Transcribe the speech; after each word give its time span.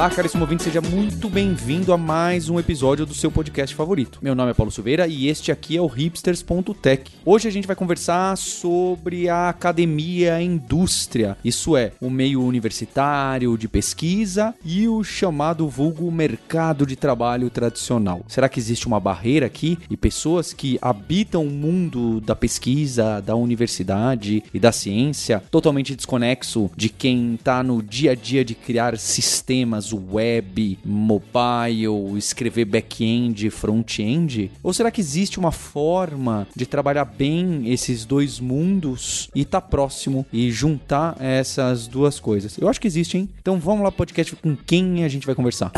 Olá, 0.00 0.08
caríssimo 0.08 0.44
ouvinte, 0.44 0.62
seja 0.62 0.80
muito 0.80 1.28
bem-vindo 1.28 1.92
a 1.92 1.98
mais 1.98 2.48
um 2.48 2.58
episódio 2.58 3.04
do 3.04 3.12
seu 3.12 3.30
podcast 3.30 3.76
favorito. 3.76 4.18
Meu 4.22 4.34
nome 4.34 4.50
é 4.50 4.54
Paulo 4.54 4.72
Silveira 4.72 5.06
e 5.06 5.28
este 5.28 5.52
aqui 5.52 5.76
é 5.76 5.82
o 5.82 5.86
hipsters.tech. 5.86 7.12
Hoje 7.22 7.46
a 7.46 7.50
gente 7.50 7.66
vai 7.66 7.76
conversar 7.76 8.34
sobre 8.38 9.28
a 9.28 9.50
academia 9.50 10.36
a 10.36 10.42
indústria, 10.42 11.36
isso 11.44 11.76
é, 11.76 11.92
o 12.00 12.08
meio 12.08 12.42
universitário 12.42 13.58
de 13.58 13.68
pesquisa 13.68 14.54
e 14.64 14.88
o 14.88 15.04
chamado 15.04 15.68
vulgo 15.68 16.10
mercado 16.10 16.86
de 16.86 16.96
trabalho 16.96 17.50
tradicional. 17.50 18.24
Será 18.26 18.48
que 18.48 18.58
existe 18.58 18.86
uma 18.86 18.98
barreira 18.98 19.44
aqui 19.44 19.76
e 19.90 19.98
pessoas 19.98 20.54
que 20.54 20.78
habitam 20.80 21.44
o 21.44 21.50
mundo 21.50 22.22
da 22.22 22.34
pesquisa, 22.34 23.20
da 23.20 23.36
universidade 23.36 24.42
e 24.54 24.58
da 24.58 24.72
ciência 24.72 25.42
totalmente 25.50 25.94
desconexo 25.94 26.70
de 26.74 26.88
quem 26.88 27.34
está 27.34 27.62
no 27.62 27.82
dia 27.82 28.12
a 28.12 28.14
dia 28.14 28.42
de 28.42 28.54
criar 28.54 28.96
sistemas 28.96 29.89
web, 29.92 30.78
mobile, 30.84 32.16
escrever 32.16 32.64
back-end, 32.64 33.50
front-end? 33.50 34.50
Ou 34.62 34.72
será 34.72 34.90
que 34.90 35.00
existe 35.00 35.38
uma 35.38 35.52
forma 35.52 36.46
de 36.54 36.66
trabalhar 36.66 37.04
bem 37.04 37.70
esses 37.70 38.04
dois 38.04 38.40
mundos 38.40 39.30
e 39.34 39.44
tá 39.44 39.60
próximo 39.60 40.26
e 40.32 40.50
juntar 40.50 41.16
essas 41.20 41.86
duas 41.86 42.20
coisas? 42.20 42.56
Eu 42.58 42.68
acho 42.68 42.80
que 42.80 42.86
existe, 42.86 43.18
hein? 43.18 43.28
Então 43.40 43.58
vamos 43.58 43.84
lá, 43.84 43.92
podcast, 43.92 44.36
com 44.36 44.56
quem 44.56 45.04
a 45.04 45.08
gente 45.08 45.26
vai 45.26 45.34
conversar. 45.34 45.72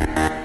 antes 0.00 0.39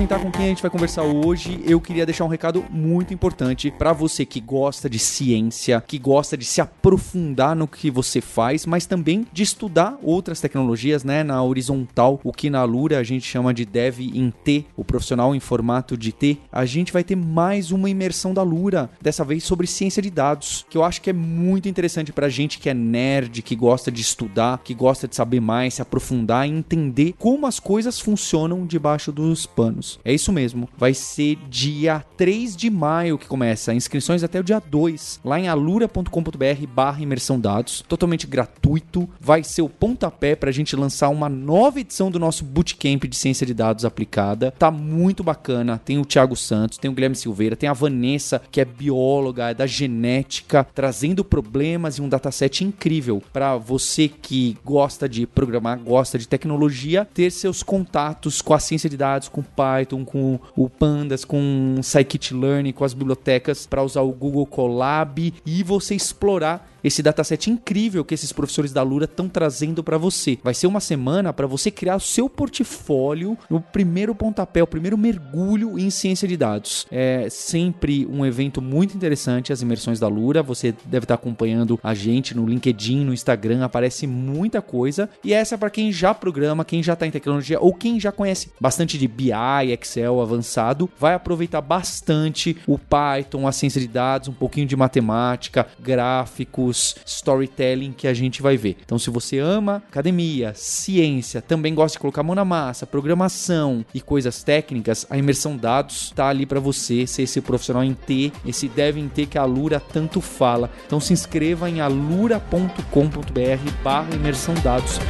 apresentar 0.00 0.18
com 0.20 0.30
quem 0.30 0.46
a 0.46 0.48
gente 0.48 0.62
vai 0.62 0.70
conversar 0.70 1.02
hoje, 1.02 1.60
eu 1.66 1.78
queria 1.78 2.06
deixar 2.06 2.24
um 2.24 2.28
recado 2.28 2.64
muito 2.70 3.12
importante 3.12 3.70
para 3.70 3.92
você 3.92 4.24
que 4.24 4.40
gosta 4.40 4.88
de 4.88 4.98
ciência, 4.98 5.82
que 5.86 5.98
gosta 5.98 6.38
de 6.38 6.44
se 6.46 6.58
aprofundar 6.58 7.54
no 7.54 7.68
que 7.68 7.90
você 7.90 8.22
faz, 8.22 8.64
mas 8.64 8.86
também 8.86 9.26
de 9.30 9.42
estudar 9.42 9.98
outras 10.02 10.40
tecnologias, 10.40 11.04
né, 11.04 11.22
na 11.22 11.42
horizontal, 11.42 12.18
o 12.24 12.32
que 12.32 12.48
na 12.48 12.64
Lura 12.64 12.98
a 12.98 13.02
gente 13.02 13.26
chama 13.26 13.52
de 13.52 13.66
Dev 13.66 14.00
em 14.00 14.30
T, 14.30 14.64
o 14.74 14.82
profissional 14.82 15.34
em 15.34 15.40
formato 15.40 15.98
de 15.98 16.12
T. 16.12 16.38
A 16.50 16.64
gente 16.64 16.94
vai 16.94 17.04
ter 17.04 17.16
mais 17.16 17.70
uma 17.70 17.90
imersão 17.90 18.32
da 18.32 18.42
Lura, 18.42 18.88
dessa 19.02 19.22
vez 19.22 19.44
sobre 19.44 19.66
ciência 19.66 20.00
de 20.00 20.08
dados, 20.08 20.64
que 20.70 20.78
eu 20.78 20.84
acho 20.84 21.02
que 21.02 21.10
é 21.10 21.14
muito 21.14 21.68
interessante 21.68 22.10
pra 22.10 22.30
gente 22.30 22.58
que 22.58 22.70
é 22.70 22.74
nerd, 22.74 23.42
que 23.42 23.54
gosta 23.54 23.90
de 23.90 24.00
estudar, 24.00 24.62
que 24.64 24.72
gosta 24.72 25.06
de 25.06 25.14
saber 25.14 25.40
mais, 25.40 25.74
se 25.74 25.82
aprofundar 25.82 26.48
e 26.48 26.50
entender 26.50 27.14
como 27.18 27.46
as 27.46 27.60
coisas 27.60 28.00
funcionam 28.00 28.64
debaixo 28.64 29.12
dos 29.12 29.44
panos. 29.44 29.89
É 30.04 30.12
isso 30.12 30.32
mesmo. 30.32 30.68
Vai 30.78 30.94
ser 30.94 31.36
dia 31.48 32.04
3 32.16 32.56
de 32.56 32.70
maio 32.70 33.18
que 33.18 33.26
começa. 33.26 33.74
Inscrições 33.74 34.22
até 34.22 34.38
o 34.38 34.44
dia 34.44 34.60
2, 34.60 35.20
lá 35.24 35.38
em 35.40 35.48
alura.com.br 35.48 36.66
barra 36.72 37.02
imersão 37.02 37.40
dados. 37.40 37.82
Totalmente 37.88 38.26
gratuito. 38.26 39.08
Vai 39.20 39.42
ser 39.42 39.62
o 39.62 39.68
pontapé 39.68 40.36
para 40.36 40.50
a 40.50 40.52
gente 40.52 40.76
lançar 40.76 41.08
uma 41.08 41.28
nova 41.28 41.80
edição 41.80 42.10
do 42.10 42.18
nosso 42.18 42.44
Bootcamp 42.44 43.04
de 43.04 43.16
Ciência 43.16 43.46
de 43.46 43.52
Dados 43.52 43.84
aplicada. 43.84 44.52
Tá 44.52 44.70
muito 44.70 45.24
bacana. 45.24 45.80
Tem 45.84 45.98
o 45.98 46.04
Thiago 46.04 46.36
Santos, 46.36 46.78
tem 46.78 46.90
o 46.90 46.94
Guilherme 46.94 47.16
Silveira, 47.16 47.56
tem 47.56 47.68
a 47.68 47.72
Vanessa, 47.72 48.40
que 48.50 48.60
é 48.60 48.64
bióloga, 48.64 49.50
é 49.50 49.54
da 49.54 49.66
genética, 49.66 50.66
trazendo 50.74 51.24
problemas 51.24 51.96
e 51.96 52.02
um 52.02 52.08
dataset 52.08 52.64
incrível 52.64 53.22
para 53.32 53.56
você 53.56 54.08
que 54.08 54.56
gosta 54.64 55.08
de 55.08 55.26
programar, 55.26 55.80
gosta 55.80 56.18
de 56.18 56.28
tecnologia, 56.28 57.04
ter 57.04 57.30
seus 57.30 57.62
contatos 57.62 58.40
com 58.40 58.54
a 58.54 58.58
ciência 58.58 58.88
de 58.88 58.96
dados, 58.96 59.28
com 59.28 59.40
com 59.40 59.42
Python, 59.70 60.04
com 60.04 60.38
o 60.56 60.68
Pandas, 60.68 61.24
com 61.24 61.76
Scikit-learn, 61.82 62.72
com 62.72 62.84
as 62.84 62.94
bibliotecas 62.94 63.66
para 63.66 63.82
usar 63.82 64.02
o 64.02 64.12
Google 64.12 64.46
Colab 64.46 65.32
e 65.44 65.62
você 65.62 65.94
explorar 65.94 66.69
esse 66.82 67.02
dataset 67.02 67.50
incrível 67.50 68.04
que 68.04 68.14
esses 68.14 68.32
professores 68.32 68.72
da 68.72 68.82
Lura 68.82 69.04
estão 69.04 69.28
trazendo 69.28 69.82
para 69.82 69.98
você. 69.98 70.38
Vai 70.42 70.54
ser 70.54 70.66
uma 70.66 70.80
semana 70.80 71.32
para 71.32 71.46
você 71.46 71.70
criar 71.70 71.96
o 71.96 72.00
seu 72.00 72.28
portfólio 72.28 73.36
no 73.48 73.60
primeiro 73.60 74.14
pontapé, 74.14 74.62
o 74.62 74.66
primeiro 74.66 74.96
mergulho 74.96 75.78
em 75.78 75.90
ciência 75.90 76.26
de 76.26 76.36
dados. 76.36 76.86
É 76.90 77.28
sempre 77.30 78.06
um 78.06 78.24
evento 78.24 78.62
muito 78.62 78.96
interessante, 78.96 79.52
as 79.52 79.62
imersões 79.62 80.00
da 80.00 80.08
Lura. 80.08 80.42
Você 80.42 80.74
deve 80.84 81.04
estar 81.04 81.14
acompanhando 81.14 81.78
a 81.82 81.94
gente 81.94 82.36
no 82.36 82.46
LinkedIn, 82.46 83.04
no 83.04 83.12
Instagram, 83.12 83.64
aparece 83.64 84.06
muita 84.06 84.62
coisa. 84.62 85.08
E 85.24 85.32
essa 85.32 85.54
é 85.54 85.58
para 85.58 85.70
quem 85.70 85.92
já 85.92 86.14
programa, 86.14 86.64
quem 86.64 86.82
já 86.82 86.94
está 86.94 87.06
em 87.06 87.10
tecnologia 87.10 87.60
ou 87.60 87.74
quem 87.74 88.00
já 88.00 88.12
conhece 88.12 88.50
bastante 88.60 88.98
de 88.98 89.06
BI, 89.06 89.32
Excel 89.72 90.20
avançado, 90.20 90.88
vai 90.98 91.14
aproveitar 91.14 91.60
bastante 91.60 92.56
o 92.66 92.78
Python, 92.78 93.46
a 93.46 93.52
ciência 93.52 93.80
de 93.80 93.88
dados, 93.88 94.28
um 94.28 94.32
pouquinho 94.32 94.66
de 94.66 94.76
matemática, 94.76 95.66
gráficos 95.78 96.69
storytelling 96.70 97.92
que 97.92 98.08
a 98.08 98.14
gente 98.14 98.42
vai 98.42 98.56
ver. 98.56 98.76
Então, 98.84 98.98
se 98.98 99.10
você 99.10 99.38
ama 99.38 99.82
academia, 99.88 100.52
ciência, 100.54 101.42
também 101.42 101.74
gosta 101.74 101.96
de 101.96 102.00
colocar 102.00 102.20
a 102.20 102.24
mão 102.24 102.34
na 102.34 102.44
massa, 102.44 102.86
programação 102.86 103.84
e 103.94 104.00
coisas 104.00 104.42
técnicas, 104.42 105.06
a 105.10 105.18
imersão 105.18 105.56
dados 105.56 106.12
tá 106.14 106.28
ali 106.28 106.46
para 106.46 106.60
você 106.60 107.06
ser 107.06 107.22
esse 107.22 107.40
profissional 107.40 107.84
em 107.84 107.94
T, 107.94 108.32
esse 108.46 108.68
deve 108.68 109.00
em 109.00 109.08
que 109.08 109.36
a 109.36 109.42
Alura 109.42 109.80
tanto 109.80 110.20
fala. 110.20 110.70
Então, 110.86 111.00
se 111.00 111.12
inscreva 111.12 111.68
em 111.68 111.80
alura.com.br/barra 111.80 114.14
imersão 114.14 114.54
dados. 114.62 115.00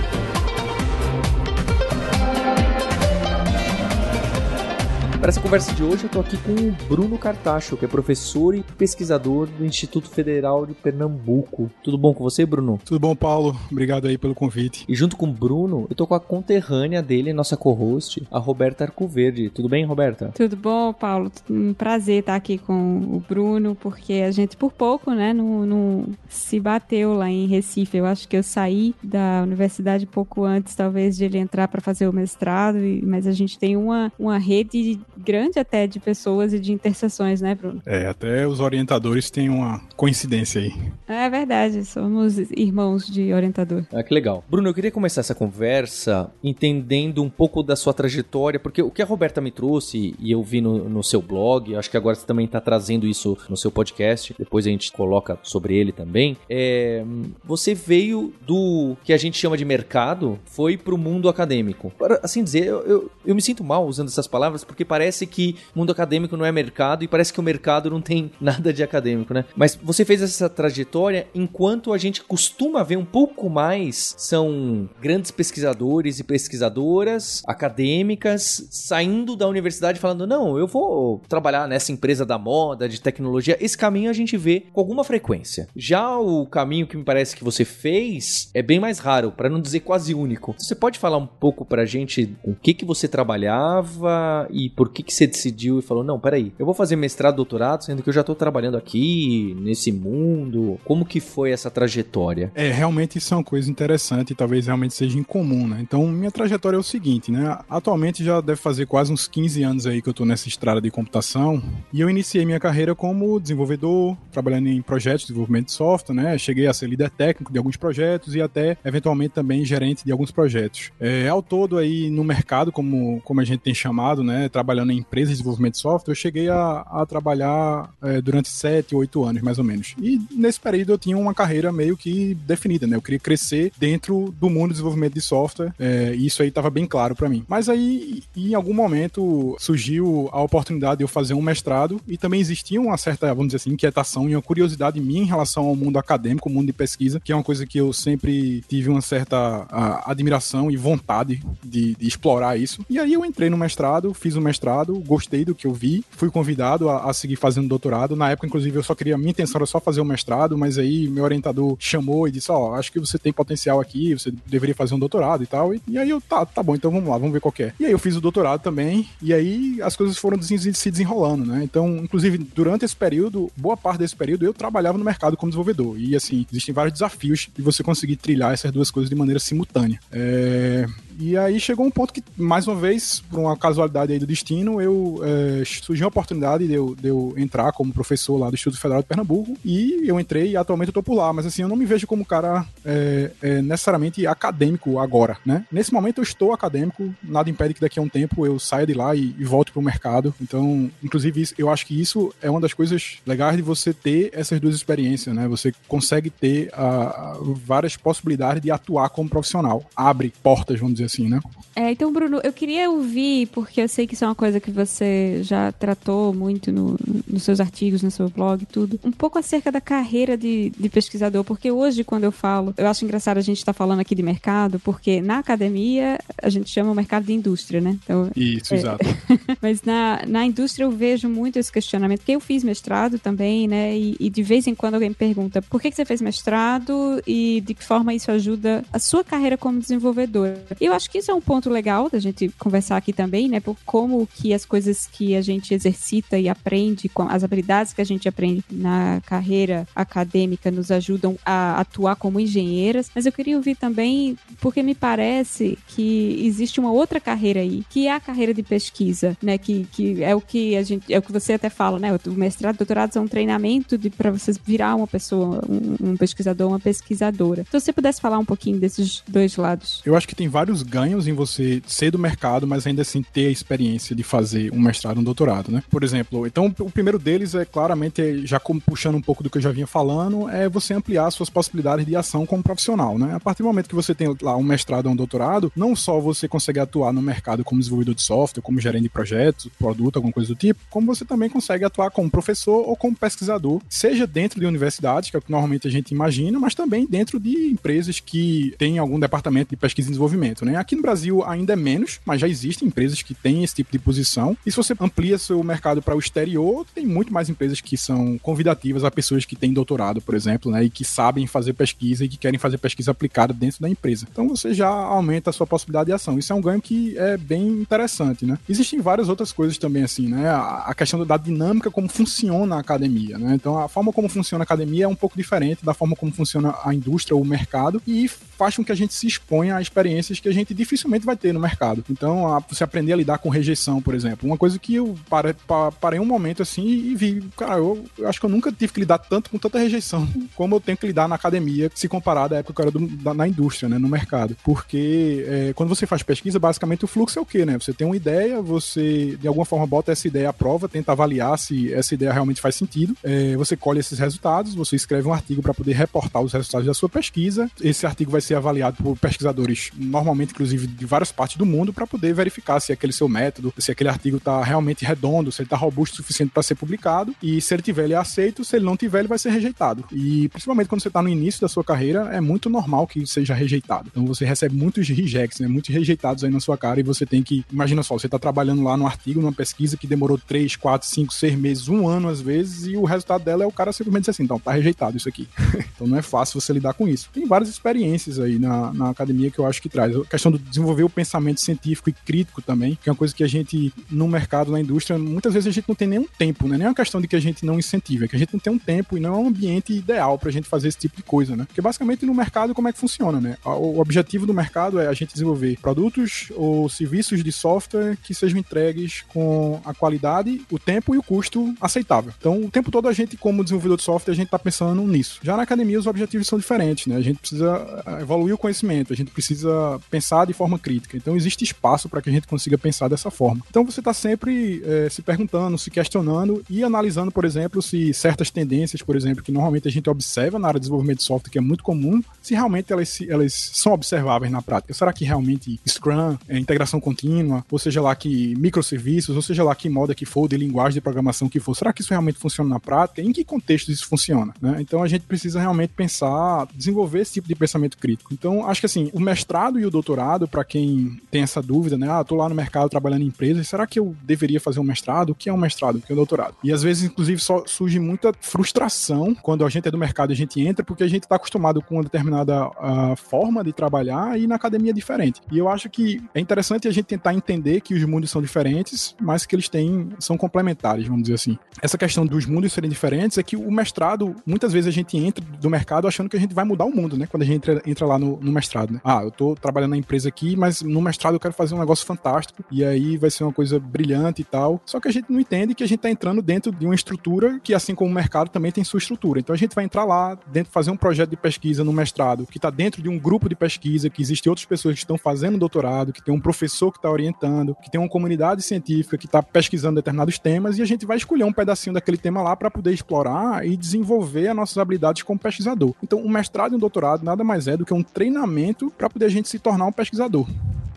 Para 5.20 5.28
essa 5.28 5.40
conversa 5.40 5.74
de 5.74 5.84
hoje, 5.84 6.04
eu 6.04 6.06
estou 6.06 6.22
aqui 6.22 6.38
com 6.38 6.52
o 6.52 6.72
Bruno 6.88 7.18
Cartacho, 7.18 7.76
que 7.76 7.84
é 7.84 7.88
professor 7.88 8.54
e 8.54 8.62
pesquisador 8.62 9.46
do 9.48 9.66
Instituto 9.66 10.08
Federal 10.08 10.64
de 10.64 10.72
Pernambuco. 10.72 11.70
Tudo 11.84 11.98
bom 11.98 12.14
com 12.14 12.24
você, 12.24 12.46
Bruno? 12.46 12.80
Tudo 12.86 12.98
bom, 12.98 13.14
Paulo. 13.14 13.54
Obrigado 13.70 14.08
aí 14.08 14.16
pelo 14.16 14.34
convite. 14.34 14.86
E 14.88 14.94
junto 14.94 15.18
com 15.18 15.26
o 15.26 15.32
Bruno, 15.32 15.86
eu 15.90 15.94
tô 15.94 16.06
com 16.06 16.14
a 16.14 16.20
conterrânea 16.20 17.02
dele, 17.02 17.34
nossa 17.34 17.54
co-host, 17.54 18.26
a 18.30 18.38
Roberta 18.38 18.84
Arcoverde. 18.84 19.50
Tudo 19.50 19.68
bem, 19.68 19.84
Roberta? 19.84 20.32
Tudo 20.34 20.56
bom, 20.56 20.90
Paulo. 20.94 21.30
Um 21.50 21.74
prazer 21.74 22.20
estar 22.20 22.34
aqui 22.34 22.56
com 22.56 22.72
o 23.12 23.22
Bruno, 23.28 23.74
porque 23.78 24.14
a 24.26 24.30
gente 24.30 24.56
por 24.56 24.72
pouco, 24.72 25.12
né, 25.12 25.34
não, 25.34 25.66
não 25.66 26.04
se 26.30 26.58
bateu 26.58 27.12
lá 27.12 27.28
em 27.28 27.46
Recife. 27.46 27.98
Eu 27.98 28.06
acho 28.06 28.26
que 28.26 28.38
eu 28.38 28.42
saí 28.42 28.94
da 29.02 29.42
universidade 29.42 30.06
pouco 30.06 30.44
antes, 30.44 30.74
talvez, 30.74 31.14
de 31.14 31.26
ele 31.26 31.36
entrar 31.36 31.68
para 31.68 31.82
fazer 31.82 32.08
o 32.08 32.12
mestrado, 32.12 32.78
mas 33.02 33.26
a 33.26 33.32
gente 33.32 33.58
tem 33.58 33.76
uma, 33.76 34.10
uma 34.18 34.38
rede 34.38 34.98
grande 35.22 35.58
até 35.58 35.86
de 35.86 36.00
pessoas 36.00 36.52
e 36.52 36.58
de 36.58 36.72
interseções, 36.72 37.40
né, 37.40 37.54
Bruno? 37.54 37.82
É, 37.86 38.06
até 38.06 38.46
os 38.46 38.60
orientadores 38.60 39.30
têm 39.30 39.48
uma 39.48 39.80
coincidência 39.96 40.60
aí. 40.60 40.72
É 41.06 41.28
verdade, 41.28 41.84
somos 41.84 42.38
irmãos 42.38 43.06
de 43.06 43.32
orientador. 43.32 43.84
Ah, 43.92 44.02
que 44.02 44.14
legal. 44.14 44.44
Bruno, 44.48 44.68
eu 44.68 44.74
queria 44.74 44.90
começar 44.90 45.20
essa 45.20 45.34
conversa 45.34 46.30
entendendo 46.42 47.22
um 47.22 47.30
pouco 47.30 47.62
da 47.62 47.76
sua 47.76 47.92
trajetória, 47.92 48.58
porque 48.58 48.82
o 48.82 48.90
que 48.90 49.02
a 49.02 49.04
Roberta 49.04 49.40
me 49.40 49.50
trouxe, 49.50 50.14
e 50.18 50.30
eu 50.30 50.42
vi 50.42 50.60
no, 50.60 50.88
no 50.88 51.02
seu 51.02 51.20
blog, 51.20 51.74
acho 51.74 51.90
que 51.90 51.96
agora 51.96 52.14
você 52.14 52.26
também 52.26 52.46
está 52.46 52.60
trazendo 52.60 53.06
isso 53.06 53.36
no 53.48 53.56
seu 53.56 53.70
podcast, 53.70 54.34
depois 54.38 54.66
a 54.66 54.70
gente 54.70 54.92
coloca 54.92 55.38
sobre 55.42 55.76
ele 55.76 55.92
também, 55.92 56.36
é, 56.48 57.04
você 57.44 57.74
veio 57.74 58.32
do 58.46 58.96
que 59.04 59.12
a 59.12 59.16
gente 59.16 59.36
chama 59.36 59.56
de 59.56 59.64
mercado, 59.64 60.38
foi 60.44 60.76
para 60.76 60.94
o 60.94 60.98
mundo 60.98 61.28
acadêmico. 61.28 61.92
Para 61.98 62.20
assim 62.22 62.42
dizer, 62.42 62.66
eu, 62.66 62.80
eu, 62.82 63.10
eu 63.26 63.34
me 63.34 63.42
sinto 63.42 63.64
mal 63.64 63.86
usando 63.86 64.08
essas 64.08 64.26
palavras, 64.26 64.64
porque 64.64 64.84
parece 64.84 65.09
parece 65.10 65.26
que 65.26 65.56
mundo 65.74 65.90
acadêmico 65.90 66.36
não 66.36 66.46
é 66.46 66.52
mercado 66.52 67.02
e 67.02 67.08
parece 67.08 67.32
que 67.32 67.40
o 67.40 67.42
mercado 67.42 67.90
não 67.90 68.00
tem 68.00 68.30
nada 68.40 68.72
de 68.72 68.82
acadêmico, 68.82 69.34
né? 69.34 69.44
Mas 69.56 69.76
você 69.82 70.04
fez 70.04 70.22
essa 70.22 70.48
trajetória 70.48 71.26
enquanto 71.34 71.92
a 71.92 71.98
gente 71.98 72.22
costuma 72.22 72.84
ver 72.84 72.96
um 72.96 73.04
pouco 73.04 73.50
mais 73.50 74.14
são 74.16 74.88
grandes 75.00 75.32
pesquisadores 75.32 76.20
e 76.20 76.24
pesquisadoras 76.24 77.42
acadêmicas 77.44 78.68
saindo 78.70 79.34
da 79.34 79.48
universidade 79.48 79.98
falando: 79.98 80.26
"Não, 80.26 80.56
eu 80.56 80.66
vou 80.66 81.20
trabalhar 81.28 81.66
nessa 81.66 81.90
empresa 81.90 82.24
da 82.24 82.38
moda, 82.38 82.88
de 82.88 83.00
tecnologia". 83.00 83.58
Esse 83.60 83.76
caminho 83.76 84.10
a 84.10 84.14
gente 84.14 84.36
vê 84.36 84.66
com 84.72 84.80
alguma 84.80 85.02
frequência. 85.02 85.68
Já 85.74 86.16
o 86.18 86.46
caminho 86.46 86.86
que 86.86 86.96
me 86.96 87.02
parece 87.02 87.34
que 87.34 87.42
você 87.42 87.64
fez 87.64 88.48
é 88.54 88.62
bem 88.62 88.78
mais 88.78 89.00
raro, 89.00 89.32
para 89.32 89.48
não 89.48 89.60
dizer 89.60 89.80
quase 89.80 90.14
único. 90.14 90.54
Você 90.56 90.74
pode 90.74 90.98
falar 90.98 91.16
um 91.16 91.26
pouco 91.26 91.64
pra 91.64 91.84
gente 91.84 92.36
o 92.44 92.54
que 92.54 92.74
que 92.74 92.84
você 92.84 93.08
trabalhava 93.08 94.46
e 94.50 94.68
por 94.70 94.90
que, 94.90 94.99
que 95.02 95.12
você 95.12 95.26
decidiu 95.26 95.78
e 95.78 95.82
falou, 95.82 96.04
não, 96.04 96.18
peraí, 96.18 96.52
eu 96.58 96.66
vou 96.66 96.74
fazer 96.74 96.96
mestrado, 96.96 97.36
doutorado, 97.36 97.84
sendo 97.84 98.02
que 98.02 98.08
eu 98.08 98.12
já 98.12 98.22
tô 98.22 98.34
trabalhando 98.34 98.76
aqui, 98.76 99.56
nesse 99.60 99.92
mundo. 99.92 100.78
Como 100.84 101.04
que 101.04 101.20
foi 101.20 101.50
essa 101.50 101.70
trajetória? 101.70 102.50
É, 102.54 102.70
realmente 102.70 103.18
isso 103.18 103.32
é 103.34 103.36
uma 103.36 103.44
coisa 103.44 103.70
interessante 103.70 104.30
e 104.30 104.34
talvez 104.34 104.66
realmente 104.66 104.94
seja 104.94 105.18
incomum, 105.18 105.66
né? 105.66 105.78
Então, 105.80 106.06
minha 106.08 106.30
trajetória 106.30 106.76
é 106.76 106.80
o 106.80 106.82
seguinte, 106.82 107.30
né? 107.30 107.58
Atualmente 107.68 108.24
já 108.24 108.40
deve 108.40 108.60
fazer 108.60 108.86
quase 108.86 109.12
uns 109.12 109.26
15 109.28 109.62
anos 109.62 109.86
aí 109.86 110.02
que 110.02 110.08
eu 110.08 110.14
tô 110.14 110.24
nessa 110.24 110.48
estrada 110.48 110.80
de 110.80 110.90
computação 110.90 111.62
e 111.92 112.00
eu 112.00 112.08
iniciei 112.08 112.44
minha 112.44 112.60
carreira 112.60 112.94
como 112.94 113.40
desenvolvedor, 113.40 114.16
trabalhando 114.30 114.68
em 114.68 114.82
projetos 114.82 115.22
de 115.22 115.26
desenvolvimento 115.28 115.66
de 115.66 115.72
software, 115.72 116.14
né? 116.14 116.38
Cheguei 116.38 116.66
a 116.66 116.72
ser 116.72 116.88
líder 116.88 117.10
técnico 117.10 117.52
de 117.52 117.58
alguns 117.58 117.76
projetos 117.76 118.34
e 118.34 118.40
até, 118.40 118.76
eventualmente, 118.84 119.34
também 119.34 119.64
gerente 119.64 120.04
de 120.04 120.12
alguns 120.12 120.30
projetos. 120.30 120.90
É, 120.98 121.28
ao 121.28 121.42
todo 121.42 121.76
aí 121.76 122.10
no 122.10 122.24
mercado, 122.24 122.72
como, 122.72 123.20
como 123.22 123.40
a 123.40 123.44
gente 123.44 123.60
tem 123.60 123.74
chamado, 123.74 124.22
né? 124.22 124.48
Trabalhando 124.48 124.79
em 124.88 124.98
empresas 124.98 125.30
de 125.30 125.36
desenvolvimento 125.36 125.74
de 125.74 125.80
software, 125.80 126.12
eu 126.12 126.16
cheguei 126.16 126.48
a, 126.48 126.80
a 126.80 127.06
trabalhar 127.06 127.90
é, 128.02 128.20
durante 128.20 128.48
7, 128.48 128.94
8 128.94 129.24
anos, 129.24 129.42
mais 129.42 129.58
ou 129.58 129.64
menos. 129.64 129.94
E 130.00 130.20
nesse 130.30 130.60
período 130.60 130.92
eu 130.92 130.98
tinha 130.98 131.16
uma 131.16 131.34
carreira 131.34 131.72
meio 131.72 131.96
que 131.96 132.34
definida, 132.46 132.86
né? 132.86 132.96
Eu 132.96 133.02
queria 133.02 133.18
crescer 133.18 133.72
dentro 133.78 134.34
do 134.38 134.48
mundo 134.48 134.68
do 134.68 134.72
desenvolvimento 134.72 135.14
de 135.14 135.20
software 135.20 135.72
é, 135.78 136.14
e 136.14 136.26
isso 136.26 136.42
aí 136.42 136.48
estava 136.48 136.70
bem 136.70 136.86
claro 136.86 137.14
para 137.14 137.28
mim. 137.28 137.44
Mas 137.48 137.68
aí, 137.68 138.22
em 138.36 138.54
algum 138.54 138.74
momento, 138.74 139.56
surgiu 139.58 140.28
a 140.32 140.42
oportunidade 140.42 140.98
de 140.98 141.04
eu 141.04 141.08
fazer 141.08 141.34
um 141.34 141.42
mestrado 141.42 142.00
e 142.06 142.16
também 142.16 142.40
existia 142.40 142.80
uma 142.80 142.96
certa, 142.96 143.28
vamos 143.28 143.48
dizer 143.48 143.56
assim, 143.56 143.70
inquietação 143.70 144.28
e 144.28 144.34
uma 144.34 144.42
curiosidade 144.42 145.00
minha 145.00 145.22
em 145.22 145.26
relação 145.26 145.66
ao 145.66 145.76
mundo 145.76 145.98
acadêmico, 145.98 146.50
mundo 146.50 146.66
de 146.66 146.72
pesquisa, 146.72 147.20
que 147.20 147.32
é 147.32 147.34
uma 147.34 147.42
coisa 147.42 147.66
que 147.66 147.78
eu 147.78 147.92
sempre 147.92 148.62
tive 148.68 148.88
uma 148.88 149.00
certa 149.00 149.66
a, 149.70 150.10
admiração 150.10 150.70
e 150.70 150.76
vontade 150.76 151.42
de, 151.62 151.94
de, 151.94 152.06
explorar 152.06 152.56
isso. 152.56 152.84
E 152.88 152.98
aí 152.98 153.12
eu 153.12 153.24
entrei 153.24 153.50
no 153.50 153.56
mestrado, 153.56 154.12
fiz 154.14 154.34
o 154.34 154.40
mestrado, 154.40 154.69
gostei 154.98 155.44
do 155.44 155.54
que 155.54 155.66
eu 155.66 155.72
vi, 155.72 156.04
fui 156.10 156.30
convidado 156.30 156.88
a, 156.88 157.10
a 157.10 157.12
seguir 157.12 157.36
fazendo 157.36 157.68
doutorado. 157.68 158.16
Na 158.16 158.30
época, 158.30 158.46
inclusive, 158.46 158.76
eu 158.76 158.82
só 158.82 158.94
queria, 158.94 159.16
minha 159.18 159.30
intenção 159.30 159.58
era 159.58 159.66
só 159.66 159.80
fazer 159.80 160.00
o 160.00 160.04
mestrado, 160.04 160.56
mas 160.56 160.78
aí 160.78 161.08
meu 161.08 161.24
orientador 161.24 161.76
chamou 161.78 162.28
e 162.28 162.30
disse: 162.30 162.50
Ó, 162.50 162.70
oh, 162.70 162.74
acho 162.74 162.92
que 162.92 163.00
você 163.00 163.18
tem 163.18 163.32
potencial 163.32 163.80
aqui, 163.80 164.14
você 164.14 164.32
deveria 164.46 164.74
fazer 164.74 164.94
um 164.94 164.98
doutorado 164.98 165.42
e 165.42 165.46
tal. 165.46 165.74
E, 165.74 165.82
e 165.88 165.98
aí 165.98 166.10
eu, 166.10 166.20
tá, 166.20 166.44
tá 166.44 166.62
bom, 166.62 166.74
então 166.74 166.90
vamos 166.90 167.08
lá, 167.08 167.16
vamos 167.18 167.32
ver 167.32 167.40
qual 167.40 167.54
é. 167.58 167.72
E 167.78 167.86
aí 167.86 167.92
eu 167.92 167.98
fiz 167.98 168.16
o 168.16 168.20
doutorado 168.20 168.62
também, 168.62 169.08
e 169.20 169.32
aí 169.34 169.80
as 169.82 169.96
coisas 169.96 170.16
foram 170.16 170.40
se 170.40 170.90
desenrolando, 170.90 171.44
né? 171.44 171.62
Então, 171.62 171.98
inclusive, 171.98 172.38
durante 172.38 172.84
esse 172.84 172.96
período, 172.96 173.50
boa 173.56 173.76
parte 173.76 174.00
desse 174.00 174.16
período, 174.16 174.44
eu 174.44 174.54
trabalhava 174.54 174.98
no 174.98 175.04
mercado 175.04 175.36
como 175.36 175.50
desenvolvedor. 175.50 175.98
E 175.98 176.16
assim, 176.16 176.46
existem 176.50 176.74
vários 176.74 176.94
desafios 176.94 177.48
de 177.54 177.62
você 177.62 177.82
conseguir 177.82 178.16
trilhar 178.16 178.52
essas 178.52 178.70
duas 178.72 178.90
coisas 178.90 179.10
de 179.10 179.16
maneira 179.16 179.40
simultânea. 179.40 179.98
É... 180.12 180.86
E 181.18 181.36
aí 181.36 181.58
chegou 181.60 181.86
um 181.86 181.90
ponto 181.90 182.12
que, 182.12 182.22
mais 182.36 182.66
uma 182.66 182.76
vez, 182.76 183.20
por 183.30 183.40
uma 183.40 183.56
casualidade 183.56 184.12
aí 184.12 184.18
do 184.18 184.26
destino, 184.26 184.80
eu 184.80 185.20
é, 185.22 185.64
surgiu 185.64 186.06
a 186.06 186.08
oportunidade 186.08 186.66
de 186.66 186.74
eu, 186.74 186.94
de 186.94 187.08
eu 187.08 187.34
entrar 187.36 187.72
como 187.72 187.92
professor 187.92 188.36
lá 188.36 188.48
do 188.48 188.54
Instituto 188.54 188.80
Federal 188.80 189.02
de 189.02 189.08
Pernambuco. 189.08 189.56
E 189.64 190.02
eu 190.04 190.18
entrei 190.18 190.50
e 190.50 190.56
atualmente 190.56 190.88
eu 190.88 190.94
tô 190.94 191.02
por 191.02 191.14
lá. 191.14 191.32
Mas 191.32 191.46
assim, 191.46 191.62
eu 191.62 191.68
não 191.68 191.76
me 191.76 191.84
vejo 191.84 192.06
como 192.06 192.24
cara 192.24 192.66
é, 192.84 193.30
é, 193.42 193.62
necessariamente 193.62 194.26
acadêmico 194.26 194.98
agora, 194.98 195.36
né? 195.44 195.64
Nesse 195.70 195.92
momento 195.92 196.18
eu 196.18 196.22
estou 196.22 196.52
acadêmico, 196.52 197.14
nada 197.22 197.50
impede 197.50 197.74
que 197.74 197.80
daqui 197.80 197.98
a 197.98 198.02
um 198.02 198.08
tempo 198.08 198.46
eu 198.46 198.58
saia 198.58 198.86
de 198.86 198.94
lá 198.94 199.14
e, 199.14 199.34
e 199.38 199.44
volte 199.44 199.72
pro 199.72 199.82
mercado. 199.82 200.34
Então, 200.40 200.90
inclusive, 201.02 201.40
isso, 201.40 201.54
eu 201.58 201.70
acho 201.70 201.86
que 201.86 202.00
isso 202.00 202.32
é 202.40 202.50
uma 202.50 202.60
das 202.60 202.72
coisas 202.72 203.18
legais 203.26 203.56
de 203.56 203.62
você 203.62 203.92
ter 203.92 204.30
essas 204.32 204.60
duas 204.60 204.74
experiências, 204.74 205.34
né? 205.34 205.48
Você 205.48 205.72
consegue 205.88 206.30
ter 206.30 206.70
uh, 206.72 207.54
várias 207.54 207.96
possibilidades 207.96 208.62
de 208.62 208.70
atuar 208.70 209.08
como 209.10 209.28
profissional. 209.28 209.84
Abre 209.94 210.32
portas, 210.42 210.78
vamos 210.78 210.94
dizer 210.94 210.99
assim, 211.04 211.28
né? 211.28 211.40
É, 211.74 211.92
então, 211.92 212.12
Bruno, 212.12 212.40
eu 212.42 212.52
queria 212.52 212.90
ouvir, 212.90 213.46
porque 213.48 213.80
eu 213.80 213.88
sei 213.88 214.06
que 214.06 214.14
isso 214.14 214.24
é 214.24 214.28
uma 214.28 214.34
coisa 214.34 214.60
que 214.60 214.70
você 214.70 215.40
já 215.42 215.72
tratou 215.72 216.34
muito 216.34 216.72
no, 216.72 216.96
nos 217.26 217.42
seus 217.42 217.60
artigos, 217.60 218.02
no 218.02 218.10
seu 218.10 218.28
blog 218.28 218.62
e 218.62 218.66
tudo, 218.66 218.98
um 219.04 219.12
pouco 219.12 219.38
acerca 219.38 219.70
da 219.70 219.80
carreira 219.80 220.36
de, 220.36 220.72
de 220.76 220.88
pesquisador, 220.88 221.44
porque 221.44 221.70
hoje, 221.70 222.04
quando 222.04 222.24
eu 222.24 222.32
falo, 222.32 222.74
eu 222.76 222.86
acho 222.86 223.04
engraçado 223.04 223.38
a 223.38 223.40
gente 223.40 223.58
estar 223.58 223.72
tá 223.72 223.76
falando 223.76 224.00
aqui 224.00 224.14
de 224.14 224.22
mercado, 224.22 224.78
porque 224.80 225.20
na 225.22 225.38
academia 225.38 226.18
a 226.42 226.48
gente 226.48 226.68
chama 226.70 226.90
o 226.90 226.94
mercado 226.94 227.24
de 227.24 227.32
indústria, 227.32 227.80
né? 227.80 227.96
Então, 228.02 228.30
isso, 228.36 228.74
é, 228.74 228.76
exato. 228.76 229.06
mas 229.62 229.82
na, 229.82 230.22
na 230.26 230.44
indústria 230.44 230.84
eu 230.84 230.90
vejo 230.90 231.28
muito 231.28 231.58
esse 231.58 231.72
questionamento, 231.72 232.20
porque 232.20 232.32
eu 232.32 232.40
fiz 232.40 232.64
mestrado 232.64 233.18
também, 233.18 233.66
né? 233.66 233.96
E, 233.96 234.16
e 234.18 234.28
de 234.28 234.42
vez 234.42 234.66
em 234.66 234.74
quando 234.74 234.94
alguém 234.94 235.10
me 235.10 235.14
pergunta 235.14 235.62
por 235.62 235.80
que, 235.80 235.90
que 235.90 235.96
você 235.96 236.04
fez 236.04 236.20
mestrado 236.20 237.22
e 237.26 237.62
de 237.64 237.74
que 237.74 237.84
forma 237.84 238.12
isso 238.12 238.30
ajuda 238.30 238.84
a 238.92 238.98
sua 238.98 239.24
carreira 239.24 239.56
como 239.56 239.78
desenvolvedor. 239.78 240.58
E 240.80 240.88
eu 240.90 240.96
acho 240.96 241.10
que 241.10 241.18
isso 241.18 241.30
é 241.30 241.34
um 241.34 241.40
ponto 241.40 241.70
legal 241.70 242.08
da 242.10 242.18
gente 242.18 242.48
conversar 242.58 242.96
aqui 242.96 243.12
também, 243.12 243.48
né? 243.48 243.60
Por 243.60 243.76
como 243.84 244.26
que 244.26 244.52
as 244.52 244.64
coisas 244.64 245.06
que 245.06 245.34
a 245.34 245.40
gente 245.40 245.72
exercita 245.72 246.38
e 246.38 246.48
aprende, 246.48 247.10
as 247.28 247.44
habilidades 247.44 247.92
que 247.92 248.00
a 248.00 248.04
gente 248.04 248.28
aprende 248.28 248.64
na 248.70 249.20
carreira 249.24 249.86
acadêmica 249.94 250.70
nos 250.70 250.90
ajudam 250.90 251.36
a 251.44 251.80
atuar 251.80 252.16
como 252.16 252.40
engenheiras. 252.40 253.10
Mas 253.14 253.26
eu 253.26 253.32
queria 253.32 253.56
ouvir 253.56 253.76
também, 253.76 254.36
porque 254.60 254.82
me 254.82 254.94
parece 254.94 255.78
que 255.88 256.42
existe 256.44 256.80
uma 256.80 256.92
outra 256.92 257.20
carreira 257.20 257.60
aí, 257.60 257.84
que 257.88 258.06
é 258.06 258.12
a 258.12 258.20
carreira 258.20 258.52
de 258.52 258.62
pesquisa, 258.62 259.36
né? 259.42 259.56
Que, 259.58 259.86
que 259.92 260.22
é 260.22 260.34
o 260.34 260.40
que 260.40 260.76
a 260.76 260.82
gente, 260.82 261.12
é 261.12 261.18
o 261.18 261.22
que 261.22 261.32
você 261.32 261.54
até 261.54 261.70
fala, 261.70 261.98
né? 261.98 262.10
O 262.26 262.30
mestrado, 262.32 262.76
doutorado 262.76 263.12
são 263.12 263.24
um 263.24 263.28
treinamento 263.28 263.98
para 264.16 264.30
você 264.30 264.52
virar 264.64 264.94
uma 264.94 265.06
pessoa, 265.06 265.62
um, 265.68 266.10
um 266.10 266.16
pesquisador, 266.16 266.68
uma 266.68 266.80
pesquisadora. 266.80 267.64
Então, 267.66 267.78
se 267.78 267.86
você 267.86 267.92
pudesse 267.92 268.20
falar 268.20 268.38
um 268.38 268.44
pouquinho 268.44 268.78
desses 268.78 269.22
dois 269.28 269.56
lados. 269.56 270.02
Eu 270.04 270.16
acho 270.16 270.26
que 270.26 270.34
tem 270.34 270.48
vários 270.48 270.79
ganhos 270.82 271.26
em 271.26 271.32
você 271.32 271.82
ser 271.86 272.10
do 272.10 272.18
mercado, 272.18 272.66
mas 272.66 272.86
ainda 272.86 273.02
assim 273.02 273.22
ter 273.22 273.46
a 273.46 273.50
experiência 273.50 274.14
de 274.14 274.22
fazer 274.22 274.72
um 274.72 274.80
mestrado, 274.80 275.18
um 275.18 275.24
doutorado, 275.24 275.70
né? 275.70 275.82
Por 275.90 276.02
exemplo, 276.02 276.46
então 276.46 276.74
o 276.78 276.90
primeiro 276.90 277.18
deles 277.18 277.54
é 277.54 277.64
claramente, 277.64 278.46
já 278.46 278.60
puxando 278.60 279.16
um 279.16 279.22
pouco 279.22 279.42
do 279.42 279.50
que 279.50 279.58
eu 279.58 279.62
já 279.62 279.70
vinha 279.70 279.86
falando, 279.86 280.48
é 280.48 280.68
você 280.68 280.94
ampliar 280.94 281.30
suas 281.30 281.50
possibilidades 281.50 282.06
de 282.06 282.16
ação 282.16 282.46
como 282.46 282.62
profissional, 282.62 283.18
né? 283.18 283.34
A 283.34 283.40
partir 283.40 283.62
do 283.62 283.66
momento 283.66 283.88
que 283.88 283.94
você 283.94 284.14
tem 284.14 284.34
lá 284.42 284.56
um 284.56 284.62
mestrado 284.62 285.06
ou 285.06 285.12
um 285.12 285.16
doutorado, 285.16 285.72
não 285.74 285.94
só 285.96 286.20
você 286.20 286.46
consegue 286.48 286.78
atuar 286.78 287.12
no 287.12 287.22
mercado 287.22 287.64
como 287.64 287.80
desenvolvedor 287.80 288.14
de 288.14 288.22
software, 288.22 288.62
como 288.62 288.80
gerente 288.80 289.04
de 289.04 289.08
projetos, 289.08 289.68
produto, 289.78 290.16
alguma 290.16 290.32
coisa 290.32 290.48
do 290.48 290.54
tipo, 290.54 290.80
como 290.90 291.06
você 291.06 291.24
também 291.24 291.48
consegue 291.48 291.84
atuar 291.84 292.10
como 292.10 292.30
professor 292.30 292.88
ou 292.88 292.96
como 292.96 293.16
pesquisador, 293.16 293.80
seja 293.88 294.26
dentro 294.26 294.60
de 294.60 294.66
universidades, 294.66 295.30
que 295.30 295.36
é 295.36 295.38
o 295.38 295.42
que 295.42 295.50
normalmente 295.50 295.86
a 295.86 295.90
gente 295.90 296.12
imagina, 296.12 296.58
mas 296.58 296.74
também 296.74 297.06
dentro 297.06 297.38
de 297.38 297.68
empresas 297.68 298.20
que 298.20 298.74
têm 298.78 298.98
algum 298.98 299.18
departamento 299.18 299.70
de 299.70 299.76
pesquisa 299.76 300.08
e 300.08 300.10
desenvolvimento, 300.10 300.64
né? 300.64 300.69
Aqui 300.76 300.96
no 300.96 301.02
Brasil 301.02 301.44
ainda 301.44 301.72
é 301.72 301.76
menos, 301.76 302.20
mas 302.24 302.40
já 302.40 302.48
existem 302.48 302.88
empresas 302.88 303.22
que 303.22 303.34
têm 303.34 303.64
esse 303.64 303.74
tipo 303.74 303.92
de 303.92 303.98
posição. 303.98 304.56
E 304.64 304.70
se 304.70 304.76
você 304.76 304.94
amplia 305.00 305.38
seu 305.38 305.62
mercado 305.62 306.02
para 306.02 306.16
o 306.16 306.18
exterior, 306.18 306.86
tem 306.94 307.06
muito 307.06 307.32
mais 307.32 307.48
empresas 307.48 307.80
que 307.80 307.96
são 307.96 308.38
convidativas 308.38 309.04
a 309.04 309.10
pessoas 309.10 309.44
que 309.44 309.56
têm 309.56 309.72
doutorado, 309.72 310.20
por 310.20 310.34
exemplo, 310.34 310.70
né? 310.70 310.84
E 310.84 310.90
que 310.90 311.04
sabem 311.04 311.46
fazer 311.46 311.72
pesquisa 311.72 312.24
e 312.24 312.28
que 312.28 312.36
querem 312.36 312.58
fazer 312.58 312.78
pesquisa 312.78 313.10
aplicada 313.10 313.52
dentro 313.52 313.80
da 313.80 313.88
empresa. 313.88 314.26
Então 314.30 314.48
você 314.48 314.74
já 314.74 314.88
aumenta 314.88 315.50
a 315.50 315.52
sua 315.52 315.66
possibilidade 315.66 316.06
de 316.06 316.12
ação. 316.12 316.38
Isso 316.38 316.52
é 316.52 316.56
um 316.56 316.60
ganho 316.60 316.80
que 316.80 317.16
é 317.18 317.36
bem 317.36 317.66
interessante, 317.66 318.44
né? 318.44 318.58
Existem 318.68 319.00
várias 319.00 319.28
outras 319.28 319.52
coisas 319.52 319.78
também, 319.78 320.02
assim, 320.02 320.28
né? 320.28 320.48
A 320.50 320.94
questão 320.96 321.24
da 321.24 321.36
dinâmica, 321.36 321.90
como 321.90 322.08
funciona 322.08 322.76
a 322.76 322.80
academia, 322.80 323.38
né? 323.38 323.54
Então 323.54 323.78
a 323.78 323.88
forma 323.88 324.12
como 324.12 324.28
funciona 324.28 324.62
a 324.62 324.64
academia 324.64 325.04
é 325.04 325.08
um 325.08 325.14
pouco 325.14 325.36
diferente 325.36 325.84
da 325.84 325.94
forma 325.94 326.16
como 326.16 326.32
funciona 326.32 326.74
a 326.84 326.94
indústria 326.94 327.34
ou 327.34 327.42
o 327.42 327.46
mercado 327.46 328.02
e 328.06 328.28
faz 328.28 328.76
com 328.76 328.84
que 328.84 328.92
a 328.92 328.94
gente 328.94 329.14
se 329.14 329.26
exponha 329.26 329.76
a 329.76 329.82
experiências 329.82 330.38
que 330.38 330.48
a 330.48 330.52
gente 330.52 330.59
dificilmente 330.64 331.26
vai 331.26 331.36
ter 331.36 331.52
no 331.52 331.60
mercado. 331.60 332.04
Então, 332.10 332.46
a, 332.46 332.60
você 332.60 332.84
aprender 332.84 333.12
a 333.12 333.16
lidar 333.16 333.38
com 333.38 333.48
rejeição, 333.48 334.00
por 334.00 334.14
exemplo. 334.14 334.48
Uma 334.48 334.56
coisa 334.56 334.78
que 334.78 334.94
eu 334.94 335.16
parei, 335.28 335.54
parei 336.00 336.20
um 336.20 336.24
momento 336.24 336.62
assim 336.62 336.86
e 336.86 337.14
vi, 337.14 337.42
cara, 337.56 337.78
eu, 337.78 338.04
eu, 338.18 338.28
acho 338.28 338.40
que 338.40 338.46
eu 338.46 338.50
nunca 338.50 338.72
tive 338.72 338.92
que 338.92 339.00
lidar 339.00 339.18
tanto 339.18 339.50
com 339.50 339.58
tanta 339.58 339.78
rejeição 339.78 340.28
como 340.54 340.76
eu 340.76 340.80
tenho 340.80 340.98
que 340.98 341.06
lidar 341.06 341.28
na 341.28 341.34
academia, 341.34 341.90
se 341.94 342.08
comparado 342.08 342.54
à 342.54 342.58
época 342.58 342.74
que 342.74 342.80
eu 342.80 342.82
era 342.84 342.90
do, 342.90 343.06
da, 343.22 343.34
na 343.34 343.46
indústria, 343.46 343.88
né, 343.88 343.98
no 343.98 344.08
mercado. 344.08 344.56
Porque 344.64 345.44
é, 345.46 345.72
quando 345.74 345.88
você 345.88 346.06
faz 346.06 346.22
pesquisa, 346.22 346.58
basicamente 346.58 347.04
o 347.04 347.08
fluxo 347.08 347.38
é 347.38 347.42
o 347.42 347.46
quê, 347.46 347.64
né? 347.64 347.78
Você 347.78 347.92
tem 347.92 348.06
uma 348.06 348.16
ideia, 348.16 348.60
você 348.60 349.36
de 349.40 349.48
alguma 349.48 349.64
forma 349.64 349.86
bota 349.86 350.12
essa 350.12 350.26
ideia 350.26 350.48
à 350.50 350.52
prova, 350.52 350.88
tenta 350.88 351.12
avaliar 351.12 351.58
se 351.58 351.92
essa 351.92 352.14
ideia 352.14 352.32
realmente 352.32 352.60
faz 352.60 352.74
sentido. 352.74 353.16
É, 353.22 353.56
você 353.56 353.76
colhe 353.76 354.00
esses 354.00 354.18
resultados, 354.18 354.74
você 354.74 354.96
escreve 354.96 355.28
um 355.28 355.32
artigo 355.32 355.62
para 355.62 355.74
poder 355.74 355.94
reportar 355.94 356.42
os 356.42 356.52
resultados 356.52 356.86
da 356.86 356.94
sua 356.94 357.08
pesquisa. 357.08 357.70
Esse 357.80 358.06
artigo 358.06 358.30
vai 358.30 358.40
ser 358.40 358.54
avaliado 358.54 359.02
por 359.02 359.16
pesquisadores, 359.18 359.90
normalmente, 359.96 360.49
inclusive, 360.52 360.86
de 360.86 361.06
várias 361.06 361.32
partes 361.32 361.56
do 361.56 361.66
mundo, 361.66 361.92
para 361.92 362.06
poder 362.06 362.32
verificar 362.32 362.80
se 362.80 362.92
aquele 362.92 363.12
seu 363.12 363.28
método, 363.28 363.72
se 363.78 363.90
aquele 363.90 364.10
artigo 364.10 364.36
está 364.36 364.62
realmente 364.62 365.04
redondo, 365.04 365.50
se 365.50 365.62
ele 365.62 365.66
está 365.66 365.76
robusto 365.76 366.14
o 366.14 366.16
suficiente 366.16 366.50
para 366.52 366.62
ser 366.62 366.74
publicado. 366.74 367.34
E 367.42 367.60
se 367.60 367.74
ele 367.74 367.82
tiver, 367.82 368.04
ele 368.04 368.14
é 368.14 368.16
aceito. 368.16 368.64
Se 368.64 368.76
ele 368.76 368.84
não 368.84 368.96
tiver, 368.96 369.20
ele 369.20 369.28
vai 369.28 369.38
ser 369.38 369.50
rejeitado. 369.50 370.04
E 370.12 370.48
principalmente 370.48 370.88
quando 370.88 371.02
você 371.02 371.08
está 371.08 371.22
no 371.22 371.28
início 371.28 371.60
da 371.60 371.68
sua 371.68 371.84
carreira, 371.84 372.28
é 372.32 372.40
muito 372.40 372.68
normal 372.68 373.06
que 373.06 373.26
seja 373.26 373.54
rejeitado. 373.54 374.08
Então 374.10 374.26
você 374.26 374.44
recebe 374.44 374.74
muitos 374.74 375.08
rejects, 375.08 375.60
né? 375.60 375.68
Muitos 375.68 375.94
rejeitados 375.94 376.44
aí 376.44 376.50
na 376.50 376.60
sua 376.60 376.76
cara 376.76 377.00
e 377.00 377.02
você 377.02 377.24
tem 377.26 377.42
que. 377.42 377.64
Imagina 377.72 378.02
só, 378.02 378.18
você 378.18 378.26
está 378.26 378.38
trabalhando 378.38 378.82
lá 378.82 378.96
num 378.96 379.06
artigo, 379.06 379.40
numa 379.40 379.52
pesquisa 379.52 379.96
que 379.96 380.06
demorou 380.06 380.38
3, 380.38 380.76
4, 380.76 381.08
5, 381.08 381.32
6 381.32 381.54
meses, 381.56 381.88
um 381.88 382.08
ano 382.08 382.28
às 382.28 382.40
vezes, 382.40 382.86
e 382.86 382.96
o 382.96 383.04
resultado 383.04 383.44
dela 383.44 383.64
é 383.64 383.66
o 383.66 383.72
cara 383.72 383.92
simplesmente 383.92 384.22
dizer 384.22 384.30
assim: 384.32 384.44
então, 384.44 384.58
tá 384.58 384.72
rejeitado 384.72 385.16
isso 385.16 385.28
aqui. 385.28 385.48
então 385.94 386.06
não 386.06 386.16
é 386.16 386.22
fácil 386.22 386.60
você 386.60 386.72
lidar 386.72 386.94
com 386.94 387.06
isso. 387.06 387.28
Tem 387.32 387.46
várias 387.46 387.68
experiências 387.68 388.38
aí 388.38 388.58
na, 388.58 388.92
na 388.92 389.10
academia 389.10 389.50
que 389.50 389.58
eu 389.58 389.66
acho 389.66 389.80
que 389.80 389.88
traz. 389.88 390.14
A 390.16 390.24
questão 390.40 390.52
de 390.52 390.58
desenvolver 390.58 391.04
o 391.04 391.10
pensamento 391.10 391.60
científico 391.60 392.08
e 392.08 392.12
crítico 392.12 392.62
também, 392.62 392.98
que 393.00 393.08
é 393.08 393.12
uma 393.12 393.18
coisa 393.18 393.34
que 393.34 393.44
a 393.44 393.46
gente, 393.46 393.92
no 394.10 394.26
mercado, 394.26 394.72
na 394.72 394.80
indústria, 394.80 395.18
muitas 395.18 395.52
vezes 395.52 395.68
a 395.68 395.70
gente 395.70 395.88
não 395.88 395.94
tem 395.94 396.08
nenhum 396.08 396.26
tempo, 396.38 396.66
né? 396.66 396.78
Nem 396.78 396.86
é 396.86 396.88
uma 396.88 396.94
questão 396.94 397.20
de 397.20 397.28
que 397.28 397.36
a 397.36 397.40
gente 397.40 397.64
não 397.66 397.78
incentiva, 397.78 398.24
é 398.24 398.28
que 398.28 398.36
a 398.36 398.38
gente 398.38 398.52
não 398.54 398.60
tem 398.60 398.72
um 398.72 398.78
tempo 398.78 399.16
e 399.16 399.20
não 399.20 399.34
é 399.34 399.38
um 399.38 399.48
ambiente 399.48 399.92
ideal 399.92 400.38
pra 400.38 400.50
gente 400.50 400.66
fazer 400.66 400.88
esse 400.88 400.98
tipo 400.98 401.16
de 401.16 401.22
coisa, 401.22 401.54
né? 401.54 401.64
Porque 401.66 401.82
basicamente 401.82 402.24
no 402.24 402.34
mercado, 402.34 402.74
como 402.74 402.88
é 402.88 402.92
que 402.92 402.98
funciona, 402.98 403.40
né? 403.40 403.56
O 403.64 404.00
objetivo 404.00 404.46
do 404.46 404.54
mercado 404.54 404.98
é 404.98 405.06
a 405.06 405.12
gente 405.12 405.32
desenvolver 405.32 405.78
produtos 405.80 406.48
ou 406.56 406.88
serviços 406.88 407.44
de 407.44 407.52
software 407.52 408.16
que 408.22 408.34
sejam 408.34 408.58
entregues 408.58 409.22
com 409.28 409.80
a 409.84 409.92
qualidade, 409.92 410.62
o 410.70 410.78
tempo 410.78 411.14
e 411.14 411.18
o 411.18 411.22
custo 411.22 411.74
aceitável. 411.80 412.32
Então, 412.38 412.64
o 412.64 412.70
tempo 412.70 412.90
todo 412.90 413.08
a 413.08 413.12
gente, 413.12 413.36
como 413.36 413.62
desenvolvedor 413.62 413.98
de 413.98 414.04
software, 414.04 414.32
a 414.32 414.36
gente 414.36 414.48
tá 414.48 414.58
pensando 414.58 415.06
nisso. 415.06 415.40
Já 415.42 415.56
na 415.56 415.64
academia, 415.64 415.98
os 415.98 416.06
objetivos 416.06 416.46
são 416.46 416.58
diferentes, 416.58 417.06
né? 417.06 417.16
A 417.16 417.20
gente 417.20 417.38
precisa 417.38 418.02
eh, 418.06 418.22
evoluir 418.22 418.54
o 418.54 418.58
conhecimento, 418.58 419.12
a 419.12 419.16
gente 419.16 419.30
precisa 419.30 420.00
pensar 420.10 420.29
de 420.46 420.52
forma 420.52 420.78
crítica. 420.78 421.16
Então, 421.16 421.36
existe 421.36 421.64
espaço 421.64 422.08
para 422.08 422.22
que 422.22 422.30
a 422.30 422.32
gente 422.32 422.46
consiga 422.46 422.78
pensar 422.78 423.08
dessa 423.08 423.30
forma. 423.30 423.62
Então, 423.68 423.84
você 423.84 424.00
está 424.00 424.12
sempre 424.12 424.82
é, 424.84 425.08
se 425.08 425.22
perguntando, 425.22 425.76
se 425.78 425.90
questionando 425.90 426.62
e 426.68 426.82
analisando, 426.84 427.30
por 427.30 427.44
exemplo, 427.44 427.82
se 427.82 428.12
certas 428.14 428.50
tendências, 428.50 429.02
por 429.02 429.16
exemplo, 429.16 429.42
que 429.42 429.52
normalmente 429.52 429.88
a 429.88 429.90
gente 429.90 430.08
observa 430.08 430.58
na 430.58 430.68
área 430.68 430.80
de 430.80 430.84
desenvolvimento 430.84 431.18
de 431.18 431.24
software, 431.24 431.50
que 431.50 431.58
é 431.58 431.60
muito 431.60 431.82
comum, 431.82 432.22
se 432.40 432.54
realmente 432.54 432.92
elas, 432.92 433.18
elas 433.28 433.70
são 433.74 433.92
observáveis 433.92 434.50
na 434.50 434.62
prática. 434.62 434.94
Será 434.94 435.12
que 435.12 435.24
realmente 435.24 435.80
Scrum, 435.86 436.36
é, 436.48 436.58
integração 436.58 437.00
contínua, 437.00 437.64
ou 437.70 437.78
seja 437.78 438.00
lá 438.00 438.14
que 438.14 438.54
microserviços, 438.56 439.34
ou 439.34 439.42
seja 439.42 439.62
lá 439.64 439.74
que 439.74 439.88
moda 439.88 440.14
que 440.14 440.24
for, 440.24 440.48
de 440.48 440.56
linguagem 440.56 440.94
de 440.94 441.00
programação 441.00 441.48
que 441.48 441.60
for, 441.60 441.74
será 441.74 441.92
que 441.92 442.02
isso 442.02 442.10
realmente 442.10 442.38
funciona 442.38 442.70
na 442.70 442.80
prática? 442.80 443.20
Em 443.20 443.32
que 443.32 443.44
contexto 443.44 443.90
isso 443.90 444.06
funciona? 444.06 444.54
Né? 444.60 444.78
Então, 444.80 445.02
a 445.02 445.08
gente 445.08 445.22
precisa 445.22 445.60
realmente 445.60 445.92
pensar, 445.94 446.66
desenvolver 446.74 447.20
esse 447.20 447.34
tipo 447.34 447.48
de 447.48 447.54
pensamento 447.54 447.98
crítico. 447.98 448.32
Então, 448.32 448.68
acho 448.68 448.80
que 448.80 448.86
assim, 448.86 449.10
o 449.12 449.20
mestrado 449.20 449.78
e 449.78 449.86
o 449.86 449.90
doutorado, 449.90 450.19
para 450.48 450.64
quem 450.64 451.20
tem 451.30 451.42
essa 451.42 451.62
dúvida, 451.62 451.96
né? 451.96 452.08
Ah, 452.10 452.24
tô 452.24 452.34
lá 452.34 452.48
no 452.48 452.54
mercado 452.54 452.88
trabalhando 452.88 453.22
em 453.22 453.26
empresas, 453.26 453.68
será 453.68 453.86
que 453.86 453.98
eu 453.98 454.14
deveria 454.22 454.60
fazer 454.60 454.80
um 454.80 454.84
mestrado? 454.84 455.30
O 455.30 455.34
que 455.34 455.48
é 455.48 455.52
um 455.52 455.56
mestrado? 455.56 455.96
O 455.96 456.00
que 456.00 456.12
é 456.12 456.14
um 456.14 456.16
doutorado? 456.16 456.54
E 456.62 456.72
às 456.72 456.82
vezes, 456.82 457.04
inclusive, 457.04 457.40
só 457.40 457.64
surge 457.66 457.98
muita 457.98 458.32
frustração 458.40 459.34
quando 459.34 459.64
a 459.64 459.68
gente 459.68 459.88
é 459.88 459.90
do 459.90 459.98
mercado 459.98 460.30
e 460.30 460.34
a 460.34 460.36
gente 460.36 460.60
entra, 460.60 460.84
porque 460.84 461.02
a 461.02 461.08
gente 461.08 461.24
está 461.24 461.36
acostumado 461.36 461.82
com 461.82 461.96
uma 461.96 462.02
determinada 462.02 462.68
uh, 462.68 463.16
forma 463.16 463.62
de 463.62 463.72
trabalhar 463.72 464.38
e 464.38 464.46
na 464.46 464.56
academia 464.56 464.90
é 464.90 464.94
diferente. 464.94 465.40
E 465.50 465.58
eu 465.58 465.68
acho 465.68 465.88
que 465.88 466.22
é 466.34 466.40
interessante 466.40 466.88
a 466.88 466.90
gente 466.90 467.06
tentar 467.06 467.34
entender 467.34 467.80
que 467.80 467.94
os 467.94 468.04
mundos 468.04 468.30
são 468.30 468.42
diferentes, 468.42 469.14
mas 469.20 469.46
que 469.46 469.54
eles 469.54 469.68
têm, 469.68 470.10
são 470.18 470.36
complementares, 470.36 471.06
vamos 471.06 471.22
dizer 471.22 471.34
assim. 471.34 471.58
Essa 471.82 471.96
questão 471.96 472.26
dos 472.26 472.46
mundos 472.46 472.72
serem 472.72 472.90
diferentes 472.90 473.38
é 473.38 473.42
que 473.42 473.56
o 473.56 473.70
mestrado, 473.70 474.34
muitas 474.46 474.72
vezes 474.72 474.88
a 474.88 474.92
gente 474.92 475.16
entra 475.16 475.44
do 475.44 475.70
mercado 475.70 476.06
achando 476.06 476.28
que 476.28 476.36
a 476.36 476.40
gente 476.40 476.54
vai 476.54 476.64
mudar 476.64 476.84
o 476.84 476.94
mundo, 476.94 477.16
né? 477.16 477.26
Quando 477.26 477.42
a 477.42 477.46
gente 477.46 477.56
entra, 477.56 477.82
entra 477.86 478.06
lá 478.06 478.18
no, 478.18 478.38
no 478.40 478.52
mestrado, 478.52 478.92
né? 478.92 479.00
Ah, 479.04 479.22
eu 479.22 479.30
tô 479.30 479.54
trabalhando 479.54 479.90
na 479.90 479.98
empresa 480.00 480.28
aqui, 480.28 480.56
mas 480.56 480.82
no 480.82 481.00
mestrado 481.00 481.34
eu 481.34 481.40
quero 481.40 481.54
fazer 481.54 481.74
um 481.74 481.78
negócio 481.78 482.06
fantástico 482.06 482.64
e 482.70 482.84
aí 482.84 483.16
vai 483.16 483.30
ser 483.30 483.44
uma 483.44 483.52
coisa 483.52 483.78
brilhante 483.78 484.42
e 484.42 484.44
tal. 484.44 484.80
Só 484.84 484.98
que 484.98 485.08
a 485.08 485.10
gente 485.12 485.30
não 485.30 485.40
entende 485.40 485.74
que 485.74 485.84
a 485.84 485.88
gente 485.88 486.00
tá 486.00 486.10
entrando 486.10 486.42
dentro 486.42 486.72
de 486.72 486.84
uma 486.84 486.94
estrutura 486.94 487.60
que, 487.62 487.74
assim 487.74 487.94
como 487.94 488.10
o 488.10 488.14
mercado, 488.14 488.48
também 488.48 488.72
tem 488.72 488.82
sua 488.82 488.98
estrutura. 488.98 489.40
Então 489.40 489.54
a 489.54 489.58
gente 489.58 489.74
vai 489.74 489.84
entrar 489.84 490.04
lá, 490.04 490.38
dentro 490.46 490.72
fazer 490.72 490.90
um 490.90 490.96
projeto 490.96 491.30
de 491.30 491.36
pesquisa 491.36 491.84
no 491.84 491.92
mestrado, 491.92 492.46
que 492.46 492.58
está 492.58 492.70
dentro 492.70 493.02
de 493.02 493.08
um 493.08 493.18
grupo 493.18 493.48
de 493.48 493.54
pesquisa, 493.54 494.10
que 494.10 494.22
existem 494.22 494.50
outras 494.50 494.66
pessoas 494.66 494.94
que 494.94 495.00
estão 495.00 495.18
fazendo 495.18 495.58
doutorado, 495.58 496.12
que 496.12 496.22
tem 496.22 496.34
um 496.34 496.40
professor 496.40 496.90
que 496.90 496.98
está 496.98 497.10
orientando, 497.10 497.76
que 497.82 497.90
tem 497.90 498.00
uma 498.00 498.08
comunidade 498.08 498.62
científica 498.62 499.18
que 499.18 499.26
está 499.26 499.42
pesquisando 499.42 499.96
determinados 499.96 500.38
temas, 500.38 500.78
e 500.78 500.82
a 500.82 500.86
gente 500.86 501.06
vai 501.06 501.16
escolher 501.16 501.44
um 501.44 501.52
pedacinho 501.52 501.94
daquele 501.94 502.16
tema 502.16 502.42
lá 502.42 502.56
para 502.56 502.70
poder 502.70 502.92
explorar 502.92 503.66
e 503.66 503.76
desenvolver 503.76 504.48
as 504.48 504.56
nossas 504.56 504.78
habilidades 504.78 505.22
como 505.22 505.38
pesquisador. 505.38 505.94
Então, 506.02 506.20
o 506.20 506.28
mestrado 506.28 506.72
e 506.72 506.76
o 506.76 506.78
doutorado 506.78 507.24
nada 507.24 507.44
mais 507.44 507.66
é 507.66 507.76
do 507.76 507.84
que 507.84 507.94
um 507.94 508.02
treinamento 508.02 508.92
para 508.96 509.10
poder 509.10 509.26
a 509.26 509.28
gente 509.28 509.48
se 509.48 509.58
tornar 509.58 509.86
um 509.90 509.92
pesquisador. 509.92 510.46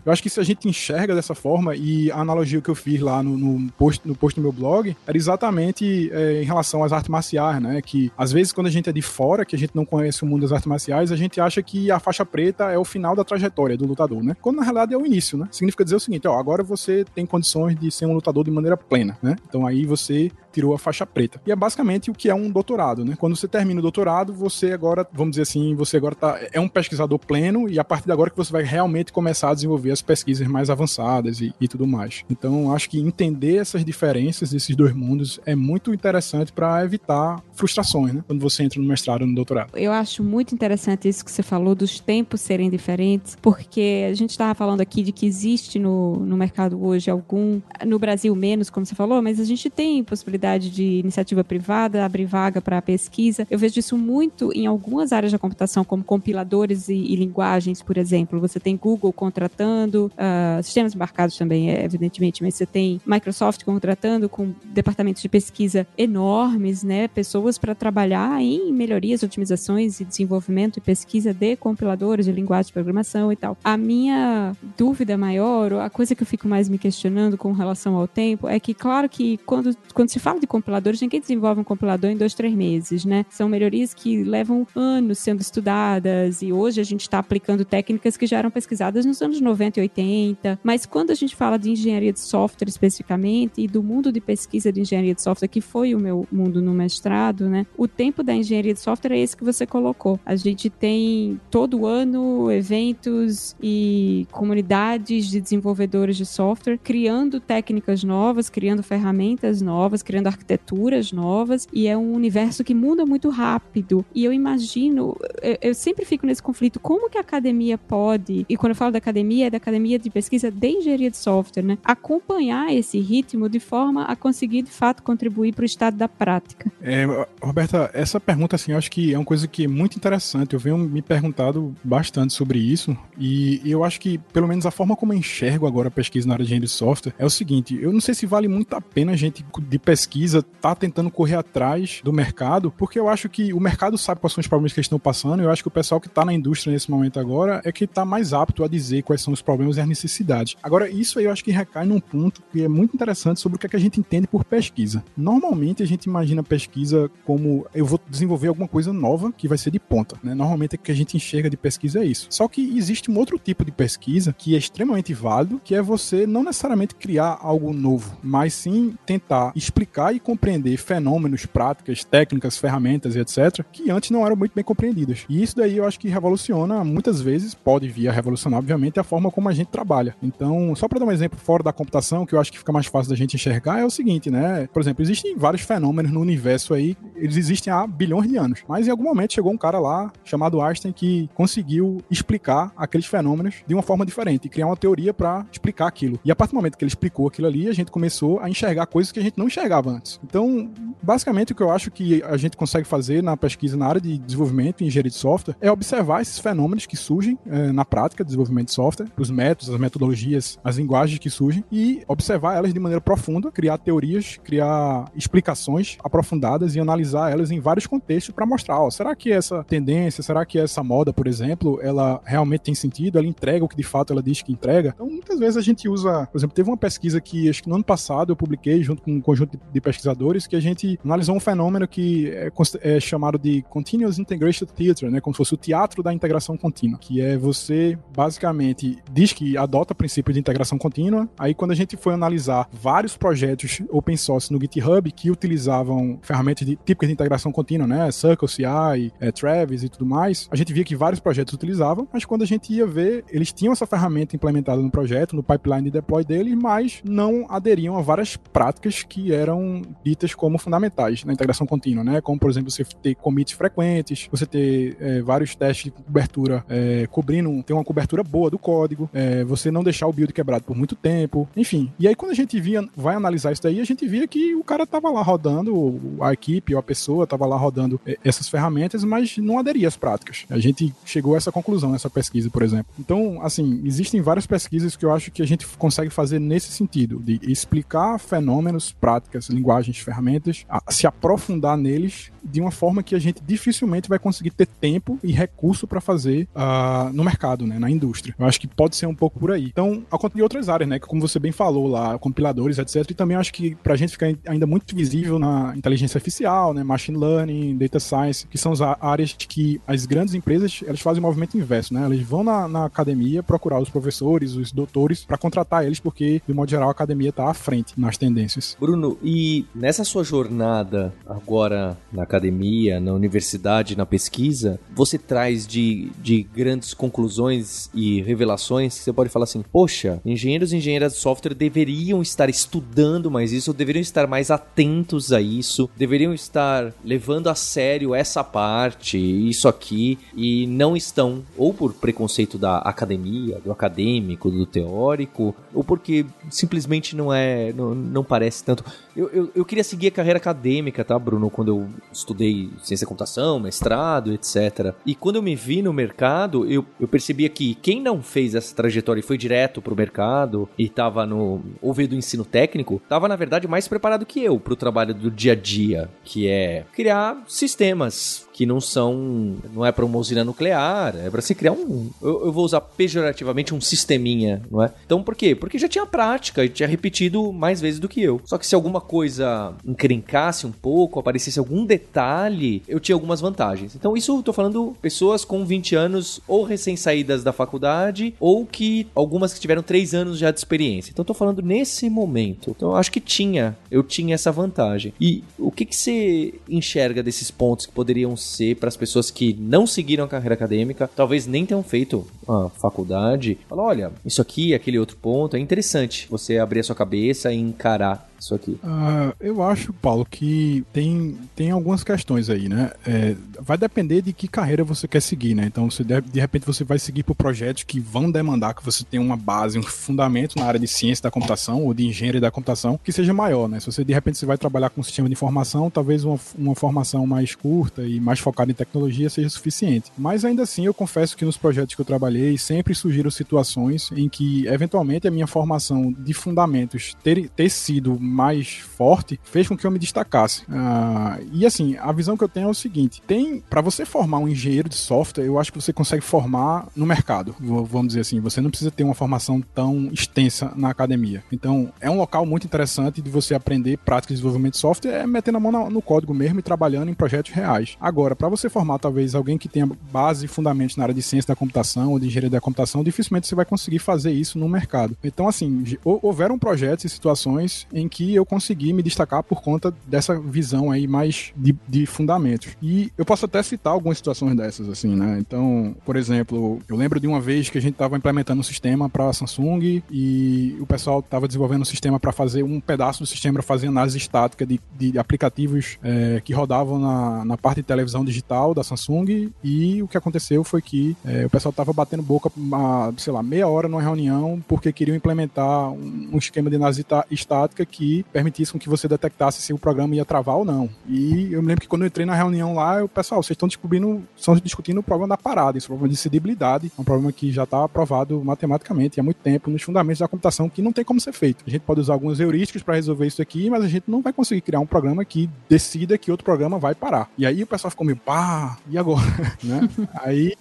Eu 0.04 0.12
acho 0.12 0.22
que 0.22 0.28
se 0.28 0.38
a 0.38 0.42
gente 0.42 0.68
enxerga 0.68 1.14
dessa 1.14 1.34
forma, 1.34 1.74
e 1.74 2.10
a 2.10 2.18
analogia 2.18 2.60
que 2.60 2.68
eu 2.68 2.74
fiz 2.74 3.00
lá 3.00 3.22
no, 3.22 3.38
no 3.38 3.72
post, 3.72 4.06
no 4.06 4.14
post 4.14 4.38
do 4.38 4.42
meu 4.42 4.52
blog, 4.52 4.94
era 5.06 5.16
exatamente 5.16 6.10
é, 6.12 6.42
em 6.42 6.44
relação 6.44 6.84
às 6.84 6.92
artes 6.92 7.08
marciais, 7.08 7.60
né? 7.60 7.80
Que 7.80 8.12
às 8.16 8.30
vezes 8.30 8.52
quando 8.52 8.66
a 8.66 8.70
gente 8.70 8.88
é 8.90 8.92
de 8.92 9.00
fora, 9.00 9.46
que 9.46 9.56
a 9.56 9.58
gente 9.58 9.74
não 9.74 9.86
conhece 9.86 10.22
o 10.22 10.26
mundo 10.26 10.42
das 10.42 10.52
artes 10.52 10.66
marciais, 10.66 11.10
a 11.10 11.16
gente 11.16 11.40
acha 11.40 11.62
que 11.62 11.90
a 11.90 11.98
faixa 11.98 12.24
preta 12.26 12.70
é 12.70 12.76
o 12.76 12.84
final 12.84 13.16
da 13.16 13.24
trajetória 13.24 13.78
do 13.78 13.86
lutador, 13.86 14.22
né? 14.22 14.36
Quando 14.42 14.56
na 14.56 14.62
realidade 14.62 14.92
é 14.92 14.96
o 14.96 15.06
início, 15.06 15.38
né? 15.38 15.48
Significa 15.50 15.84
dizer 15.84 15.96
o 15.96 16.00
seguinte, 16.00 16.28
ó, 16.28 16.38
agora 16.38 16.62
você 16.62 17.04
tem 17.14 17.24
condições 17.24 17.78
de 17.78 17.90
ser 17.90 18.04
um 18.04 18.12
lutador 18.12 18.44
de 18.44 18.50
maneira 18.50 18.76
plena, 18.76 19.16
né? 19.22 19.36
Então 19.48 19.66
aí 19.66 19.86
você 19.86 20.30
tirou 20.54 20.72
a 20.74 20.78
faixa 20.78 21.04
preta. 21.04 21.40
E 21.44 21.50
é 21.50 21.56
basicamente 21.56 22.10
o 22.10 22.14
que 22.14 22.30
é 22.30 22.34
um 22.34 22.48
doutorado, 22.48 23.04
né? 23.04 23.16
Quando 23.18 23.34
você 23.36 23.48
termina 23.48 23.80
o 23.80 23.82
doutorado, 23.82 24.32
você 24.32 24.72
agora, 24.72 25.06
vamos 25.12 25.32
dizer 25.32 25.42
assim, 25.42 25.74
você 25.74 25.96
agora 25.96 26.14
tá, 26.14 26.38
é 26.52 26.60
um 26.60 26.68
pesquisador 26.68 27.18
pleno 27.18 27.68
e 27.68 27.78
a 27.78 27.84
partir 27.84 28.06
de 28.06 28.12
agora 28.12 28.30
que 28.30 28.36
você 28.36 28.52
vai 28.52 28.62
realmente 28.62 29.12
começar 29.12 29.50
a 29.50 29.54
desenvolver 29.54 29.90
as 29.90 30.00
pesquisas 30.00 30.46
mais 30.46 30.70
avançadas 30.70 31.40
e, 31.40 31.52
e 31.60 31.66
tudo 31.66 31.86
mais. 31.86 32.24
Então, 32.30 32.72
acho 32.72 32.88
que 32.88 33.00
entender 33.00 33.56
essas 33.56 33.84
diferenças 33.84 34.50
desses 34.50 34.76
dois 34.76 34.94
mundos 34.94 35.40
é 35.44 35.54
muito 35.56 35.92
interessante 35.92 36.52
para 36.52 36.84
evitar 36.84 37.42
frustrações, 37.52 38.14
né? 38.14 38.24
Quando 38.26 38.40
você 38.40 38.62
entra 38.62 38.80
no 38.80 38.86
mestrado 38.86 39.22
ou 39.22 39.26
no 39.26 39.34
doutorado. 39.34 39.76
Eu 39.76 39.92
acho 39.92 40.22
muito 40.22 40.54
interessante 40.54 41.08
isso 41.08 41.24
que 41.24 41.30
você 41.30 41.42
falou 41.42 41.74
dos 41.74 41.98
tempos 41.98 42.40
serem 42.40 42.70
diferentes, 42.70 43.36
porque 43.42 44.06
a 44.08 44.14
gente 44.14 44.30
estava 44.30 44.54
falando 44.54 44.80
aqui 44.80 45.02
de 45.02 45.10
que 45.10 45.26
existe 45.26 45.78
no, 45.78 46.16
no 46.16 46.36
mercado 46.36 46.82
hoje 46.84 47.10
algum, 47.10 47.60
no 47.84 47.98
Brasil 47.98 48.34
menos, 48.36 48.70
como 48.70 48.86
você 48.86 48.94
falou, 48.94 49.20
mas 49.20 49.40
a 49.40 49.44
gente 49.44 49.68
tem 49.68 50.04
possibilidade 50.04 50.43
de 50.70 51.00
iniciativa 51.00 51.42
privada, 51.42 52.04
abrir 52.04 52.26
vaga 52.26 52.60
para 52.60 52.80
pesquisa. 52.82 53.46
Eu 53.50 53.58
vejo 53.58 53.78
isso 53.78 53.96
muito 53.96 54.52
em 54.52 54.66
algumas 54.66 55.12
áreas 55.12 55.32
da 55.32 55.38
computação, 55.38 55.84
como 55.84 56.04
compiladores 56.04 56.88
e, 56.88 56.94
e 56.94 57.16
linguagens, 57.16 57.82
por 57.82 57.96
exemplo. 57.96 58.40
Você 58.40 58.60
tem 58.60 58.76
Google 58.76 59.12
contratando, 59.12 60.10
uh, 60.14 60.62
sistemas 60.62 60.94
embarcados 60.94 61.36
também, 61.36 61.70
é, 61.70 61.84
evidentemente, 61.84 62.42
mas 62.42 62.54
você 62.54 62.66
tem 62.66 63.00
Microsoft 63.06 63.64
contratando 63.64 64.28
com 64.28 64.52
departamentos 64.64 65.22
de 65.22 65.28
pesquisa 65.28 65.86
enormes, 65.96 66.82
né? 66.82 67.08
Pessoas 67.08 67.58
para 67.58 67.74
trabalhar 67.74 68.40
em 68.40 68.72
melhorias, 68.72 69.22
otimizações 69.22 70.00
e 70.00 70.04
desenvolvimento 70.04 70.76
e 70.76 70.80
pesquisa 70.80 71.32
de 71.32 71.56
compiladores 71.56 72.26
de 72.26 72.32
linguagem 72.32 72.66
de 72.66 72.72
programação 72.72 73.32
e 73.32 73.36
tal. 73.36 73.56
A 73.64 73.76
minha 73.76 74.52
dúvida 74.76 75.16
maior, 75.16 75.72
a 75.74 75.90
coisa 75.90 76.14
que 76.14 76.22
eu 76.22 76.26
fico 76.26 76.48
mais 76.48 76.68
me 76.68 76.78
questionando 76.78 77.38
com 77.38 77.52
relação 77.52 77.96
ao 77.96 78.06
tempo, 78.06 78.48
é 78.48 78.58
que, 78.60 78.74
claro 78.74 79.08
que 79.08 79.38
quando, 79.38 79.76
quando 79.92 80.10
se 80.10 80.18
fala 80.18 80.33
de 80.38 80.46
compiladores, 80.46 81.00
ninguém 81.00 81.20
desenvolve 81.20 81.60
um 81.60 81.64
compilador 81.64 82.10
em 82.10 82.16
dois, 82.16 82.34
três 82.34 82.54
meses, 82.54 83.04
né? 83.04 83.24
São 83.30 83.48
melhorias 83.48 83.94
que 83.94 84.22
levam 84.22 84.66
anos 84.74 85.18
sendo 85.18 85.40
estudadas 85.40 86.42
e 86.42 86.52
hoje 86.52 86.80
a 86.80 86.84
gente 86.84 87.02
está 87.02 87.18
aplicando 87.18 87.64
técnicas 87.64 88.16
que 88.16 88.26
já 88.26 88.38
eram 88.38 88.50
pesquisadas 88.50 89.04
nos 89.04 89.20
anos 89.22 89.40
90 89.40 89.80
e 89.80 89.82
80. 89.82 90.60
Mas 90.62 90.86
quando 90.86 91.10
a 91.10 91.14
gente 91.14 91.34
fala 91.34 91.58
de 91.58 91.70
engenharia 91.70 92.12
de 92.12 92.20
software 92.20 92.68
especificamente 92.68 93.60
e 93.60 93.66
do 93.68 93.82
mundo 93.82 94.12
de 94.12 94.20
pesquisa 94.20 94.72
de 94.72 94.80
engenharia 94.80 95.14
de 95.14 95.22
software, 95.22 95.48
que 95.48 95.60
foi 95.60 95.94
o 95.94 95.98
meu 95.98 96.26
mundo 96.30 96.60
no 96.60 96.72
mestrado, 96.72 97.48
né? 97.48 97.66
O 97.76 97.86
tempo 97.86 98.22
da 98.22 98.34
engenharia 98.34 98.74
de 98.74 98.80
software 98.80 99.14
é 99.14 99.18
esse 99.18 99.36
que 99.36 99.44
você 99.44 99.66
colocou. 99.66 100.18
A 100.24 100.36
gente 100.36 100.68
tem 100.70 101.40
todo 101.50 101.86
ano 101.86 102.50
eventos 102.50 103.56
e 103.62 104.26
comunidades 104.30 105.26
de 105.26 105.40
desenvolvedores 105.40 106.16
de 106.16 106.26
software 106.26 106.78
criando 106.78 107.40
técnicas 107.40 108.04
novas, 108.04 108.48
criando 108.48 108.82
ferramentas 108.82 109.60
novas, 109.60 110.02
criando 110.02 110.23
criando 110.24 110.26
arquiteturas 110.26 111.12
novas 111.12 111.68
e 111.72 111.86
é 111.86 111.96
um 111.96 112.12
universo 112.14 112.64
que 112.64 112.74
muda 112.74 113.04
muito 113.04 113.28
rápido. 113.28 114.04
E 114.14 114.24
eu 114.24 114.32
imagino, 114.32 115.16
eu, 115.42 115.58
eu 115.60 115.74
sempre 115.74 116.04
fico 116.04 116.26
nesse 116.26 116.42
conflito, 116.42 116.80
como 116.80 117.10
que 117.10 117.18
a 117.18 117.20
academia 117.20 117.76
pode, 117.76 118.46
e 118.48 118.56
quando 118.56 118.70
eu 118.70 118.76
falo 118.76 118.92
da 118.92 118.98
academia, 118.98 119.46
é 119.46 119.50
da 119.50 119.58
academia 119.58 119.98
de 119.98 120.10
pesquisa 120.10 120.50
de 120.50 120.68
engenharia 120.68 121.10
de 121.10 121.16
software, 121.16 121.62
né? 121.62 121.78
Acompanhar 121.84 122.72
esse 122.72 122.98
ritmo 122.98 123.48
de 123.48 123.60
forma 123.60 124.04
a 124.04 124.16
conseguir, 124.16 124.62
de 124.62 124.70
fato, 124.70 125.02
contribuir 125.02 125.54
para 125.54 125.62
o 125.62 125.66
estado 125.66 125.96
da 125.96 126.08
prática. 126.08 126.72
É, 126.82 127.04
Roberta, 127.42 127.90
essa 127.92 128.18
pergunta, 128.18 128.56
assim, 128.56 128.72
eu 128.72 128.78
acho 128.78 128.90
que 128.90 129.12
é 129.12 129.18
uma 129.18 129.24
coisa 129.24 129.46
que 129.46 129.64
é 129.64 129.68
muito 129.68 129.96
interessante. 129.96 130.54
Eu 130.54 130.60
venho 130.60 130.78
me 130.78 131.02
perguntado 131.02 131.74
bastante 131.82 132.32
sobre 132.32 132.58
isso 132.58 132.96
e 133.18 133.60
eu 133.64 133.84
acho 133.84 134.00
que, 134.00 134.18
pelo 134.32 134.48
menos 134.48 134.66
a 134.66 134.70
forma 134.70 134.96
como 134.96 135.12
eu 135.12 135.18
enxergo 135.18 135.66
agora 135.66 135.88
a 135.88 135.90
pesquisa 135.90 136.26
na 136.26 136.34
área 136.34 136.44
de 136.44 136.48
engenharia 136.48 136.66
de 136.66 136.72
software 136.72 137.14
é 137.18 137.24
o 137.24 137.30
seguinte, 137.30 137.78
eu 137.80 137.92
não 137.92 138.00
sei 138.00 138.14
se 138.14 138.26
vale 138.26 138.48
muito 138.48 138.74
a 138.74 138.80
pena 138.80 139.12
a 139.12 139.16
gente 139.16 139.44
de 139.60 139.78
pesquisa 139.78 140.03
pesquisa 140.04 140.42
tá 140.42 140.74
tentando 140.74 141.10
correr 141.10 141.36
atrás 141.36 142.00
do 142.04 142.12
mercado, 142.12 142.70
porque 142.70 142.98
eu 142.98 143.08
acho 143.08 143.28
que 143.28 143.54
o 143.54 143.60
mercado 143.60 143.96
sabe 143.96 144.20
quais 144.20 144.34
são 144.34 144.40
os 144.42 144.46
problemas 144.46 144.72
que 144.72 144.78
eles 144.78 144.84
estão 144.84 144.98
passando, 144.98 145.40
e 145.40 145.44
eu 145.44 145.50
acho 145.50 145.62
que 145.62 145.68
o 145.68 145.70
pessoal 145.70 145.98
que 145.98 146.08
está 146.08 146.24
na 146.24 146.32
indústria 146.32 146.72
nesse 146.72 146.90
momento 146.90 147.18
agora 147.18 147.62
é 147.64 147.72
que 147.72 147.84
está 147.84 148.04
mais 148.04 148.34
apto 148.34 148.62
a 148.62 148.68
dizer 148.68 149.02
quais 149.02 149.22
são 149.22 149.32
os 149.32 149.40
problemas 149.40 149.78
e 149.78 149.80
as 149.80 149.88
necessidades. 149.88 150.56
Agora, 150.62 150.90
isso 150.90 151.18
aí 151.18 151.24
eu 151.24 151.32
acho 151.32 151.42
que 151.42 151.50
recai 151.50 151.86
num 151.86 152.00
ponto 152.00 152.42
que 152.52 152.62
é 152.62 152.68
muito 152.68 152.94
interessante 152.94 153.40
sobre 153.40 153.56
o 153.56 153.58
que, 153.58 153.66
é 153.66 153.68
que 153.68 153.76
a 153.76 153.80
gente 153.80 153.98
entende 153.98 154.26
por 154.26 154.44
pesquisa. 154.44 155.02
Normalmente 155.16 155.82
a 155.82 155.86
gente 155.86 156.04
imagina 156.04 156.42
pesquisa 156.42 157.10
como 157.24 157.66
eu 157.74 157.86
vou 157.86 157.98
desenvolver 158.08 158.48
alguma 158.48 158.68
coisa 158.68 158.92
nova 158.92 159.32
que 159.32 159.48
vai 159.48 159.56
ser 159.56 159.70
de 159.70 159.80
ponta, 159.80 160.16
né? 160.22 160.34
Normalmente 160.34 160.76
o 160.76 160.78
que 160.78 160.92
a 160.92 160.94
gente 160.94 161.16
enxerga 161.16 161.48
de 161.48 161.56
pesquisa 161.56 162.00
é 162.00 162.04
isso. 162.04 162.26
Só 162.30 162.46
que 162.46 162.76
existe 162.76 163.10
um 163.10 163.16
outro 163.16 163.38
tipo 163.38 163.64
de 163.64 163.72
pesquisa 163.72 164.34
que 164.36 164.54
é 164.54 164.58
extremamente 164.58 165.14
válido, 165.14 165.60
que 165.64 165.74
é 165.74 165.80
você 165.80 166.26
não 166.26 166.42
necessariamente 166.42 166.94
criar 166.94 167.38
algo 167.40 167.72
novo, 167.72 168.18
mas 168.22 168.52
sim 168.54 168.94
tentar 169.06 169.52
explicar 169.54 169.93
explicar 169.94 170.14
e 170.14 170.18
compreender 170.18 170.76
fenômenos, 170.76 171.46
práticas, 171.46 172.02
técnicas, 172.02 172.58
ferramentas 172.58 173.14
e 173.14 173.20
etc., 173.20 173.64
que 173.72 173.90
antes 173.90 174.10
não 174.10 174.26
eram 174.26 174.34
muito 174.34 174.52
bem 174.54 174.64
compreendidas. 174.64 175.24
E 175.28 175.42
isso 175.42 175.56
daí 175.56 175.76
eu 175.76 175.86
acho 175.86 176.00
que 176.00 176.08
revoluciona, 176.08 176.82
muitas 176.84 177.20
vezes, 177.20 177.54
pode 177.54 177.88
vir 177.88 178.08
a 178.08 178.12
revolucionar, 178.12 178.58
obviamente, 178.58 178.98
a 178.98 179.04
forma 179.04 179.30
como 179.30 179.48
a 179.48 179.52
gente 179.52 179.68
trabalha. 179.68 180.16
Então, 180.22 180.74
só 180.74 180.88
para 180.88 180.98
dar 180.98 181.06
um 181.06 181.12
exemplo 181.12 181.38
fora 181.38 181.62
da 181.62 181.72
computação, 181.72 182.26
que 182.26 182.34
eu 182.34 182.40
acho 182.40 182.50
que 182.50 182.58
fica 182.58 182.72
mais 182.72 182.86
fácil 182.86 183.10
da 183.10 183.16
gente 183.16 183.34
enxergar, 183.34 183.78
é 183.78 183.84
o 183.84 183.90
seguinte, 183.90 184.30
né? 184.30 184.68
Por 184.72 184.82
exemplo, 184.82 185.02
existem 185.02 185.36
vários 185.36 185.62
fenômenos 185.62 186.10
no 186.10 186.20
universo 186.20 186.74
aí, 186.74 186.96
eles 187.14 187.36
existem 187.36 187.72
há 187.72 187.86
bilhões 187.86 188.28
de 188.28 188.36
anos. 188.36 188.62
Mas 188.68 188.88
em 188.88 188.90
algum 188.90 189.04
momento 189.04 189.34
chegou 189.34 189.52
um 189.52 189.58
cara 189.58 189.78
lá, 189.78 190.12
chamado 190.24 190.60
Einstein, 190.60 190.92
que 190.92 191.30
conseguiu 191.34 191.98
explicar 192.10 192.72
aqueles 192.76 193.06
fenômenos 193.06 193.56
de 193.66 193.74
uma 193.74 193.82
forma 193.82 194.04
diferente 194.04 194.48
criar 194.48 194.66
uma 194.66 194.76
teoria 194.76 195.14
para 195.14 195.46
explicar 195.50 195.86
aquilo. 195.86 196.18
E 196.24 196.30
a 196.30 196.36
partir 196.36 196.52
do 196.52 196.56
momento 196.56 196.76
que 196.76 196.84
ele 196.84 196.90
explicou 196.90 197.28
aquilo 197.28 197.46
ali, 197.46 197.68
a 197.68 197.72
gente 197.72 197.90
começou 197.90 198.40
a 198.40 198.48
enxergar 198.48 198.86
coisas 198.86 199.12
que 199.12 199.18
a 199.18 199.22
gente 199.22 199.38
não 199.38 199.46
enxergava 199.46 199.83
antes. 199.90 200.20
Então, 200.24 200.70
basicamente, 201.02 201.52
o 201.52 201.54
que 201.54 201.62
eu 201.62 201.70
acho 201.70 201.90
que 201.90 202.22
a 202.22 202.36
gente 202.36 202.56
consegue 202.56 202.86
fazer 202.86 203.22
na 203.22 203.36
pesquisa 203.36 203.76
na 203.76 203.86
área 203.86 204.00
de 204.00 204.18
desenvolvimento 204.18 204.82
e 204.82 204.86
engenharia 204.86 205.10
de 205.10 205.16
software 205.16 205.56
é 205.60 205.70
observar 205.70 206.22
esses 206.22 206.38
fenômenos 206.38 206.86
que 206.86 206.96
surgem 206.96 207.38
é, 207.46 207.72
na 207.72 207.84
prática 207.84 208.24
de 208.24 208.28
desenvolvimento 208.28 208.68
de 208.68 208.74
software, 208.74 209.08
os 209.16 209.30
métodos, 209.30 209.72
as 209.72 209.80
metodologias, 209.80 210.58
as 210.64 210.76
linguagens 210.76 211.18
que 211.18 211.30
surgem 211.30 211.64
e 211.70 212.02
observar 212.08 212.56
elas 212.56 212.72
de 212.72 212.80
maneira 212.80 213.00
profunda, 213.00 213.50
criar 213.50 213.78
teorias, 213.78 214.38
criar 214.42 215.10
explicações 215.14 215.98
aprofundadas 216.02 216.74
e 216.74 216.80
analisar 216.80 217.32
elas 217.32 217.50
em 217.50 217.60
vários 217.60 217.86
contextos 217.86 218.34
para 218.34 218.46
mostrar, 218.46 218.80
ó, 218.80 218.90
será 218.90 219.14
que 219.14 219.32
essa 219.32 219.64
tendência, 219.64 220.22
será 220.22 220.44
que 220.44 220.58
essa 220.58 220.82
moda, 220.82 221.12
por 221.12 221.26
exemplo, 221.26 221.78
ela 221.82 222.20
realmente 222.24 222.62
tem 222.62 222.74
sentido, 222.74 223.18
ela 223.18 223.26
entrega 223.26 223.64
o 223.64 223.68
que 223.68 223.76
de 223.76 223.82
fato 223.82 224.12
ela 224.12 224.22
diz 224.22 224.42
que 224.42 224.52
entrega? 224.52 224.92
Então, 224.94 225.08
muitas 225.08 225.38
vezes 225.38 225.56
a 225.56 225.60
gente 225.60 225.88
usa, 225.88 226.26
por 226.30 226.38
exemplo, 226.38 226.54
teve 226.54 226.68
uma 226.70 226.76
pesquisa 226.76 227.20
que 227.20 227.48
acho 227.48 227.62
que 227.62 227.68
no 227.68 227.76
ano 227.76 227.84
passado 227.84 228.32
eu 228.32 228.36
publiquei 228.36 228.82
junto 228.82 229.02
com 229.02 229.12
um 229.12 229.20
conjunto 229.20 229.58
de 229.72 229.73
pesquisadores 229.80 230.46
que 230.46 230.56
a 230.56 230.60
gente 230.60 230.98
analisou 231.04 231.36
um 231.36 231.40
fenômeno 231.40 231.86
que 231.86 232.28
é, 232.30 232.50
é 232.82 233.00
chamado 233.00 233.38
de 233.38 233.62
Continuous 233.62 234.18
Integration 234.18 234.66
Theater, 234.66 235.10
né, 235.10 235.20
como 235.20 235.34
se 235.34 235.38
fosse 235.38 235.54
o 235.54 235.56
teatro 235.56 236.02
da 236.02 236.12
integração 236.12 236.56
contínua, 236.56 236.98
que 236.98 237.20
é 237.20 237.36
você 237.36 237.98
basicamente 238.14 238.98
diz 239.12 239.32
que 239.32 239.56
adota 239.56 239.94
princípio 239.94 240.32
de 240.32 240.40
integração 240.40 240.78
contínua, 240.78 241.28
aí 241.38 241.54
quando 241.54 241.72
a 241.72 241.74
gente 241.74 241.96
foi 241.96 242.14
analisar 242.14 242.68
vários 242.72 243.16
projetos 243.16 243.82
open 243.90 244.16
source 244.16 244.52
no 244.52 244.60
GitHub 244.60 245.10
que 245.12 245.30
utilizavam 245.30 246.18
ferramentas 246.22 246.66
de 246.66 246.76
típicas 246.76 247.08
de 247.08 247.14
integração 247.14 247.52
contínua, 247.52 247.86
né, 247.86 248.10
Circle, 248.10 248.48
CI, 248.48 249.12
é, 249.20 249.30
Travis 249.32 249.82
e 249.82 249.88
tudo 249.88 250.06
mais, 250.06 250.48
a 250.50 250.56
gente 250.56 250.72
via 250.72 250.84
que 250.84 250.96
vários 250.96 251.20
projetos 251.20 251.54
utilizavam, 251.54 252.08
mas 252.12 252.24
quando 252.24 252.42
a 252.42 252.46
gente 252.46 252.72
ia 252.72 252.86
ver, 252.86 253.24
eles 253.28 253.52
tinham 253.52 253.72
essa 253.72 253.86
ferramenta 253.86 254.36
implementada 254.36 254.80
no 254.80 254.90
projeto, 254.90 255.36
no 255.36 255.42
pipeline 255.42 255.84
de 255.84 255.90
deploy 255.90 256.24
deles, 256.24 256.54
mas 256.54 257.00
não 257.04 257.46
aderiam 257.48 257.96
a 257.96 258.02
várias 258.02 258.36
práticas 258.36 259.02
que 259.02 259.32
eram 259.32 259.63
ditas 260.04 260.34
como 260.34 260.58
fundamentais 260.58 261.24
na 261.24 261.32
integração 261.32 261.66
contínua, 261.66 262.04
né? 262.04 262.20
Como, 262.20 262.38
por 262.38 262.50
exemplo, 262.50 262.70
você 262.70 262.84
ter 262.84 263.14
commits 263.14 263.52
frequentes, 263.52 264.28
você 264.30 264.46
ter 264.46 264.96
é, 265.00 265.22
vários 265.22 265.54
testes 265.54 265.84
de 265.84 265.90
cobertura 265.90 266.64
é, 266.68 267.06
cobrindo, 267.10 267.62
ter 267.62 267.72
uma 267.72 267.84
cobertura 267.84 268.22
boa 268.22 268.50
do 268.50 268.58
código, 268.58 269.08
é, 269.12 269.44
você 269.44 269.70
não 269.70 269.82
deixar 269.82 270.06
o 270.06 270.12
build 270.12 270.32
quebrado 270.32 270.64
por 270.64 270.76
muito 270.76 270.94
tempo, 270.94 271.48
enfim. 271.56 271.92
E 271.98 272.08
aí, 272.08 272.14
quando 272.14 272.32
a 272.32 272.34
gente 272.34 272.58
via, 272.60 272.86
vai 272.96 273.14
analisar 273.14 273.52
isso 273.52 273.62
daí, 273.62 273.80
a 273.80 273.84
gente 273.84 274.06
via 274.06 274.26
que 274.26 274.54
o 274.54 274.64
cara 274.64 274.86
tava 274.86 275.10
lá 275.10 275.22
rodando, 275.22 276.18
a 276.20 276.32
equipe 276.32 276.74
ou 276.74 276.80
a 276.80 276.82
pessoa 276.82 277.26
tava 277.26 277.46
lá 277.46 277.56
rodando 277.56 278.00
é, 278.06 278.18
essas 278.24 278.48
ferramentas, 278.48 279.04
mas 279.04 279.36
não 279.38 279.58
aderia 279.58 279.88
às 279.88 279.96
práticas. 279.96 280.44
A 280.50 280.58
gente 280.58 280.94
chegou 281.04 281.34
a 281.34 281.36
essa 281.36 281.52
conclusão 281.52 281.92
nessa 281.92 282.10
pesquisa, 282.10 282.50
por 282.50 282.62
exemplo. 282.62 282.92
Então, 282.98 283.40
assim, 283.42 283.82
existem 283.84 284.20
várias 284.20 284.46
pesquisas 284.46 284.96
que 284.96 285.04
eu 285.04 285.12
acho 285.12 285.30
que 285.30 285.42
a 285.42 285.46
gente 285.46 285.66
consegue 285.78 286.10
fazer 286.10 286.38
nesse 286.38 286.72
sentido, 286.72 287.20
de 287.22 287.40
explicar 287.42 288.18
fenômenos, 288.18 288.92
práticas, 288.92 289.48
linguagens, 289.54 289.98
ferramentas, 289.98 290.66
se 290.88 291.06
aprofundar 291.06 291.76
neles 291.76 292.32
de 292.44 292.60
uma 292.60 292.70
forma 292.70 293.02
que 293.02 293.14
a 293.14 293.18
gente 293.18 293.42
dificilmente 293.44 294.08
vai 294.08 294.18
conseguir 294.18 294.50
ter 294.50 294.66
tempo 294.66 295.18
e 295.22 295.32
recurso 295.32 295.86
para 295.86 296.00
fazer 296.00 296.48
uh, 296.54 297.12
no 297.12 297.24
mercado, 297.24 297.66
né, 297.66 297.78
na 297.78 297.90
indústria. 297.90 298.34
Eu 298.38 298.46
acho 298.46 298.60
que 298.60 298.66
pode 298.66 298.96
ser 298.96 299.06
um 299.06 299.14
pouco 299.14 299.38
por 299.38 299.50
aí. 299.52 299.66
Então, 299.66 300.04
ao 300.10 300.18
conta 300.18 300.36
de 300.36 300.42
outras 300.42 300.68
áreas, 300.68 300.88
né, 300.88 300.98
como 300.98 301.20
você 301.20 301.38
bem 301.38 301.52
falou 301.52 301.86
lá, 301.86 302.18
compiladores, 302.18 302.78
etc. 302.78 303.10
E 303.10 303.14
também 303.14 303.36
acho 303.36 303.52
que 303.52 303.74
para 303.76 303.94
a 303.94 303.96
gente 303.96 304.12
ficar 304.12 304.32
ainda 304.46 304.66
muito 304.66 304.94
visível 304.94 305.38
na 305.38 305.74
inteligência 305.76 306.18
artificial, 306.18 306.72
né, 306.74 306.82
machine 306.82 307.18
learning, 307.18 307.76
data 307.76 308.00
science, 308.00 308.46
que 308.46 308.58
são 308.58 308.72
as 308.72 308.80
áreas 308.80 309.34
que 309.38 309.80
as 309.86 310.06
grandes 310.06 310.34
empresas 310.34 310.82
elas 310.86 311.00
fazem 311.00 311.20
o 311.20 311.22
movimento 311.22 311.56
inverso, 311.56 311.94
né? 311.94 312.04
Elas 312.04 312.20
vão 312.20 312.42
na, 312.42 312.68
na 312.68 312.84
academia 312.84 313.42
procurar 313.42 313.80
os 313.80 313.90
professores, 313.90 314.54
os 314.54 314.72
doutores 314.72 315.24
para 315.24 315.36
contratar 315.36 315.84
eles, 315.84 316.00
porque 316.00 316.40
de 316.46 316.54
modo 316.54 316.70
geral 316.70 316.88
a 316.88 316.92
academia 316.92 317.30
está 317.30 317.50
à 317.50 317.54
frente 317.54 317.98
nas 317.98 318.16
tendências. 318.16 318.76
Bruno, 318.78 319.18
e 319.22 319.66
nessa 319.74 320.04
sua 320.04 320.24
jornada 320.24 321.12
agora 321.26 321.96
na 322.12 322.22
academia, 322.34 323.00
na 323.00 323.12
universidade, 323.12 323.96
na 323.96 324.04
pesquisa, 324.04 324.78
você 324.94 325.16
traz 325.18 325.66
de, 325.66 326.10
de 326.20 326.42
grandes 326.42 326.92
conclusões 326.94 327.90
e 327.94 328.20
revelações 328.22 328.98
que 328.98 329.04
você 329.04 329.12
pode 329.12 329.30
falar 329.30 329.44
assim: 329.44 329.62
poxa, 329.72 330.20
engenheiros 330.24 330.72
e 330.72 330.76
engenheiras 330.76 331.14
de 331.14 331.18
software 331.20 331.54
deveriam 331.54 332.20
estar 332.20 332.48
estudando 332.48 333.30
mais 333.30 333.52
isso, 333.52 333.72
deveriam 333.72 334.02
estar 334.02 334.26
mais 334.26 334.50
atentos 334.50 335.32
a 335.32 335.40
isso, 335.40 335.88
deveriam 335.96 336.34
estar 336.34 336.92
levando 337.04 337.48
a 337.48 337.54
sério 337.54 338.14
essa 338.14 338.42
parte, 338.42 339.18
isso 339.18 339.68
aqui, 339.68 340.18
e 340.36 340.66
não 340.66 340.96
estão, 340.96 341.42
ou 341.56 341.72
por 341.72 341.92
preconceito 341.94 342.58
da 342.58 342.78
academia, 342.78 343.60
do 343.64 343.70
acadêmico, 343.70 344.50
do 344.50 344.66
teórico, 344.66 345.54
ou 345.72 345.84
porque 345.84 346.26
simplesmente 346.50 347.14
não 347.14 347.32
é, 347.32 347.72
não, 347.72 347.94
não 347.94 348.24
parece 348.24 348.64
tanto. 348.64 348.84
Eu, 349.16 349.28
eu, 349.30 349.50
eu 349.54 349.64
queria 349.64 349.84
seguir 349.84 350.08
a 350.08 350.10
carreira 350.10 350.38
acadêmica, 350.38 351.04
tá, 351.04 351.18
Bruno? 351.18 351.48
Quando 351.48 351.68
eu 351.68 351.88
estudei 352.24 352.70
ciência 352.82 353.04
da 353.04 353.08
computação, 353.08 353.60
mestrado, 353.60 354.32
etc. 354.32 354.94
E 355.06 355.14
quando 355.14 355.36
eu 355.36 355.42
me 355.42 355.54
vi 355.54 355.82
no 355.82 355.92
mercado, 355.92 356.70
eu, 356.70 356.84
eu 356.98 357.06
percebia 357.06 357.48
que 357.48 357.74
quem 357.76 358.00
não 358.00 358.22
fez 358.22 358.54
essa 358.54 358.74
trajetória 358.74 359.20
e 359.20 359.22
foi 359.22 359.38
direto 359.38 359.80
pro 359.80 359.96
mercado 359.96 360.68
e 360.78 360.88
tava 360.88 361.24
no. 361.26 361.62
ouvido 361.80 362.10
do 362.10 362.16
ensino 362.16 362.44
técnico, 362.44 363.00
tava, 363.08 363.28
na 363.28 363.36
verdade, 363.36 363.68
mais 363.68 363.88
preparado 363.88 364.26
que 364.26 364.42
eu 364.42 364.58
pro 364.58 364.76
trabalho 364.76 365.14
do 365.14 365.30
dia 365.30 365.52
a 365.52 365.56
dia, 365.56 366.10
que 366.24 366.48
é 366.48 366.84
criar 366.92 367.42
sistemas 367.46 368.43
que 368.54 368.64
não 368.64 368.80
são. 368.80 369.56
não 369.74 369.84
é 369.84 369.90
para 369.90 370.04
uma 370.04 370.16
usina 370.16 370.44
nuclear, 370.44 371.16
é 371.16 371.28
para 371.28 371.42
se 371.42 371.56
criar 371.56 371.72
um. 371.72 372.08
Eu, 372.22 372.46
eu, 372.46 372.52
vou 372.52 372.64
usar 372.64 372.80
pejorativamente 372.80 373.74
um 373.74 373.80
sisteminha, 373.80 374.62
não 374.70 374.80
é? 374.80 374.92
Então 375.04 375.22
por 375.24 375.34
quê? 375.34 375.56
Porque 375.56 375.76
já 375.76 375.88
tinha 375.88 376.06
prática 376.06 376.64
e 376.64 376.68
tinha 376.68 376.88
repetido 376.88 377.52
mais 377.52 377.80
vezes 377.80 377.98
do 377.98 378.08
que 378.08 378.22
eu. 378.22 378.40
Só 378.44 378.56
que 378.56 378.64
se 378.64 378.74
alguma 378.76 379.00
coisa 379.00 379.74
encrencasse 379.84 380.68
um 380.68 380.70
pouco, 380.70 381.18
aparecesse 381.18 381.58
algum 381.58 381.84
detalhe, 381.84 382.80
eu 382.86 383.00
tinha 383.00 383.16
algumas 383.16 383.40
vantagens. 383.40 383.96
Então 383.96 384.16
isso 384.16 384.38
eu 384.38 384.42
tô 384.42 384.52
falando 384.52 384.96
pessoas 385.02 385.44
com 385.44 385.66
20 385.66 385.96
anos 385.96 386.40
ou 386.46 386.62
recém-saídas 386.62 387.42
da 387.42 387.52
faculdade 387.52 388.34
ou 388.38 388.64
que 388.64 389.08
algumas 389.16 389.52
que 389.52 389.58
tiveram 389.58 389.82
3 389.82 390.14
anos 390.14 390.38
já 390.38 390.52
de 390.52 390.58
experiência. 390.58 391.10
Então 391.10 391.24
eu 391.24 391.26
tô 391.26 391.34
falando 391.34 391.60
nesse 391.60 392.08
momento. 392.08 392.70
Então 392.70 392.90
eu 392.90 392.96
acho 392.96 393.10
que 393.10 393.20
tinha, 393.20 393.76
eu 393.90 394.04
tinha 394.04 394.36
essa 394.36 394.52
vantagem. 394.52 395.12
E 395.20 395.42
o 395.58 395.72
que 395.72 395.84
que 395.84 395.96
você 395.96 396.54
enxerga 396.68 397.20
desses 397.20 397.50
pontos 397.50 397.86
que 397.86 397.92
poderiam 397.92 398.36
ser 398.44 398.76
para 398.76 398.88
as 398.88 398.96
pessoas 398.96 399.30
que 399.30 399.54
não 399.58 399.86
seguiram 399.86 400.24
a 400.24 400.28
carreira 400.28 400.54
acadêmica, 400.54 401.10
talvez 401.14 401.46
nem 401.46 401.64
tenham 401.66 401.82
feito 401.82 402.26
a 402.46 402.68
faculdade. 402.68 403.58
Fala, 403.68 403.82
olha, 403.82 404.12
isso 404.24 404.42
aqui, 404.42 404.74
aquele 404.74 404.98
outro 404.98 405.16
ponto, 405.16 405.56
é 405.56 405.60
interessante 405.60 406.26
você 406.30 406.58
abrir 406.58 406.80
a 406.80 406.84
sua 406.84 406.94
cabeça 406.94 407.52
e 407.52 407.58
encarar 407.58 408.28
isso 408.44 408.54
aqui? 408.54 408.72
Uh, 408.72 409.34
eu 409.40 409.62
acho, 409.62 409.92
Paulo, 409.92 410.26
que 410.28 410.84
tem, 410.92 411.36
tem 411.56 411.70
algumas 411.70 412.04
questões 412.04 412.50
aí, 412.50 412.68
né? 412.68 412.92
É, 413.06 413.34
vai 413.60 413.78
depender 413.78 414.22
de 414.22 414.32
que 414.32 414.46
carreira 414.46 414.84
você 414.84 415.08
quer 415.08 415.20
seguir, 415.20 415.54
né? 415.54 415.64
Então, 415.66 415.90
você 415.90 416.04
deve, 416.04 416.28
de 416.28 416.38
repente, 416.38 416.66
você 416.66 416.84
vai 416.84 416.98
seguir 416.98 417.22
por 417.22 417.34
projetos 417.34 417.84
que 417.84 417.98
vão 417.98 418.30
demandar 418.30 418.74
que 418.74 418.84
você 418.84 419.04
tenha 419.04 419.22
uma 419.22 419.36
base, 419.36 419.78
um 419.78 419.82
fundamento 419.82 420.56
na 420.58 420.66
área 420.66 420.78
de 420.78 420.86
ciência 420.86 421.22
da 421.22 421.30
computação 421.30 421.84
ou 421.84 421.94
de 421.94 422.06
engenharia 422.06 422.40
da 422.40 422.50
computação 422.50 423.00
que 423.02 423.12
seja 423.12 423.32
maior, 423.32 423.68
né? 423.68 423.80
Se 423.80 423.86
você, 423.86 424.04
de 424.04 424.12
repente, 424.12 424.38
você 424.38 424.46
vai 424.46 424.58
trabalhar 424.58 424.90
com 424.90 425.00
um 425.00 425.04
sistema 425.04 425.28
de 425.28 425.32
informação, 425.32 425.90
talvez 425.90 426.24
uma, 426.24 426.38
uma 426.58 426.74
formação 426.74 427.26
mais 427.26 427.54
curta 427.54 428.02
e 428.02 428.20
mais 428.20 428.38
focada 428.38 428.70
em 428.70 428.74
tecnologia 428.74 429.30
seja 429.30 429.48
suficiente. 429.48 430.12
Mas, 430.18 430.44
ainda 430.44 430.62
assim, 430.62 430.84
eu 430.86 430.94
confesso 430.94 431.36
que 431.36 431.44
nos 431.44 431.56
projetos 431.56 431.94
que 431.94 432.00
eu 432.00 432.04
trabalhei, 432.04 432.58
sempre 432.58 432.94
surgiram 432.94 433.30
situações 433.30 434.10
em 434.12 434.28
que, 434.28 434.66
eventualmente, 434.66 435.26
a 435.26 435.30
minha 435.30 435.46
formação 435.46 436.12
de 436.12 436.34
fundamentos 436.34 437.14
ter, 437.22 437.48
ter 437.48 437.70
sido 437.70 438.18
mais 438.34 438.74
forte 438.74 439.38
fez 439.44 439.68
com 439.68 439.76
que 439.76 439.86
eu 439.86 439.90
me 439.90 439.98
destacasse. 439.98 440.62
Uh, 440.62 441.46
e 441.52 441.64
assim, 441.64 441.96
a 441.96 442.12
visão 442.12 442.36
que 442.36 442.44
eu 442.44 442.48
tenho 442.48 442.66
é 442.66 442.70
o 442.70 442.74
seguinte: 442.74 443.22
tem 443.26 443.62
para 443.70 443.80
você 443.80 444.04
formar 444.04 444.38
um 444.38 444.48
engenheiro 444.48 444.88
de 444.88 444.96
software, 444.96 445.44
eu 445.44 445.58
acho 445.58 445.72
que 445.72 445.80
você 445.80 445.92
consegue 445.92 446.22
formar 446.22 446.88
no 446.96 447.06
mercado. 447.06 447.54
Vamos 447.60 448.08
dizer 448.08 448.20
assim, 448.20 448.40
você 448.40 448.60
não 448.60 448.70
precisa 448.70 448.90
ter 448.90 449.04
uma 449.04 449.14
formação 449.14 449.60
tão 449.74 450.08
extensa 450.12 450.72
na 450.76 450.90
academia. 450.90 451.42
Então, 451.52 451.92
é 452.00 452.10
um 452.10 452.16
local 452.16 452.44
muito 452.44 452.66
interessante 452.66 453.22
de 453.22 453.30
você 453.30 453.54
aprender 453.54 453.98
práticas 453.98 454.36
de 454.36 454.42
desenvolvimento 454.42 454.74
de 454.74 454.80
software, 454.80 455.12
é 455.12 455.26
metendo 455.26 455.58
a 455.58 455.60
mão 455.60 455.90
no 455.90 456.02
código 456.02 456.34
mesmo 456.34 456.58
e 456.58 456.62
trabalhando 456.62 457.08
em 457.08 457.14
projetos 457.14 457.52
reais. 457.52 457.96
Agora, 458.00 458.34
para 458.34 458.48
você 458.48 458.68
formar 458.68 458.98
talvez 458.98 459.34
alguém 459.34 459.58
que 459.58 459.68
tenha 459.68 459.88
base 460.10 460.46
e 460.46 460.48
fundamentos 460.48 460.96
na 460.96 461.04
área 461.04 461.14
de 461.14 461.22
ciência 461.22 461.48
da 461.48 461.56
computação 461.56 462.12
ou 462.12 462.18
de 462.18 462.26
engenharia 462.26 462.50
da 462.50 462.60
computação, 462.60 463.04
dificilmente 463.04 463.46
você 463.46 463.54
vai 463.54 463.64
conseguir 463.64 463.98
fazer 463.98 464.32
isso 464.32 464.58
no 464.58 464.68
mercado. 464.68 465.16
Então, 465.22 465.48
assim, 465.48 465.84
houveram 466.04 466.58
projetos 466.58 467.04
e 467.04 467.08
situações 467.08 467.86
em 467.92 468.08
que 468.14 468.32
eu 468.32 468.46
consegui 468.46 468.92
me 468.92 469.02
destacar 469.02 469.42
por 469.42 469.60
conta 469.60 469.92
dessa 470.06 470.38
visão 470.38 470.92
aí 470.92 471.08
mais 471.08 471.52
de, 471.56 471.74
de 471.88 472.06
fundamentos. 472.06 472.76
E 472.80 473.10
eu 473.18 473.24
posso 473.24 473.44
até 473.44 473.60
citar 473.60 473.92
algumas 473.92 474.18
situações 474.18 474.56
dessas, 474.56 474.88
assim, 474.88 475.16
né? 475.16 475.36
Então, 475.40 475.96
por 476.04 476.14
exemplo, 476.14 476.78
eu 476.88 476.96
lembro 476.96 477.18
de 477.18 477.26
uma 477.26 477.40
vez 477.40 477.68
que 477.68 477.76
a 477.76 477.80
gente 477.80 477.94
estava 477.94 478.16
implementando 478.16 478.60
um 478.60 478.62
sistema 478.62 479.08
para 479.08 479.32
Samsung 479.32 480.00
e 480.08 480.76
o 480.78 480.86
pessoal 480.86 481.18
estava 481.18 481.48
desenvolvendo 481.48 481.82
um 481.82 481.84
sistema 481.84 482.20
para 482.20 482.30
fazer 482.30 482.62
um 482.62 482.78
pedaço 482.78 483.18
do 483.18 483.26
sistema 483.26 483.54
para 483.54 483.64
fazer 483.64 483.88
análise 483.88 484.16
estática 484.16 484.64
de, 484.64 484.80
de 484.96 485.18
aplicativos 485.18 485.98
é, 486.00 486.40
que 486.44 486.52
rodavam 486.52 487.00
na, 487.00 487.44
na 487.44 487.58
parte 487.58 487.78
de 487.78 487.82
televisão 487.82 488.24
digital 488.24 488.72
da 488.74 488.84
Samsung 488.84 489.50
e 489.62 490.00
o 490.04 490.06
que 490.06 490.16
aconteceu 490.16 490.62
foi 490.62 490.80
que 490.80 491.16
é, 491.24 491.46
o 491.46 491.50
pessoal 491.50 491.70
estava 491.70 491.92
batendo 491.92 492.22
boca, 492.22 492.48
uma, 492.56 493.12
sei 493.16 493.32
lá, 493.32 493.42
meia 493.42 493.66
hora 493.66 493.88
numa 493.88 494.02
reunião 494.02 494.62
porque 494.68 494.92
queriam 494.92 495.16
implementar 495.16 495.90
um, 495.90 496.30
um 496.32 496.38
esquema 496.38 496.70
de 496.70 496.76
análise 496.76 497.04
estática 497.30 497.84
que 497.84 498.03
permitisse 498.32 498.72
com 498.72 498.78
que 498.78 498.88
você 498.88 499.08
detectasse 499.08 499.60
se 499.60 499.72
o 499.72 499.78
programa 499.78 500.14
ia 500.14 500.24
travar 500.24 500.56
ou 500.56 500.64
não. 500.64 500.88
E 501.08 501.52
eu 501.52 501.62
me 501.62 501.68
lembro 501.68 501.82
que 501.82 501.88
quando 501.88 502.02
eu 502.02 502.06
entrei 502.06 502.26
na 502.26 502.34
reunião 502.34 502.74
lá, 502.74 503.02
o 503.02 503.08
pessoal, 503.08 503.42
vocês 503.42 503.54
estão 503.54 503.68
descobrindo, 503.68 504.22
estão 504.36 504.56
discutindo 504.56 504.98
o 504.98 505.02
problema 505.02 505.28
da 505.28 505.36
parada, 505.36 505.78
esse 505.78 505.86
problema 505.86 506.08
de 506.08 506.16
cedibilidade, 506.16 506.92
é 506.96 507.00
um 507.00 507.04
problema 507.04 507.32
que 507.32 507.50
já 507.52 507.64
está 507.64 507.84
aprovado 507.84 508.42
matematicamente 508.44 509.20
há 509.20 509.22
muito 509.22 509.38
tempo 509.38 509.70
nos 509.70 509.82
fundamentos 509.82 510.20
da 510.20 510.28
computação 510.28 510.68
que 510.68 510.82
não 510.82 510.92
tem 510.92 511.04
como 511.04 511.20
ser 511.20 511.32
feito. 511.32 511.64
A 511.66 511.70
gente 511.70 511.82
pode 511.82 512.00
usar 512.00 512.14
algumas 512.14 512.40
heurísticas 512.40 512.82
para 512.82 512.94
resolver 512.94 513.26
isso 513.26 513.40
aqui, 513.40 513.70
mas 513.70 513.84
a 513.84 513.88
gente 513.88 514.04
não 514.08 514.22
vai 514.22 514.32
conseguir 514.32 514.60
criar 514.60 514.80
um 514.80 514.86
programa 514.86 515.24
que 515.24 515.48
decida 515.68 516.18
que 516.18 516.30
outro 516.30 516.44
programa 516.44 516.78
vai 516.78 516.94
parar. 516.94 517.30
E 517.38 517.46
aí 517.46 517.62
o 517.62 517.66
pessoal 517.66 517.90
ficou 517.90 518.06
meio, 518.06 518.16
pá, 518.16 518.78
e 518.88 518.98
agora? 518.98 519.22
né? 519.62 519.88
Aí 520.22 520.54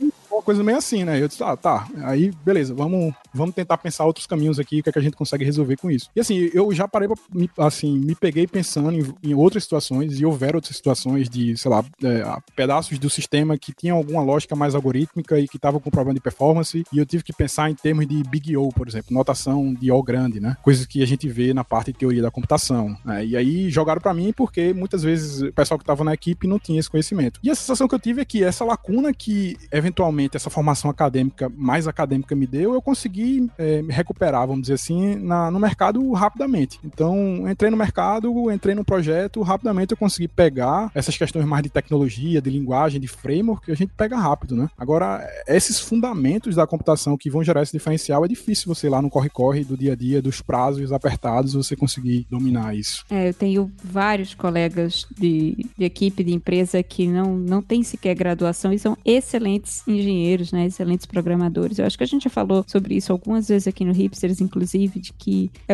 coisa 0.43 0.63
meio 0.63 0.77
assim, 0.77 1.03
né? 1.03 1.21
Eu 1.21 1.27
disse, 1.27 1.43
ah, 1.43 1.55
tá, 1.55 1.87
aí 2.03 2.31
beleza, 2.45 2.73
vamos, 2.73 3.13
vamos 3.33 3.55
tentar 3.55 3.77
pensar 3.77 4.05
outros 4.05 4.27
caminhos 4.27 4.59
aqui, 4.59 4.79
o 4.79 4.83
que, 4.83 4.89
é 4.89 4.91
que 4.91 4.99
a 4.99 5.01
gente 5.01 5.15
consegue 5.15 5.43
resolver 5.43 5.77
com 5.77 5.89
isso. 5.89 6.09
E 6.15 6.19
assim, 6.19 6.49
eu 6.53 6.71
já 6.73 6.87
parei 6.87 7.07
pra, 7.07 7.65
assim, 7.65 7.97
me 7.97 8.15
peguei 8.15 8.45
pensando 8.45 8.91
em, 8.91 9.13
em, 9.23 9.33
outras 9.33 9.63
situações, 9.63 10.19
e 10.19 10.25
houveram 10.25 10.57
outras 10.57 10.75
situações 10.75 11.29
de, 11.29 11.57
sei 11.57 11.71
lá, 11.71 11.83
é, 12.03 12.23
pedaços 12.55 12.97
do 12.99 13.09
sistema 13.09 13.57
que 13.57 13.73
tinham 13.73 13.97
alguma 13.97 14.21
lógica 14.21 14.55
mais 14.55 14.75
algorítmica 14.75 15.39
e 15.39 15.47
que 15.47 15.57
estavam 15.57 15.79
com 15.79 15.89
problema 15.89 16.13
de 16.13 16.21
performance, 16.21 16.83
e 16.91 16.97
eu 16.97 17.05
tive 17.05 17.23
que 17.23 17.33
pensar 17.33 17.69
em 17.69 17.75
termos 17.75 18.07
de 18.07 18.21
Big 18.23 18.55
O, 18.57 18.69
por 18.69 18.87
exemplo, 18.87 19.13
notação 19.13 19.73
de 19.73 19.91
O 19.91 20.03
grande, 20.03 20.39
né? 20.39 20.57
Coisas 20.61 20.85
que 20.85 21.01
a 21.01 21.07
gente 21.07 21.27
vê 21.27 21.53
na 21.53 21.63
parte 21.63 21.91
de 21.91 21.99
teoria 21.99 22.21
da 22.21 22.31
computação. 22.31 22.97
Né? 23.05 23.25
E 23.25 23.37
aí 23.37 23.69
jogaram 23.69 24.01
para 24.01 24.13
mim 24.13 24.33
porque 24.33 24.73
muitas 24.73 25.03
vezes 25.03 25.41
o 25.41 25.53
pessoal 25.53 25.77
que 25.77 25.83
estava 25.83 26.03
na 26.03 26.13
equipe 26.13 26.47
não 26.47 26.59
tinha 26.59 26.79
esse 26.79 26.89
conhecimento. 26.89 27.39
E 27.43 27.49
a 27.49 27.55
sensação 27.55 27.87
que 27.87 27.95
eu 27.95 27.99
tive 27.99 28.21
é 28.21 28.25
que 28.25 28.43
essa 28.43 28.65
lacuna 28.65 29.13
que 29.13 29.57
eventualmente 29.71 30.32
essa 30.37 30.49
formação 30.49 30.89
acadêmica, 30.89 31.51
mais 31.55 31.87
acadêmica 31.87 32.35
me 32.35 32.47
deu, 32.47 32.73
eu 32.73 32.81
consegui 32.81 33.49
é, 33.57 33.81
me 33.81 33.93
recuperar, 33.93 34.47
vamos 34.47 34.63
dizer 34.63 34.75
assim, 34.75 35.15
na, 35.15 35.49
no 35.51 35.59
mercado 35.59 36.11
rapidamente. 36.11 36.79
Então, 36.83 37.49
entrei 37.49 37.69
no 37.69 37.77
mercado, 37.77 38.51
entrei 38.51 38.75
no 38.75 38.83
projeto, 38.83 39.41
rapidamente 39.41 39.91
eu 39.91 39.97
consegui 39.97 40.27
pegar 40.27 40.91
essas 40.93 41.17
questões 41.17 41.45
mais 41.45 41.63
de 41.63 41.69
tecnologia, 41.69 42.41
de 42.41 42.49
linguagem, 42.49 42.99
de 42.99 43.07
framework, 43.07 43.71
a 43.71 43.75
gente 43.75 43.93
pega 43.95 44.17
rápido, 44.17 44.55
né? 44.55 44.69
Agora, 44.77 45.25
esses 45.47 45.79
fundamentos 45.79 46.55
da 46.55 46.67
computação 46.67 47.17
que 47.17 47.29
vão 47.29 47.43
gerar 47.43 47.61
esse 47.61 47.71
diferencial, 47.71 48.25
é 48.25 48.27
difícil 48.27 48.73
você 48.73 48.89
lá 48.89 49.01
no 49.01 49.09
corre-corre 49.09 49.63
do 49.63 49.77
dia 49.77 49.93
a 49.93 49.95
dia, 49.95 50.21
dos 50.21 50.41
prazos 50.41 50.91
apertados, 50.91 51.53
você 51.53 51.75
conseguir 51.75 52.25
dominar 52.29 52.75
isso. 52.75 53.05
É, 53.09 53.29
eu 53.29 53.33
tenho 53.33 53.71
vários 53.83 54.33
colegas 54.33 55.05
de, 55.17 55.65
de 55.77 55.85
equipe, 55.85 56.23
de 56.23 56.33
empresa 56.33 56.81
que 56.81 57.07
não, 57.07 57.35
não 57.35 57.61
têm 57.61 57.83
sequer 57.83 58.15
graduação 58.15 58.73
e 58.73 58.79
são 58.79 58.97
excelentes 59.05 59.83
engenheiros 59.87 60.22
engenheiros, 60.23 60.51
né, 60.51 60.65
excelentes 60.65 61.05
programadores. 61.05 61.77
Eu 61.77 61.85
acho 61.85 61.97
que 61.97 62.03
a 62.03 62.07
gente 62.07 62.23
já 62.23 62.29
falou 62.29 62.63
sobre 62.67 62.95
isso 62.95 63.11
algumas 63.11 63.47
vezes 63.47 63.67
aqui 63.67 63.83
no 63.83 63.91
Hipsters, 63.91 64.41
inclusive, 64.41 64.99
de 64.99 65.13
que 65.13 65.51
é 65.67 65.73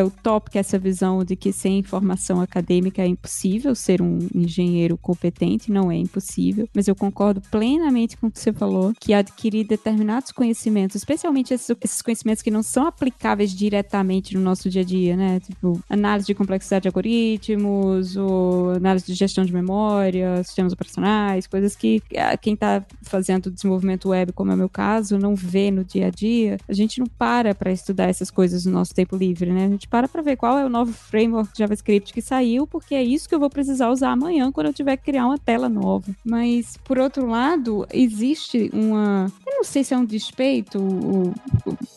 que 0.50 0.58
essa 0.58 0.78
visão 0.78 1.24
de 1.24 1.36
que 1.36 1.52
sem 1.52 1.82
formação 1.82 2.40
acadêmica 2.40 3.02
é 3.02 3.06
impossível 3.06 3.74
ser 3.74 4.02
um 4.02 4.18
engenheiro 4.34 4.96
competente, 4.96 5.70
não 5.70 5.90
é 5.90 5.96
impossível, 5.96 6.68
mas 6.74 6.88
eu 6.88 6.94
concordo 6.94 7.40
plenamente 7.50 8.16
com 8.16 8.26
o 8.26 8.30
que 8.30 8.38
você 8.38 8.52
falou, 8.52 8.92
que 8.98 9.12
adquirir 9.12 9.66
determinados 9.66 10.32
conhecimentos, 10.32 10.96
especialmente 10.96 11.54
esses, 11.54 11.74
esses 11.82 12.02
conhecimentos 12.02 12.42
que 12.42 12.50
não 12.50 12.62
são 12.62 12.86
aplicáveis 12.86 13.54
diretamente 13.54 14.34
no 14.34 14.40
nosso 14.40 14.68
dia 14.68 14.82
a 14.82 14.84
dia, 14.84 15.16
né, 15.16 15.40
tipo 15.40 15.80
análise 15.88 16.26
de 16.26 16.34
complexidade 16.34 16.82
de 16.82 16.88
algoritmos, 16.88 18.16
ou 18.16 18.70
análise 18.70 19.06
de 19.06 19.14
gestão 19.14 19.44
de 19.44 19.52
memória, 19.52 20.42
sistemas 20.42 20.72
operacionais, 20.72 21.46
coisas 21.46 21.76
que 21.76 22.02
ah, 22.16 22.36
quem 22.36 22.54
está 22.54 22.84
fazendo 23.02 23.50
desenvolvimento 23.50 24.08
web, 24.08 24.32
como 24.40 24.52
é 24.52 24.54
o 24.54 24.58
meu 24.58 24.70
caso, 24.70 25.18
não 25.18 25.34
vê 25.34 25.70
no 25.70 25.84
dia 25.84 26.06
a 26.06 26.10
dia, 26.10 26.56
a 26.66 26.72
gente 26.72 26.98
não 26.98 27.06
para 27.06 27.54
para 27.54 27.70
estudar 27.70 28.08
essas 28.08 28.30
coisas 28.30 28.64
no 28.64 28.72
nosso 28.72 28.94
tempo 28.94 29.14
livre, 29.14 29.52
né? 29.52 29.66
A 29.66 29.68
gente 29.68 29.86
para 29.86 30.08
para 30.08 30.22
ver 30.22 30.36
qual 30.36 30.58
é 30.58 30.64
o 30.64 30.68
novo 30.70 30.94
framework 30.94 31.50
JavaScript 31.54 32.10
que 32.10 32.22
saiu, 32.22 32.66
porque 32.66 32.94
é 32.94 33.02
isso 33.02 33.28
que 33.28 33.34
eu 33.34 33.38
vou 33.38 33.50
precisar 33.50 33.90
usar 33.90 34.12
amanhã 34.12 34.50
quando 34.50 34.68
eu 34.68 34.72
tiver 34.72 34.96
que 34.96 35.04
criar 35.04 35.26
uma 35.26 35.36
tela 35.36 35.68
nova. 35.68 36.10
Mas, 36.24 36.78
por 36.78 36.98
outro 36.98 37.26
lado, 37.26 37.86
existe 37.92 38.70
uma. 38.72 39.30
Eu 39.46 39.56
não 39.56 39.64
sei 39.64 39.84
se 39.84 39.92
é 39.92 39.98
um 39.98 40.06
despeito, 40.06 40.80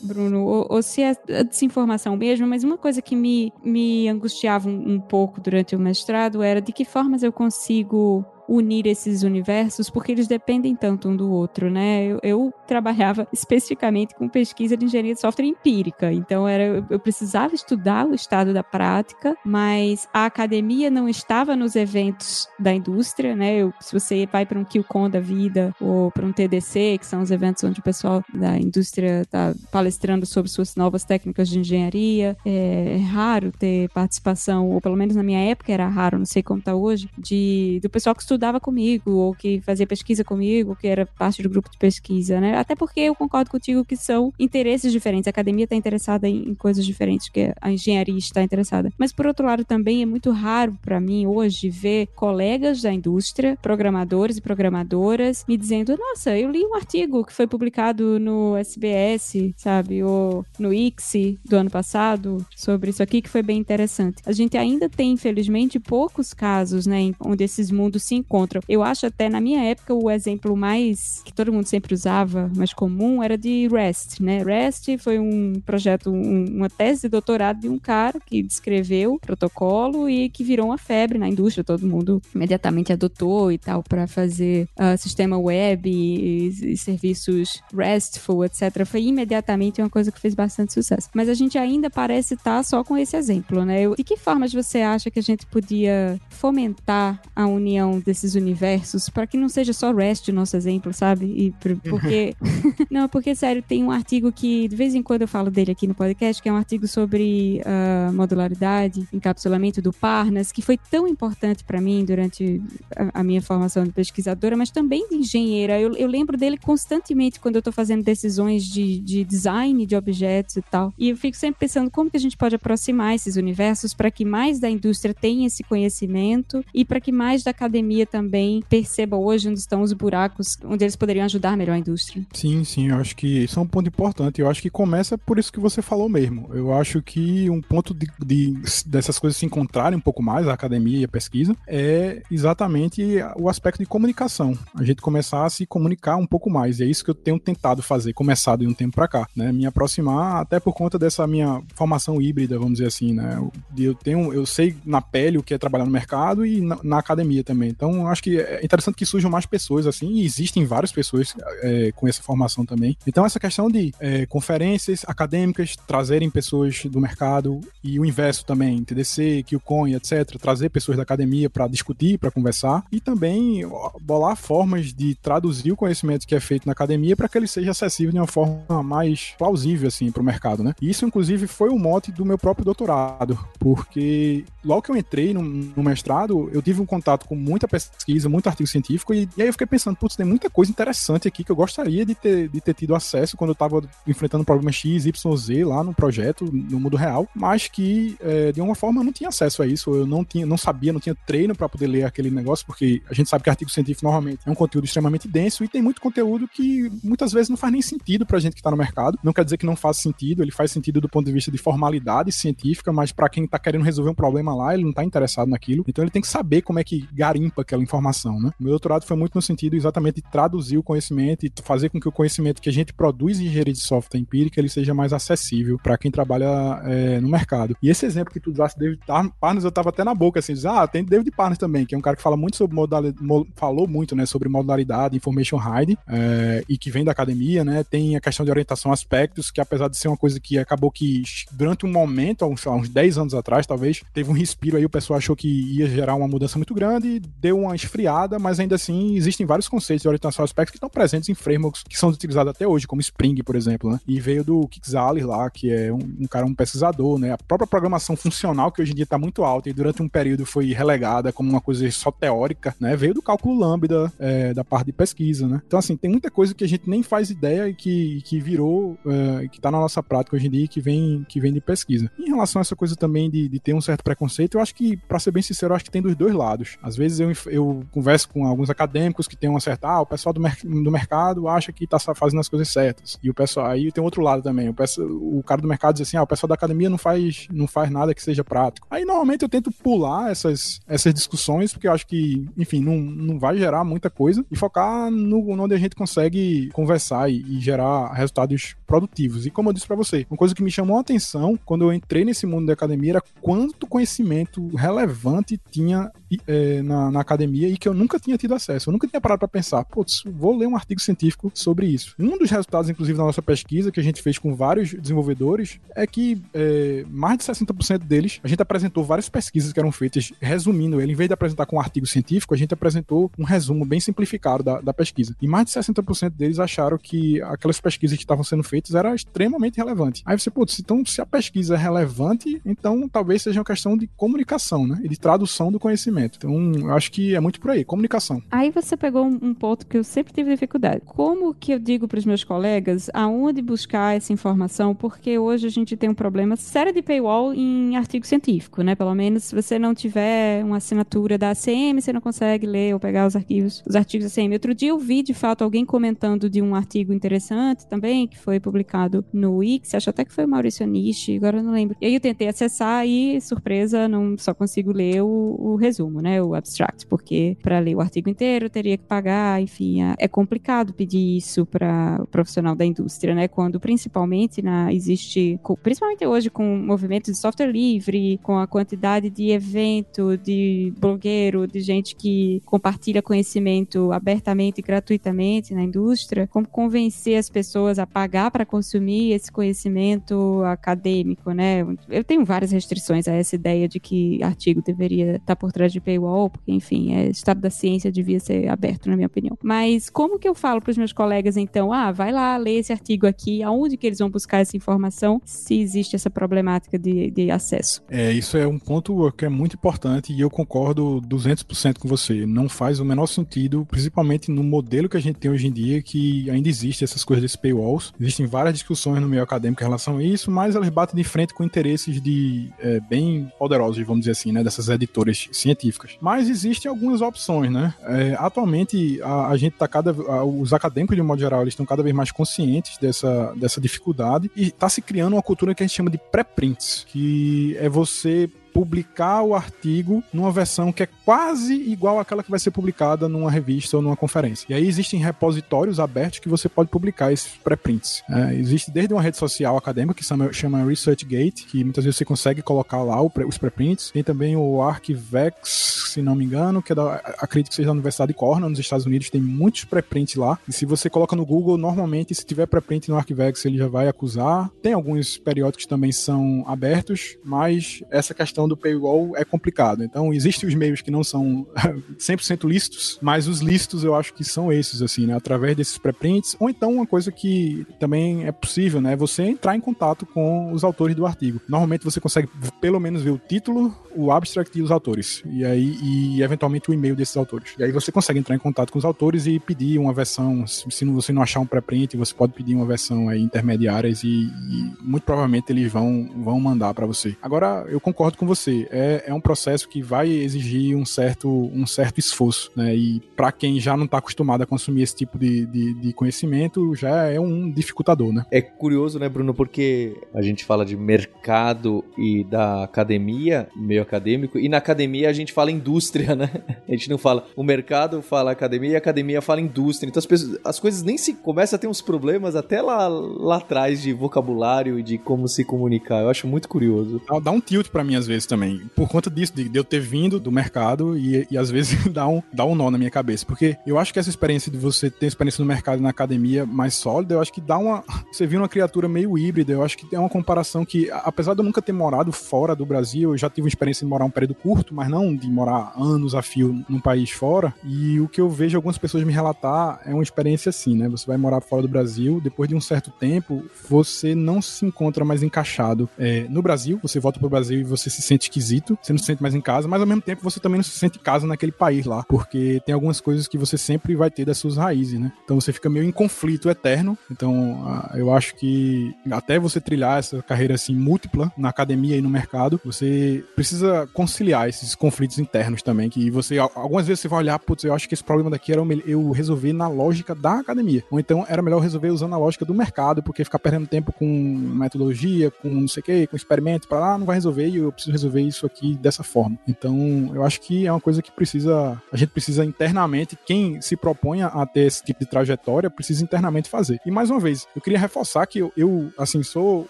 Bruno, 0.01 0.43
ou, 0.43 0.67
ou, 0.69 0.81
se 0.81 1.01
é 1.01 1.15
desinformação 1.45 2.17
mesmo, 2.17 2.45
mas 2.45 2.65
uma 2.65 2.77
coisa 2.77 3.01
que 3.01 3.15
me, 3.15 3.53
me 3.63 4.09
angustiava 4.09 4.67
um, 4.67 4.95
um 4.95 4.99
pouco 4.99 5.39
durante 5.39 5.77
o 5.77 5.79
mestrado 5.79 6.43
era 6.43 6.61
de 6.61 6.73
que 6.73 6.83
formas 6.83 7.23
eu 7.23 7.31
consigo 7.31 8.25
unir 8.47 8.87
esses 8.87 9.23
universos 9.23 9.89
porque 9.89 10.11
eles 10.11 10.27
dependem 10.27 10.75
tanto 10.75 11.09
um 11.09 11.15
do 11.15 11.31
outro, 11.31 11.69
né? 11.69 12.05
Eu, 12.05 12.19
eu 12.23 12.53
trabalhava 12.67 13.27
especificamente 13.33 14.15
com 14.15 14.27
pesquisa 14.27 14.75
de 14.75 14.85
engenharia 14.85 15.13
de 15.13 15.21
software 15.21 15.45
empírica, 15.45 16.11
então 16.11 16.47
era 16.47 16.85
eu 16.89 16.99
precisava 16.99 17.55
estudar 17.55 18.05
o 18.05 18.15
estado 18.15 18.53
da 18.53 18.63
prática, 18.63 19.35
mas 19.45 20.07
a 20.13 20.25
academia 20.25 20.89
não 20.89 21.07
estava 21.07 21.55
nos 21.55 21.75
eventos 21.75 22.47
da 22.59 22.73
indústria, 22.73 23.35
né? 23.35 23.57
Eu, 23.57 23.73
se 23.79 23.93
você 23.93 24.25
vai 24.25 24.45
para 24.45 24.59
um 24.59 24.63
QCon 24.63 25.09
da 25.09 25.19
vida 25.19 25.73
ou 25.79 26.11
para 26.11 26.25
um 26.25 26.31
TDC, 26.31 26.97
que 26.99 27.05
são 27.05 27.21
os 27.21 27.31
eventos 27.31 27.63
onde 27.63 27.79
o 27.79 27.83
pessoal 27.83 28.23
da 28.33 28.57
indústria 28.57 29.21
está 29.21 29.53
palestrando 29.71 30.25
sobre 30.25 30.49
suas 30.49 30.75
novas 30.75 31.03
técnicas 31.03 31.49
de 31.49 31.59
engenharia, 31.59 32.37
é 32.45 32.97
raro 33.11 33.51
ter 33.51 33.89
participação, 33.89 34.69
ou 34.69 34.81
pelo 34.81 34.95
menos 34.95 35.15
na 35.15 35.23
minha 35.23 35.39
época 35.39 35.71
era 35.71 35.87
raro, 35.87 36.17
não 36.17 36.25
sei 36.25 36.43
como 36.43 36.59
está 36.59 36.75
hoje, 36.75 37.09
de 37.17 37.79
do 37.81 37.89
pessoal 37.89 38.15
que 38.15 38.23
estudava 38.33 38.59
comigo, 38.59 39.11
ou 39.11 39.33
que 39.33 39.61
fazia 39.61 39.85
pesquisa 39.85 40.23
comigo, 40.23 40.75
que 40.75 40.87
era 40.87 41.05
parte 41.05 41.41
do 41.43 41.49
grupo 41.49 41.69
de 41.69 41.77
pesquisa, 41.77 42.39
né? 42.39 42.57
Até 42.57 42.75
porque 42.75 42.99
eu 43.01 43.15
concordo 43.15 43.51
contigo 43.51 43.85
que 43.85 43.95
são 43.95 44.33
interesses 44.39 44.91
diferentes. 44.91 45.27
A 45.27 45.29
academia 45.29 45.65
está 45.65 45.75
interessada 45.75 46.27
em, 46.27 46.49
em, 46.49 46.55
coisas 46.55 46.85
diferentes 46.85 47.29
que 47.29 47.53
a 47.61 47.71
engenharia 47.71 48.17
está 48.17 48.41
interessada. 48.41 48.91
Mas, 48.97 49.11
por 49.11 49.27
outro 49.27 49.45
lado, 49.45 49.63
também 49.63 50.01
é 50.01 50.05
muito 50.05 50.31
raro 50.31 50.77
para 50.81 50.99
mim 50.99 51.27
hoje 51.27 51.69
ver 51.69 52.07
colegas 52.15 52.81
da 52.81 52.91
indústria, 52.91 53.57
programadores 53.61 54.37
e 54.37 54.41
programadoras, 54.41 55.45
me 55.47 55.57
dizendo: 55.57 55.95
Nossa, 55.97 56.37
eu 56.37 56.49
li 56.49 56.65
um 56.65 56.75
artigo 56.75 57.23
que 57.23 57.33
foi 57.33 57.47
publicado 57.47 58.19
no 58.19 58.55
SBS, 58.57 59.53
sabe? 59.55 60.03
Ou 60.03 60.45
no 60.57 60.73
ICSI 60.73 61.39
do 61.45 61.55
ano 61.55 61.69
passado 61.69 62.45
sobre 62.55 62.89
isso 62.89 63.03
aqui, 63.03 63.21
que 63.21 63.29
foi 63.29 63.43
bem 63.43 63.59
interessante. 63.59 64.21
A 64.25 64.31
gente 64.31 64.57
ainda 64.57 64.89
tem, 64.89 65.11
infelizmente, 65.11 65.79
poucos 65.79 66.33
casos, 66.33 66.87
né, 66.87 67.13
onde 67.19 67.43
esses 67.43 67.69
mundos 67.69 68.03
se 68.03 68.15
encontram. 68.23 68.61
Eu 68.67 68.81
acho 68.81 69.05
até 69.05 69.29
na 69.29 69.39
minha 69.39 69.63
época 69.63 69.93
o 69.93 70.09
exemplo 70.09 70.55
mais 70.55 71.21
que 71.23 71.33
todo 71.33 71.51
mundo 71.51 71.65
sempre 71.65 71.93
usava, 71.93 72.49
mais 72.55 72.73
comum, 72.73 73.21
era 73.21 73.37
de 73.37 73.67
REST, 73.67 74.21
né? 74.21 74.41
REST 74.43 74.97
foi 74.97 75.19
um 75.19 75.61
projeto, 75.65 76.09
um, 76.09 76.45
uma 76.55 76.69
tese 76.69 77.03
de 77.03 77.09
doutorado 77.09 77.59
de 77.59 77.69
um 77.69 77.77
cara 77.77 78.19
que 78.19 78.41
descreveu 78.41 79.19
protocolo 79.19 80.09
e 80.09 80.29
que 80.29 80.43
virou 80.43 80.67
uma 80.67 80.77
febre 80.77 81.17
na 81.17 81.27
indústria, 81.27 81.63
todo 81.63 81.85
mundo 81.85 82.21
imediatamente 82.33 82.93
adotou 82.93 83.51
e 83.51 83.57
tal 83.57 83.83
para 83.83 84.07
fazer 84.07 84.67
uh, 84.79 84.97
sistema 84.97 85.37
web 85.37 85.89
e, 85.89 86.47
e, 86.73 86.77
serviços 86.77 87.61
RESTful, 87.75 88.45
etc. 88.45 88.85
Foi 88.85 89.03
imediatamente 89.03 89.81
uma 89.81 89.89
coisa 89.89 90.11
que 90.11 90.19
fez 90.19 90.33
bastante 90.33 90.73
sucesso. 90.73 91.09
Mas 91.13 91.29
a 91.29 91.33
gente 91.33 91.57
ainda 91.57 91.89
parece 91.89 92.35
estar 92.35 92.63
só 92.63 92.83
com 92.83 92.97
esse 92.97 93.15
exemplo, 93.15 93.65
né? 93.65 93.83
de 93.95 94.03
que 94.03 94.17
formas 94.17 94.53
você 94.53 94.81
acha 94.81 95.09
que 95.09 95.19
a 95.19 95.23
gente 95.23 95.45
podia 95.45 96.19
fomentar 96.29 97.21
a 97.35 97.47
união 97.47 97.99
desses 98.13 98.35
universos, 98.35 99.09
para 99.09 99.25
que 99.25 99.35
não 99.35 99.49
seja 99.49 99.73
só 99.73 99.91
REST 99.91 100.29
o 100.29 100.33
nosso 100.33 100.55
exemplo, 100.55 100.93
sabe? 100.93 101.25
E 101.25 101.51
porque. 101.89 102.35
não, 102.89 103.09
porque, 103.09 103.33
sério, 103.33 103.63
tem 103.63 103.83
um 103.83 103.89
artigo 103.89 104.31
que 104.31 104.67
de 104.67 104.75
vez 104.75 104.93
em 104.93 105.01
quando 105.01 105.23
eu 105.23 105.27
falo 105.27 105.49
dele 105.49 105.71
aqui 105.71 105.87
no 105.87 105.95
podcast, 105.95 106.41
que 106.41 106.47
é 106.47 106.53
um 106.53 106.55
artigo 106.55 106.87
sobre 106.87 107.59
uh, 107.65 108.13
modularidade, 108.13 109.07
encapsulamento 109.11 109.81
do 109.81 109.91
Parnas, 109.91 110.51
que 110.51 110.61
foi 110.61 110.77
tão 110.77 111.07
importante 111.07 111.63
para 111.63 111.81
mim 111.81 112.05
durante 112.05 112.61
a, 112.95 113.21
a, 113.21 113.23
minha 113.23 113.41
formação 113.41 113.83
de 113.83 113.91
pesquisadora, 113.91 114.55
mas 114.55 114.69
também 114.69 115.09
de 115.09 115.15
engenheira. 115.15 115.81
Eu, 115.81 115.95
eu 115.95 116.07
lembro 116.07 116.37
dele 116.37 116.57
constantemente 116.57 117.39
quando 117.39 117.55
eu 117.55 117.59
estou 117.59 117.73
fazendo 117.73 118.03
decisões 118.03 118.63
de, 118.63 118.99
de 118.99 119.23
design 119.23 119.85
de 119.87 119.95
objetos 119.95 120.57
e 120.57 120.61
tal. 120.61 120.93
E 120.99 121.09
eu 121.09 121.17
fico 121.17 121.35
sempre 121.35 121.61
pensando 121.61 121.89
como 121.89 122.11
que 122.11 122.17
a 122.17 122.19
gente 122.19 122.37
pode 122.37 122.55
aproximar 122.55 123.15
esses 123.15 123.35
universos 123.37 123.93
para 123.93 124.11
que 124.11 124.23
mais 124.23 124.59
da 124.59 124.69
indústria 124.69 125.15
tenha 125.15 125.47
esse 125.47 125.63
conhecimento 125.63 126.63
e 126.73 126.85
para 126.85 127.01
que 127.01 127.11
mais 127.11 127.41
da 127.41 127.49
academia 127.49 128.02
academia 128.03 128.05
também 128.05 128.63
perceba 128.69 129.17
hoje 129.17 129.49
onde 129.49 129.59
estão 129.59 129.81
os 129.81 129.93
buracos, 129.93 130.57
onde 130.63 130.83
eles 130.83 130.95
poderiam 130.95 131.25
ajudar 131.25 131.57
melhor 131.57 131.73
a 131.73 131.77
indústria. 131.77 132.23
Sim, 132.33 132.63
sim, 132.63 132.89
eu 132.89 132.97
acho 132.97 133.15
que 133.15 133.43
isso 133.43 133.59
é 133.59 133.63
um 133.63 133.67
ponto 133.67 133.87
importante. 133.87 134.41
Eu 134.41 134.49
acho 134.49 134.61
que 134.61 134.69
começa 134.69 135.17
por 135.17 135.39
isso 135.39 135.51
que 135.51 135.59
você 135.59 135.81
falou 135.81 136.09
mesmo. 136.09 136.49
Eu 136.53 136.73
acho 136.73 137.01
que 137.01 137.49
um 137.49 137.61
ponto 137.61 137.93
de, 137.93 138.07
de 138.23 138.53
dessas 138.85 139.17
coisas 139.17 139.37
se 139.37 139.45
encontrarem 139.45 139.97
um 139.97 140.01
pouco 140.01 140.21
mais, 140.21 140.47
a 140.47 140.53
academia 140.53 140.99
e 140.99 141.03
a 141.03 141.07
pesquisa, 141.07 141.55
é 141.67 142.21
exatamente 142.29 143.03
o 143.37 143.49
aspecto 143.49 143.79
de 143.79 143.85
comunicação. 143.85 144.57
A 144.75 144.83
gente 144.83 145.01
começar 145.01 145.45
a 145.45 145.49
se 145.49 145.65
comunicar 145.65 146.17
um 146.17 146.27
pouco 146.27 146.49
mais. 146.49 146.79
E 146.79 146.83
é 146.83 146.85
isso 146.85 147.03
que 147.03 147.09
eu 147.09 147.15
tenho 147.15 147.39
tentado 147.39 147.81
fazer, 147.81 148.13
começado 148.13 148.61
de 148.61 148.67
um 148.67 148.73
tempo 148.73 148.95
para 148.95 149.07
cá, 149.07 149.27
né? 149.35 149.51
Me 149.51 149.65
aproximar 149.65 150.41
até 150.41 150.59
por 150.59 150.73
conta 150.73 150.97
dessa 150.99 151.25
minha 151.27 151.61
formação 151.75 152.21
híbrida, 152.21 152.57
vamos 152.57 152.73
dizer 152.73 152.87
assim, 152.87 153.13
né? 153.13 153.39
Eu 153.77 153.95
tenho, 153.95 154.33
eu 154.33 154.45
sei 154.45 154.75
na 154.85 155.01
pele 155.01 155.37
o 155.37 155.43
que 155.43 155.53
é 155.53 155.57
trabalhar 155.57 155.85
no 155.85 155.91
mercado 155.91 156.45
e 156.45 156.61
na, 156.61 156.77
na 156.83 156.99
academia 156.99 157.43
também. 157.43 157.69
Então, 157.69 157.92
acho 158.07 158.23
que 158.23 158.39
é 158.39 158.63
interessante 158.63 158.95
que 158.95 159.05
surjam 159.05 159.29
mais 159.29 159.45
pessoas 159.45 159.87
assim, 159.87 160.13
e 160.13 160.25
existem 160.25 160.65
várias 160.65 160.91
pessoas 160.91 161.35
é, 161.61 161.91
com 161.95 162.07
essa 162.07 162.21
formação 162.21 162.65
também. 162.65 162.97
Então, 163.05 163.25
essa 163.25 163.39
questão 163.39 163.69
de 163.69 163.93
é, 163.99 164.25
conferências 164.25 165.03
acadêmicas 165.07 165.75
trazerem 165.87 166.29
pessoas 166.29 166.83
do 166.85 166.99
mercado 166.99 167.61
e 167.83 167.99
o 167.99 168.05
inverso 168.05 168.45
também, 168.45 168.83
TDC, 168.83 169.43
QCon, 169.47 169.87
etc, 169.87 170.37
trazer 170.39 170.69
pessoas 170.69 170.97
da 170.97 171.03
academia 171.03 171.49
para 171.49 171.67
discutir, 171.67 172.17
para 172.17 172.31
conversar 172.31 172.83
e 172.91 172.99
também 172.99 173.61
bolar 174.01 174.35
formas 174.35 174.93
de 174.93 175.15
traduzir 175.15 175.71
o 175.71 175.75
conhecimento 175.75 176.27
que 176.27 176.35
é 176.35 176.39
feito 176.39 176.65
na 176.65 176.73
academia 176.73 177.15
para 177.15 177.27
que 177.29 177.37
ele 177.37 177.47
seja 177.47 177.71
acessível 177.71 178.11
de 178.11 178.19
uma 178.19 178.27
forma 178.27 178.83
mais 178.83 179.33
plausível 179.37 179.87
assim 179.87 180.11
para 180.11 180.21
o 180.21 180.25
mercado, 180.25 180.63
né? 180.63 180.73
Isso 180.81 181.05
inclusive 181.05 181.47
foi 181.47 181.69
o 181.69 181.77
mote 181.77 182.11
do 182.11 182.25
meu 182.25 182.37
próprio 182.37 182.65
doutorado, 182.65 183.37
porque 183.59 184.45
logo 184.63 184.81
que 184.81 184.91
eu 184.91 184.97
entrei 184.97 185.33
no, 185.33 185.41
no 185.41 185.83
mestrado, 185.83 186.49
eu 186.51 186.61
tive 186.61 186.81
um 186.81 186.85
contato 186.85 187.27
com 187.27 187.35
muita 187.35 187.67
pesquisa, 187.89 188.29
muito 188.29 188.47
artigo 188.47 188.67
científico 188.67 189.13
e, 189.13 189.27
e 189.37 189.41
aí 189.41 189.47
eu 189.47 189.53
fiquei 189.53 189.67
pensando, 189.67 189.95
putz, 189.95 190.15
tem 190.15 190.25
muita 190.25 190.49
coisa 190.49 190.71
interessante 190.71 191.27
aqui 191.27 191.43
que 191.43 191.51
eu 191.51 191.55
gostaria 191.55 192.05
de 192.05 192.15
ter, 192.15 192.49
de 192.49 192.61
ter 192.61 192.73
tido 192.73 192.95
acesso 192.95 193.37
quando 193.37 193.49
eu 193.49 193.53
estava 193.53 193.81
enfrentando 194.07 194.43
problema 194.43 194.71
X, 194.71 195.05
Y, 195.05 195.37
Z 195.37 195.65
lá 195.65 195.83
no 195.83 195.93
projeto, 195.93 196.45
no 196.45 196.79
mundo 196.79 196.97
real, 196.97 197.27
mas 197.35 197.67
que 197.67 198.17
é, 198.19 198.51
de 198.51 198.61
uma 198.61 198.75
forma 198.75 199.01
eu 199.01 199.05
não 199.05 199.13
tinha 199.13 199.29
acesso 199.29 199.63
a 199.63 199.67
isso, 199.67 199.93
eu 199.93 200.05
não 200.05 200.23
tinha, 200.23 200.45
não 200.45 200.57
sabia, 200.57 200.93
não 200.93 200.99
tinha 200.99 201.15
treino 201.25 201.55
para 201.55 201.69
poder 201.69 201.87
ler 201.87 202.03
aquele 202.03 202.29
negócio, 202.29 202.65
porque 202.65 203.01
a 203.09 203.13
gente 203.13 203.29
sabe 203.29 203.43
que 203.43 203.49
artigo 203.49 203.69
científico 203.69 204.05
normalmente 204.05 204.41
é 204.45 204.51
um 204.51 204.55
conteúdo 204.55 204.85
extremamente 204.85 205.27
denso 205.27 205.63
e 205.63 205.67
tem 205.67 205.81
muito 205.81 206.01
conteúdo 206.01 206.47
que 206.47 206.91
muitas 207.03 207.31
vezes 207.31 207.49
não 207.49 207.57
faz 207.57 207.71
nem 207.71 207.81
sentido 207.81 208.25
pra 208.25 208.39
gente 208.39 208.55
que 208.55 208.61
tá 208.61 208.71
no 208.71 208.77
mercado. 208.77 209.17
Não 209.23 209.33
quer 209.33 209.43
dizer 209.43 209.57
que 209.57 209.65
não 209.65 209.75
faz 209.75 209.97
sentido, 209.97 210.41
ele 210.41 210.51
faz 210.51 210.71
sentido 210.71 210.99
do 211.01 211.09
ponto 211.09 211.25
de 211.25 211.31
vista 211.31 211.51
de 211.51 211.57
formalidade 211.57 212.31
científica, 212.31 212.91
mas 212.91 213.11
para 213.11 213.29
quem 213.29 213.47
tá 213.47 213.59
querendo 213.59 213.83
resolver 213.83 214.11
um 214.11 214.15
problema 214.15 214.55
lá, 214.55 214.73
ele 214.73 214.83
não 214.83 214.93
tá 214.93 215.03
interessado 215.03 215.49
naquilo. 215.49 215.83
Então 215.87 216.03
ele 216.03 216.11
tem 216.11 216.21
que 216.21 216.27
saber 216.27 216.61
como 216.61 216.79
é 216.79 216.83
que 216.83 217.07
garimpa 217.13 217.63
aquela 217.73 217.83
informação, 217.83 218.39
né? 218.39 218.51
Meu 218.59 218.71
doutorado 218.71 219.05
foi 219.05 219.17
muito 219.17 219.35
no 219.35 219.41
sentido 219.41 219.75
exatamente 219.75 220.15
de 220.15 220.21
traduzir 220.21 220.77
o 220.77 220.83
conhecimento 220.83 221.45
e 221.45 221.51
fazer 221.63 221.89
com 221.89 221.99
que 221.99 222.07
o 222.07 222.11
conhecimento 222.11 222.61
que 222.61 222.69
a 222.69 222.73
gente 222.73 222.93
produz 222.93 223.39
em 223.39 223.45
engenharia 223.45 223.73
de 223.73 223.79
software 223.79 224.19
empírica 224.19 224.59
ele 224.59 224.69
seja 224.69 224.93
mais 224.93 225.11
acessível 225.13 225.79
para 225.81 225.97
quem 225.97 226.11
trabalha 226.11 226.81
é, 226.83 227.19
no 227.19 227.29
mercado. 227.29 227.75
E 227.81 227.89
esse 227.89 228.05
exemplo 228.05 228.33
que 228.33 228.39
tu 228.39 228.51
usaste, 228.51 228.79
David 228.79 229.01
Parnes, 229.39 229.63
eu 229.63 229.71
tava 229.71 229.89
até 229.89 230.03
na 230.03 230.13
boca 230.13 230.39
assim, 230.39 230.53
diz, 230.53 230.65
ah, 230.65 230.87
tem 230.87 231.03
David 231.03 231.31
Parnes 231.31 231.57
também, 231.57 231.85
que 231.85 231.95
é 231.95 231.97
um 231.97 232.01
cara 232.01 232.15
que 232.15 232.21
fala 232.21 232.37
muito 232.37 232.57
sobre 232.57 232.75
modalidade, 232.75 233.17
falou 233.55 233.87
muito, 233.87 234.15
né, 234.15 234.25
sobre 234.25 234.47
modalidade, 234.47 235.17
information 235.17 235.57
hide, 235.57 235.97
é, 236.07 236.63
e 236.69 236.77
que 236.77 236.91
vem 236.91 237.03
da 237.03 237.11
academia, 237.11 237.63
né, 237.63 237.83
tem 237.83 238.15
a 238.15 238.21
questão 238.21 238.45
de 238.45 238.51
orientação 238.51 238.91
a 238.91 238.93
aspectos, 238.93 239.49
que 239.49 239.59
apesar 239.59 239.87
de 239.87 239.97
ser 239.97 240.07
uma 240.07 240.17
coisa 240.17 240.39
que 240.39 240.57
acabou 240.57 240.91
que 240.91 241.23
durante 241.51 241.85
um 241.85 241.91
momento, 241.91 242.45
uns, 242.45 242.65
uns 242.65 242.89
10 242.89 243.17
anos 243.17 243.33
atrás, 243.33 243.65
talvez, 243.65 244.01
teve 244.13 244.29
um 244.29 244.33
respiro 244.33 244.77
aí, 244.77 244.85
o 244.85 244.89
pessoal 244.89 245.17
achou 245.17 245.35
que 245.35 245.47
ia 245.47 245.87
gerar 245.87 246.15
uma 246.15 246.27
mudança 246.27 246.57
muito 246.57 246.73
grande, 246.73 247.19
deu 247.39 247.62
uma 247.63 247.75
esfriada, 247.75 248.39
mas 248.39 248.59
ainda 248.59 248.75
assim 248.75 249.15
existem 249.15 249.45
vários 249.45 249.67
conceitos 249.67 250.01
de 250.01 250.07
orientação 250.07 250.43
a 250.43 250.45
aspectos 250.45 250.71
que 250.71 250.77
estão 250.77 250.89
presentes 250.89 251.29
em 251.29 251.33
frameworks 251.33 251.83
que 251.83 251.97
são 251.97 252.09
utilizados 252.09 252.51
até 252.51 252.67
hoje, 252.67 252.87
como 252.87 253.01
Spring, 253.01 253.41
por 253.43 253.55
exemplo, 253.55 253.91
né, 253.91 253.99
e 254.07 254.19
veio 254.19 254.43
do 254.43 254.67
Kixalir 254.67 255.27
lá, 255.27 255.49
que 255.49 255.71
é 255.71 255.91
um, 255.91 255.99
um 256.21 256.27
cara, 256.27 256.45
um 256.45 256.53
pesquisador, 256.53 257.17
né, 257.19 257.31
a 257.31 257.37
própria 257.37 257.67
programação 257.67 258.15
funcional, 258.15 258.71
que 258.71 258.81
hoje 258.81 258.91
em 258.91 258.95
dia 258.95 259.03
está 259.03 259.17
muito 259.17 259.43
alta 259.43 259.69
e 259.69 259.73
durante 259.73 260.01
um 260.01 260.09
período 260.09 260.45
foi 260.45 260.73
relegada 260.73 261.31
como 261.31 261.49
uma 261.49 261.61
coisa 261.61 261.89
só 261.91 262.11
teórica, 262.11 262.75
né, 262.79 262.95
veio 262.95 263.13
do 263.13 263.21
cálculo 263.21 263.59
lambda, 263.59 264.11
é, 264.19 264.53
da 264.53 264.63
parte 264.63 264.87
de 264.87 264.93
pesquisa, 264.93 265.47
né. 265.47 265.61
Então, 265.65 265.79
assim, 265.79 265.95
tem 265.95 266.09
muita 266.09 266.29
coisa 266.29 266.53
que 266.53 266.63
a 266.63 266.67
gente 266.67 266.89
nem 266.89 267.03
faz 267.03 267.29
ideia 267.29 267.67
e 267.67 267.73
que, 267.73 268.21
que 268.23 268.39
virou, 268.39 268.97
é, 269.05 269.47
que 269.47 269.57
está 269.57 269.71
na 269.71 269.79
nossa 269.79 270.01
prática 270.01 270.35
hoje 270.35 270.47
em 270.47 270.51
dia 270.51 270.65
e 270.65 270.67
que 270.67 270.81
vem, 270.81 271.25
que 271.27 271.39
vem 271.39 271.53
de 271.53 271.61
pesquisa. 271.61 272.11
Em 272.19 272.29
relação 272.29 272.59
a 272.59 272.61
essa 272.61 272.75
coisa 272.75 272.95
também 272.95 273.29
de, 273.29 273.47
de 273.47 273.59
ter 273.59 273.73
um 273.73 273.81
certo 273.81 274.03
preconceito, 274.03 274.57
eu 274.57 274.61
acho 274.61 274.75
que, 274.75 274.97
para 274.97 275.19
ser 275.19 275.31
bem 275.31 275.41
sincero, 275.43 275.71
eu 275.71 275.75
acho 275.75 275.85
que 275.85 275.91
tem 275.91 276.01
dos 276.01 276.15
dois 276.15 276.33
lados. 276.33 276.77
Às 276.81 276.95
vezes 276.95 277.19
eu, 277.19 277.31
eu 277.47 277.83
converso 277.91 278.29
com 278.29 278.45
alguns 278.45 278.69
acadêmicos 278.69 279.27
que 279.27 279.35
têm 279.35 279.49
uma 279.49 279.59
certa, 279.59 279.87
ah, 279.87 280.01
o 280.01 280.05
pessoal 280.05 280.33
do, 280.33 280.39
mer 280.39 280.57
do 280.63 280.91
mercado 280.91 281.47
acha 281.47 281.71
que 281.71 281.85
está 281.85 281.99
fazendo 281.99 282.39
as 282.39 282.49
coisas 282.49 282.69
certas. 282.69 283.17
E 283.23 283.29
o 283.29 283.33
pessoal, 283.33 283.67
aí 283.67 283.91
tem 283.91 284.03
outro 284.03 284.21
lado 284.21 284.41
também. 284.41 284.69
O, 284.69 284.73
pessoal, 284.73 285.07
o 285.07 285.43
cara 285.43 285.61
do 285.61 285.67
mercado 285.67 285.95
diz 285.95 286.07
assim, 286.07 286.17
ah, 286.17 286.23
o 286.23 286.27
pessoal 286.27 286.47
da 286.47 286.55
academia 286.55 286.89
não 286.89 286.97
faz, 286.97 287.47
não 287.51 287.67
faz 287.67 287.89
nada 287.89 288.13
que 288.13 288.21
seja 288.21 288.43
prático. 288.43 288.87
Aí 288.89 289.05
normalmente 289.05 289.43
eu 289.43 289.49
tento 289.49 289.71
pular 289.71 290.31
essas, 290.31 290.79
essas 290.87 291.13
discussões, 291.13 291.73
porque 291.73 291.87
eu 291.87 291.91
acho 291.91 292.07
que, 292.07 292.45
enfim, 292.57 292.81
não, 292.81 292.97
não 292.97 293.39
vai 293.39 293.57
gerar 293.57 293.83
muita 293.83 294.09
coisa 294.09 294.45
e 294.51 294.55
focar 294.55 295.09
no 295.11 295.43
onde 295.61 295.75
a 295.75 295.77
gente 295.77 295.95
consegue 295.95 296.69
conversar 296.73 297.29
e, 297.29 297.43
e 297.47 297.59
gerar 297.59 298.11
resultados 298.13 298.75
produtivos. 298.85 299.45
E 299.45 299.51
como 299.51 299.69
eu 299.69 299.73
disse 299.73 299.87
para 299.87 299.95
você, 299.95 300.25
uma 300.29 300.37
coisa 300.37 300.55
que 300.55 300.63
me 300.63 300.71
chamou 300.71 300.97
a 300.97 301.01
atenção 301.01 301.57
quando 301.65 301.85
eu 301.85 301.93
entrei 301.93 302.25
nesse 302.25 302.45
mundo 302.45 302.67
da 302.67 302.73
academia 302.73 303.13
era 303.13 303.23
quanto 303.41 303.87
conhecimento 303.87 304.67
relevante 304.75 305.59
tinha 305.71 306.11
é, 306.47 306.81
na, 306.81 307.11
na, 307.11 307.19
academia 307.19 307.32
e 307.41 307.77
que 307.77 307.87
eu 307.87 307.93
nunca 307.93 308.19
tinha 308.19 308.37
tido 308.37 308.53
acesso. 308.53 308.89
Eu 308.89 308.91
nunca 308.91 309.07
tinha 309.07 309.21
parado 309.21 309.39
para 309.39 309.47
pensar, 309.47 309.83
putz, 309.85 310.23
vou 310.25 310.55
ler 310.55 310.67
um 310.67 310.75
artigo 310.75 311.01
científico 311.01 311.51
sobre 311.53 311.87
isso. 311.87 312.15
Um 312.19 312.37
dos 312.37 312.49
resultados, 312.49 312.89
inclusive, 312.89 313.17
da 313.17 313.23
nossa 313.23 313.41
pesquisa 313.41 313.91
que 313.91 313.99
a 313.99 314.03
gente 314.03 314.21
fez 314.21 314.37
com 314.37 314.55
vários 314.55 314.93
desenvolvedores 314.93 315.79
é 315.95 316.05
que 316.05 316.41
é, 316.53 317.05
mais 317.09 317.37
de 317.37 317.43
60% 317.45 317.99
deles, 317.99 318.39
a 318.43 318.47
gente 318.47 318.61
apresentou 318.61 319.03
várias 319.03 319.29
pesquisas 319.29 319.73
que 319.73 319.79
eram 319.79 319.91
feitas 319.91 320.31
resumindo 320.41 321.01
ele. 321.01 321.13
Em 321.13 321.15
vez 321.15 321.27
de 321.27 321.33
apresentar 321.33 321.65
com 321.65 321.77
um 321.77 321.79
artigo 321.79 322.05
científico, 322.05 322.53
a 322.53 322.57
gente 322.57 322.73
apresentou 322.73 323.31
um 323.37 323.43
resumo 323.43 323.85
bem 323.85 323.99
simplificado 323.99 324.63
da, 324.63 324.81
da 324.81 324.93
pesquisa. 324.93 325.35
E 325.41 325.47
mais 325.47 325.65
de 325.65 325.71
60% 325.71 326.29
deles 326.31 326.59
acharam 326.59 326.97
que 326.97 327.41
aquelas 327.41 327.79
pesquisas 327.79 328.17
que 328.17 328.23
estavam 328.23 328.43
sendo 328.43 328.63
feitas 328.63 328.95
eram 328.95 329.13
extremamente 329.13 329.77
relevantes. 329.77 330.21
Aí 330.25 330.37
você, 330.37 330.49
putz, 330.49 330.79
então 330.79 331.03
se 331.05 331.21
a 331.21 331.25
pesquisa 331.25 331.75
é 331.75 331.77
relevante, 331.77 332.61
então 332.65 333.07
talvez 333.07 333.41
seja 333.41 333.59
uma 333.59 333.65
questão 333.65 333.97
de 333.97 334.07
comunicação, 334.15 334.87
né? 334.87 334.99
E 335.03 335.09
de 335.09 335.19
tradução 335.19 335.71
do 335.71 335.79
conhecimento. 335.79 336.37
Então, 336.37 336.71
eu 336.73 336.93
acho 336.93 337.11
que 337.11 337.22
é 337.33 337.39
muito 337.39 337.59
por 337.59 337.71
aí, 337.71 337.83
comunicação. 337.83 338.41
Aí 338.51 338.69
você 338.71 338.97
pegou 338.97 339.25
um 339.25 339.53
ponto 339.53 339.85
que 339.85 339.97
eu 339.97 340.03
sempre 340.03 340.33
tive 340.33 340.51
dificuldade. 340.51 341.01
Como 341.05 341.53
que 341.53 341.73
eu 341.73 341.79
digo 341.79 342.07
para 342.07 342.19
os 342.19 342.25
meus 342.25 342.43
colegas 342.43 343.09
aonde 343.13 343.61
buscar 343.61 344.15
essa 344.15 344.33
informação? 344.33 344.93
Porque 344.93 345.37
hoje 345.37 345.67
a 345.67 345.69
gente 345.69 345.95
tem 345.95 346.09
um 346.09 346.13
problema 346.13 346.55
sério 346.55 346.93
de 346.93 347.01
paywall 347.01 347.53
em 347.53 347.95
artigo 347.95 348.25
científico, 348.25 348.81
né? 348.81 348.95
Pelo 348.95 349.13
menos 349.13 349.45
se 349.45 349.55
você 349.55 349.79
não 349.79 349.93
tiver 349.93 350.63
uma 350.63 350.77
assinatura 350.77 351.37
da 351.37 351.51
ACM, 351.51 352.01
você 352.01 352.11
não 352.11 352.21
consegue 352.21 352.65
ler 352.65 352.93
ou 352.93 352.99
pegar 352.99 353.27
os 353.27 353.35
arquivos, 353.35 353.83
os 353.87 353.95
artigos 353.95 354.31
da 354.31 354.41
ACM. 354.41 354.53
Outro 354.53 354.73
dia 354.73 354.89
eu 354.89 354.97
vi, 354.97 355.23
de 355.23 355.33
fato, 355.33 355.63
alguém 355.63 355.85
comentando 355.85 356.49
de 356.49 356.61
um 356.61 356.75
artigo 356.75 357.13
interessante 357.13 357.87
também, 357.87 358.27
que 358.27 358.37
foi 358.37 358.59
publicado 358.59 359.23
no 359.31 359.57
Wix, 359.57 359.93
acho 359.95 360.09
até 360.09 360.25
que 360.25 360.33
foi 360.33 360.45
Maurício 360.45 360.85
Nishi, 360.85 361.37
agora 361.37 361.57
eu 361.57 361.63
não 361.63 361.71
lembro. 361.71 361.95
E 362.01 362.05
aí 362.05 362.13
eu 362.13 362.19
tentei 362.19 362.47
acessar 362.47 363.05
e, 363.07 363.39
surpresa, 363.41 364.07
não 364.07 364.37
só 364.37 364.53
consigo 364.53 364.91
ler 364.91 365.21
o, 365.21 365.27
o 365.27 365.75
resumo, 365.75 366.21
né? 366.21 366.41
O 366.41 366.55
abstract, 366.55 367.05
porque 367.13 367.55
para 367.61 367.77
ler 367.77 367.95
o 367.95 368.01
artigo 368.01 368.27
inteiro 368.27 368.71
teria 368.71 368.97
que 368.97 369.03
pagar, 369.03 369.61
enfim, 369.61 370.01
é, 370.01 370.15
é 370.17 370.27
complicado 370.27 370.95
pedir 370.95 371.37
isso 371.37 371.63
para 371.63 372.17
o 372.19 372.25
profissional 372.25 372.75
da 372.75 372.83
indústria, 372.83 373.35
né? 373.35 373.47
Quando 373.47 373.79
principalmente 373.79 374.63
na, 374.63 374.91
existe, 374.91 375.59
principalmente 375.83 376.25
hoje 376.25 376.49
com 376.49 376.75
movimentos 376.75 377.31
de 377.31 377.37
software 377.37 377.71
livre, 377.71 378.39
com 378.41 378.57
a 378.57 378.65
quantidade 378.65 379.29
de 379.29 379.51
evento, 379.51 380.35
de 380.39 380.91
blogueiro, 380.97 381.67
de 381.67 381.81
gente 381.81 382.15
que 382.15 382.63
compartilha 382.65 383.21
conhecimento 383.21 384.11
abertamente 384.11 384.79
e 384.79 384.81
gratuitamente 384.81 385.71
na 385.75 385.83
indústria, 385.83 386.47
como 386.47 386.67
convencer 386.67 387.37
as 387.37 387.47
pessoas 387.47 387.99
a 387.99 388.07
pagar 388.07 388.49
para 388.49 388.65
consumir 388.65 389.33
esse 389.33 389.51
conhecimento 389.51 390.63
acadêmico, 390.65 391.51
né? 391.51 391.85
Eu 392.09 392.23
tenho 392.23 392.43
várias 392.43 392.71
restrições 392.71 393.27
a 393.27 393.33
essa 393.33 393.55
ideia 393.55 393.87
de 393.87 393.99
que 393.99 394.41
artigo 394.41 394.81
deveria 394.81 395.35
estar 395.35 395.55
por 395.55 395.71
trás 395.71 395.93
de 395.93 396.01
paywall, 396.01 396.49
porque, 396.49 396.71
enfim, 396.71 397.02
é, 397.11 397.27
o 397.27 397.31
estado 397.31 397.59
da 397.59 397.69
ciência 397.69 398.11
devia 398.11 398.39
ser 398.39 398.69
aberto, 398.69 399.09
na 399.09 399.15
minha 399.15 399.27
opinião. 399.27 399.57
Mas 399.63 400.09
como 400.09 400.37
que 400.37 400.47
eu 400.47 400.53
falo 400.53 400.81
para 400.81 400.91
os 400.91 400.97
meus 400.97 401.11
colegas, 401.11 401.57
então, 401.57 401.91
ah, 401.91 402.11
vai 402.11 402.31
lá 402.31 402.55
ler 402.57 402.79
esse 402.79 402.93
artigo 402.93 403.25
aqui, 403.25 403.63
aonde 403.63 403.97
que 403.97 404.05
eles 404.05 404.19
vão 404.19 404.29
buscar 404.29 404.59
essa 404.59 404.77
informação, 404.77 405.41
se 405.43 405.79
existe 405.79 406.15
essa 406.15 406.29
problemática 406.29 406.97
de, 406.99 407.31
de 407.31 407.49
acesso? 407.49 408.03
É, 408.09 408.31
isso 408.31 408.57
é 408.57 408.67
um 408.67 408.77
ponto 408.77 409.31
que 409.31 409.45
é 409.45 409.49
muito 409.49 409.75
importante 409.75 410.33
e 410.33 410.39
eu 410.39 410.49
concordo 410.49 411.21
200% 411.27 411.97
com 411.97 412.07
você. 412.07 412.45
Não 412.45 412.69
faz 412.69 412.99
o 412.99 413.05
menor 413.05 413.27
sentido, 413.27 413.85
principalmente 413.89 414.51
no 414.51 414.63
modelo 414.63 415.09
que 415.09 415.17
a 415.17 415.21
gente 415.21 415.39
tem 415.39 415.49
hoje 415.49 415.67
em 415.67 415.71
dia, 415.71 416.01
que 416.01 416.49
ainda 416.49 416.69
existe 416.69 417.03
essas 417.03 417.23
coisas 417.23 417.41
desses 417.41 417.55
paywalls. 417.57 418.13
Existem 418.19 418.45
várias 418.45 418.75
discussões 418.75 419.21
no 419.21 419.27
meio 419.27 419.43
acadêmico 419.43 419.81
em 419.81 419.85
relação 419.85 420.17
a 420.17 420.23
isso, 420.23 420.51
mas 420.51 420.75
elas 420.75 420.89
batem 420.89 421.15
de 421.15 421.23
frente 421.23 421.53
com 421.53 421.63
interesses 421.63 422.21
de 422.21 422.69
é, 422.79 422.99
bem 422.99 423.51
poderosos, 423.57 424.05
vamos 424.05 424.21
dizer 424.21 424.31
assim, 424.31 424.51
né, 424.51 424.63
dessas 424.63 424.89
editoras 424.89 425.49
científicas. 425.51 426.17
Mas 426.21 426.49
existe 426.49 426.87
algumas 426.93 427.21
opções, 427.21 427.71
né? 427.71 427.93
É, 428.03 428.35
atualmente, 428.39 429.21
a, 429.21 429.49
a 429.49 429.57
gente 429.57 429.73
tá 429.73 429.87
cada. 429.87 430.11
A, 430.11 430.43
os 430.43 430.73
acadêmicos, 430.73 431.15
de 431.15 431.21
um 431.21 431.25
modo 431.25 431.39
geral, 431.39 431.61
eles 431.61 431.73
estão 431.73 431.85
cada 431.85 432.03
vez 432.03 432.15
mais 432.15 432.31
conscientes 432.31 432.97
dessa, 432.97 433.53
dessa 433.55 433.81
dificuldade 433.81 434.49
e 434.55 434.67
está 434.67 434.87
se 434.87 435.01
criando 435.01 435.33
uma 435.33 435.41
cultura 435.41 435.75
que 435.75 435.83
a 435.83 435.87
gente 435.87 435.95
chama 435.95 436.09
de 436.09 436.17
pré-prints, 436.17 437.05
que 437.09 437.75
é 437.79 437.89
você 437.89 438.49
publicar 438.73 439.43
o 439.43 439.53
artigo 439.53 440.23
numa 440.33 440.51
versão 440.51 440.91
que 440.91 441.03
é 441.03 441.07
quase 441.25 441.73
igual 441.73 442.19
àquela 442.19 442.43
que 442.43 442.49
vai 442.49 442.59
ser 442.59 442.71
publicada 442.71 443.29
numa 443.29 443.51
revista 443.51 443.97
ou 443.97 444.03
numa 444.03 444.17
conferência. 444.17 444.65
E 444.69 444.73
aí 444.73 444.87
existem 444.87 445.19
repositórios 445.19 445.99
abertos 445.99 446.39
que 446.39 446.49
você 446.49 446.67
pode 446.67 446.89
publicar 446.89 447.31
esses 447.31 447.53
preprints. 447.57 448.23
É, 448.29 448.55
existe 448.55 448.91
desde 448.91 449.13
uma 449.13 449.21
rede 449.21 449.37
social 449.37 449.77
acadêmica 449.77 450.15
que 450.15 450.53
chama, 450.53 450.83
ResearchGate, 450.83 451.65
que 451.65 451.83
muitas 451.83 452.03
vezes 452.03 452.17
você 452.17 452.25
consegue 452.25 452.61
colocar 452.61 453.03
lá 453.03 453.21
os 453.21 453.57
preprints. 453.57 454.11
Tem 454.11 454.23
também 454.23 454.55
o 454.55 454.81
Archivex, 454.81 456.11
se 456.13 456.21
não 456.21 456.35
me 456.35 456.45
engano, 456.45 456.81
que 456.81 456.91
é 456.91 456.95
da, 456.95 457.15
acredito 457.39 457.69
que 457.69 457.75
seja 457.75 457.87
da 457.87 457.93
Universidade 457.93 458.33
de 458.33 458.37
Cornell, 458.37 458.69
nos 458.69 458.79
Estados 458.79 459.05
Unidos, 459.05 459.29
tem 459.29 459.41
muitos 459.41 459.85
preprints 459.85 460.35
lá. 460.35 460.57
E 460.67 460.73
se 460.73 460.85
você 460.85 461.09
coloca 461.09 461.35
no 461.35 461.45
Google, 461.45 461.77
normalmente, 461.77 462.33
se 462.33 462.45
tiver 462.45 462.65
preprint 462.65 463.09
no 463.09 463.17
Archivex, 463.17 463.65
ele 463.65 463.77
já 463.77 463.87
vai 463.87 464.07
acusar. 464.07 464.69
Tem 464.81 464.93
alguns 464.93 465.37
periódicos 465.37 465.85
que 465.85 465.89
também 465.89 466.11
são 466.11 466.63
abertos, 466.67 467.37
mas 467.43 468.03
essa 468.09 468.33
questão 468.33 468.62
questão 468.63 468.67
do 468.67 468.77
paywall 468.77 469.35
é 469.35 469.43
complicado. 469.43 470.03
Então, 470.03 470.33
existem 470.33 470.67
os 470.67 470.75
meios 470.75 471.01
que 471.01 471.11
não 471.11 471.23
são 471.23 471.65
100% 472.17 472.67
lícitos, 472.67 473.19
mas 473.21 473.47
os 473.47 473.59
lícitos 473.59 474.03
eu 474.03 474.15
acho 474.15 474.33
que 474.33 474.43
são 474.43 474.71
esses, 474.71 475.01
assim, 475.01 475.25
né? 475.25 475.35
Através 475.35 475.75
desses 475.75 475.97
preprints, 475.97 476.55
ou 476.59 476.69
então 476.69 476.93
uma 476.93 477.05
coisa 477.05 477.31
que 477.31 477.85
também 477.99 478.45
é 478.45 478.51
possível, 478.51 479.01
né? 479.01 479.15
Você 479.15 479.43
entrar 479.43 479.75
em 479.75 479.79
contato 479.79 480.25
com 480.25 480.71
os 480.71 480.83
autores 480.83 481.15
do 481.15 481.25
artigo. 481.25 481.59
Normalmente 481.67 482.03
você 482.03 482.19
consegue 482.19 482.49
pelo 482.79 482.99
menos 482.99 483.21
ver 483.21 483.31
o 483.31 483.37
título, 483.37 483.95
o 484.15 484.31
abstract 484.31 484.77
e 484.77 484.81
os 484.81 484.91
autores. 484.91 485.43
E 485.45 485.65
aí, 485.65 485.97
e 486.01 486.41
eventualmente 486.41 486.89
o 486.89 486.93
e-mail 486.93 487.15
desses 487.15 487.35
autores. 487.37 487.73
E 487.77 487.83
aí 487.83 487.91
você 487.91 488.11
consegue 488.11 488.39
entrar 488.39 488.55
em 488.55 488.59
contato 488.59 488.91
com 488.91 488.99
os 488.99 489.05
autores 489.05 489.47
e 489.47 489.59
pedir 489.59 489.99
uma 489.99 490.13
versão. 490.13 490.65
Se 490.67 491.05
você 491.05 491.33
não 491.33 491.41
achar 491.41 491.59
um 491.59 491.65
pré-print, 491.65 492.15
você 492.17 492.33
pode 492.33 492.53
pedir 492.53 492.75
uma 492.75 492.85
versão 492.85 493.29
aí 493.29 493.41
intermediárias 493.41 494.23
e, 494.23 494.27
e 494.27 494.93
muito 495.01 495.23
provavelmente 495.23 495.71
eles 495.71 495.91
vão, 495.91 496.29
vão 496.43 496.59
mandar 496.59 496.93
para 496.93 497.05
você. 497.05 497.35
Agora, 497.41 497.85
eu 497.89 497.99
concordo 497.99 498.37
com 498.37 498.45
você. 498.45 498.52
É, 498.91 499.23
é 499.27 499.33
um 499.33 499.41
processo 499.41 499.87
que 499.87 500.01
vai 500.01 500.29
exigir 500.29 500.95
um 500.95 501.05
certo, 501.05 501.49
um 501.49 501.85
certo 501.85 502.19
esforço, 502.19 502.71
né? 502.75 502.95
E 502.95 503.21
para 503.35 503.51
quem 503.51 503.79
já 503.79 503.95
não 503.97 504.05
está 504.05 504.17
acostumado 504.17 504.63
a 504.63 504.65
consumir 504.65 505.03
esse 505.03 505.15
tipo 505.15 505.37
de, 505.37 505.65
de, 505.65 505.93
de 505.95 506.13
conhecimento, 506.13 506.95
já 506.95 507.25
é 507.25 507.39
um 507.39 507.71
dificultador, 507.71 508.31
né? 508.31 508.45
É 508.51 508.61
curioso, 508.61 509.19
né, 509.19 509.27
Bruno? 509.29 509.53
Porque 509.53 510.15
a 510.33 510.41
gente 510.41 510.65
fala 510.65 510.85
de 510.85 510.95
mercado 510.95 512.03
e 512.17 512.43
da 512.43 512.83
academia, 512.83 513.67
meio 513.75 514.01
acadêmico, 514.01 514.57
e 514.57 514.69
na 514.69 514.77
academia 514.77 515.29
a 515.29 515.33
gente 515.33 515.53
fala 515.53 515.71
indústria, 515.71 516.35
né? 516.35 516.49
A 516.87 516.91
gente 516.91 517.09
não 517.09 517.17
fala 517.17 517.47
o 517.55 517.63
mercado 517.63 518.21
fala 518.21 518.51
academia 518.51 518.91
e 518.91 518.95
a 518.95 518.97
academia 518.97 519.41
fala 519.41 519.61
indústria. 519.61 520.07
Então 520.07 520.19
as, 520.19 520.25
pessoas, 520.25 520.59
as 520.63 520.79
coisas 520.79 521.01
nem 521.03 521.17
se 521.17 521.33
começam 521.33 521.77
a 521.77 521.79
ter 521.79 521.87
uns 521.87 522.01
problemas 522.01 522.55
até 522.55 522.81
lá, 522.81 523.07
lá 523.07 523.57
atrás 523.57 524.01
de 524.01 524.13
vocabulário 524.13 524.99
e 524.99 525.03
de 525.03 525.17
como 525.17 525.47
se 525.47 525.63
comunicar. 525.63 526.21
Eu 526.21 526.29
acho 526.29 526.47
muito 526.47 526.67
curioso. 526.67 527.21
Dá 527.41 527.51
um 527.51 527.59
tilt 527.59 527.89
para 527.89 528.03
mim 528.03 528.15
às 528.15 528.27
vezes 528.27 528.42
também, 528.47 528.89
por 528.95 529.07
conta 529.07 529.29
disso, 529.29 529.53
de, 529.55 529.69
eu 529.73 529.83
ter 529.83 529.99
vindo 529.99 530.39
do 530.39 530.51
mercado 530.51 531.17
e, 531.17 531.47
e 531.49 531.57
às 531.57 531.69
vezes 531.69 532.05
dá 532.11 532.27
um, 532.27 532.41
dá 532.51 532.65
um 532.65 532.75
nó 532.75 532.91
na 532.91 532.97
minha 532.97 533.11
cabeça, 533.11 533.45
porque 533.45 533.77
eu 533.85 533.97
acho 533.97 534.13
que 534.13 534.19
essa 534.19 534.29
experiência 534.29 534.71
de 534.71 534.77
você 534.77 535.09
ter 535.09 535.27
experiência 535.27 535.61
no 535.61 535.67
mercado 535.67 535.99
e 535.99 536.01
na 536.01 536.09
academia 536.09 536.65
mais 536.65 536.93
sólida, 536.93 537.35
eu 537.35 537.41
acho 537.41 537.53
que 537.53 537.61
dá 537.61 537.77
uma. 537.77 538.03
Você 538.33 538.47
viu 538.47 538.59
uma 538.59 538.69
criatura 538.69 539.07
meio 539.07 539.37
híbrida, 539.37 539.73
eu 539.73 539.83
acho 539.83 539.95
que 539.95 540.15
é 540.15 540.19
uma 540.19 540.29
comparação 540.29 540.83
que, 540.83 541.09
apesar 541.11 541.53
de 541.53 541.59
eu 541.59 541.63
nunca 541.63 541.83
ter 541.83 541.91
morado 541.91 542.31
fora 542.31 542.75
do 542.75 542.83
Brasil, 542.83 543.31
eu 543.31 543.37
já 543.37 543.47
tive 543.47 543.65
uma 543.65 543.67
experiência 543.67 543.93
experiência 543.93 544.05
de 544.05 544.09
morar 544.09 544.25
um 544.25 544.29
período 544.29 544.55
curto, 544.55 544.93
mas 544.93 545.07
não 545.07 545.35
de 545.35 545.49
morar 545.49 545.93
anos 545.95 546.33
a 546.33 546.41
fio 546.41 546.83
num 546.89 546.99
país 546.99 547.29
fora. 547.29 547.73
E 547.83 548.19
o 548.19 548.27
que 548.27 548.41
eu 548.41 548.49
vejo 548.49 548.77
algumas 548.77 548.97
pessoas 548.97 549.23
me 549.23 549.31
relatar 549.31 550.01
é 550.05 550.13
uma 550.13 550.23
experiência 550.23 550.69
assim, 550.69 550.95
né? 550.95 551.07
Você 551.09 551.25
vai 551.25 551.37
morar 551.37 551.61
fora 551.61 551.81
do 551.81 551.87
Brasil, 551.87 552.41
depois 552.41 552.67
de 552.67 552.75
um 552.75 552.81
certo 552.81 553.11
tempo, 553.11 553.63
você 553.87 554.33
não 554.33 554.61
se 554.61 554.85
encontra 554.85 555.23
mais 555.23 555.43
encaixado 555.43 556.09
é, 556.17 556.45
no 556.49 556.61
Brasil. 556.61 556.99
Você 557.01 557.19
volta 557.19 557.39
pro 557.39 557.49
Brasil 557.49 557.79
e 557.79 557.83
você 557.83 558.09
se 558.09 558.21
sente 558.21 558.32
esquisito, 558.41 558.97
você 559.01 559.13
não 559.13 559.19
se 559.19 559.25
sente 559.25 559.41
mais 559.41 559.55
em 559.55 559.61
casa, 559.61 559.87
mas 559.87 560.01
ao 560.01 560.07
mesmo 560.07 560.21
tempo 560.21 560.43
você 560.43 560.59
também 560.59 560.77
não 560.77 560.83
se 560.83 560.91
sente 560.91 561.19
em 561.19 561.21
casa 561.21 561.45
naquele 561.47 561.71
país 561.71 562.05
lá, 562.05 562.23
porque 562.23 562.81
tem 562.85 562.93
algumas 562.93 563.21
coisas 563.21 563.47
que 563.47 563.57
você 563.57 563.77
sempre 563.77 564.15
vai 564.15 564.29
ter 564.31 564.45
das 564.45 564.57
suas 564.57 564.77
raízes, 564.77 565.19
né? 565.19 565.31
Então 565.43 565.59
você 565.59 565.71
fica 565.71 565.89
meio 565.89 566.05
em 566.05 566.11
conflito 566.11 566.69
eterno. 566.69 567.17
Então 567.31 567.83
eu 568.15 568.33
acho 568.33 568.55
que 568.55 569.13
até 569.31 569.59
você 569.59 569.79
trilhar 569.79 570.19
essa 570.19 570.41
carreira 570.41 570.75
assim 570.75 570.95
múltipla 570.95 571.51
na 571.57 571.69
academia 571.69 572.17
e 572.17 572.21
no 572.21 572.29
mercado, 572.29 572.79
você 572.83 573.43
precisa 573.55 574.07
conciliar 574.13 574.67
esses 574.69 574.95
conflitos 574.95 575.39
internos 575.39 575.81
também, 575.81 576.09
que 576.09 576.29
você, 576.29 576.57
algumas 576.57 577.07
vezes 577.07 577.21
você 577.21 577.27
vai 577.27 577.39
olhar, 577.39 577.59
putz, 577.59 577.83
eu 577.83 577.93
acho 577.93 578.07
que 578.07 578.13
esse 578.13 578.23
problema 578.23 578.49
daqui 578.49 578.71
era 578.71 578.81
eu 579.05 579.31
resolver 579.31 579.73
na 579.73 579.87
lógica 579.87 580.35
da 580.35 580.59
academia. 580.59 581.03
Ou 581.09 581.19
então 581.19 581.45
era 581.47 581.61
melhor 581.61 581.79
resolver 581.79 582.09
usando 582.09 582.33
a 582.33 582.37
lógica 582.37 582.65
do 582.65 582.73
mercado, 582.73 583.23
porque 583.23 583.43
ficar 583.43 583.59
perdendo 583.59 583.87
tempo 583.87 584.11
com 584.11 584.25
metodologia, 584.25 585.51
com 585.51 585.69
não 585.69 585.87
sei 585.87 586.01
o 586.01 586.03
que, 586.03 586.27
com 586.27 586.35
experimento 586.35 586.87
para 586.87 586.99
lá, 586.99 587.17
não 587.17 587.25
vai 587.25 587.35
resolver 587.35 587.67
e 587.67 587.77
eu 587.77 587.91
preciso 587.91 588.11
resolver 588.11 588.22
isso 588.41 588.65
aqui 588.65 588.95
dessa 588.95 589.23
forma. 589.23 589.57
Então, 589.67 590.31
eu 590.33 590.43
acho 590.43 590.61
que 590.61 590.85
é 590.87 590.91
uma 590.91 591.01
coisa 591.01 591.21
que 591.21 591.31
precisa, 591.31 592.01
a 592.11 592.17
gente 592.17 592.29
precisa 592.29 592.65
internamente, 592.65 593.37
quem 593.45 593.81
se 593.81 593.95
propõe 593.95 594.41
a 594.41 594.65
ter 594.65 594.81
esse 594.81 595.03
tipo 595.03 595.19
de 595.19 595.25
trajetória, 595.25 595.89
precisa 595.89 596.23
internamente 596.23 596.69
fazer. 596.69 596.99
E 597.05 597.11
mais 597.11 597.29
uma 597.29 597.39
vez, 597.39 597.67
eu 597.75 597.81
queria 597.81 597.99
reforçar 597.99 598.45
que 598.45 598.59
eu, 598.59 598.71
eu 598.75 599.11
assim, 599.17 599.43
sou 599.43 599.87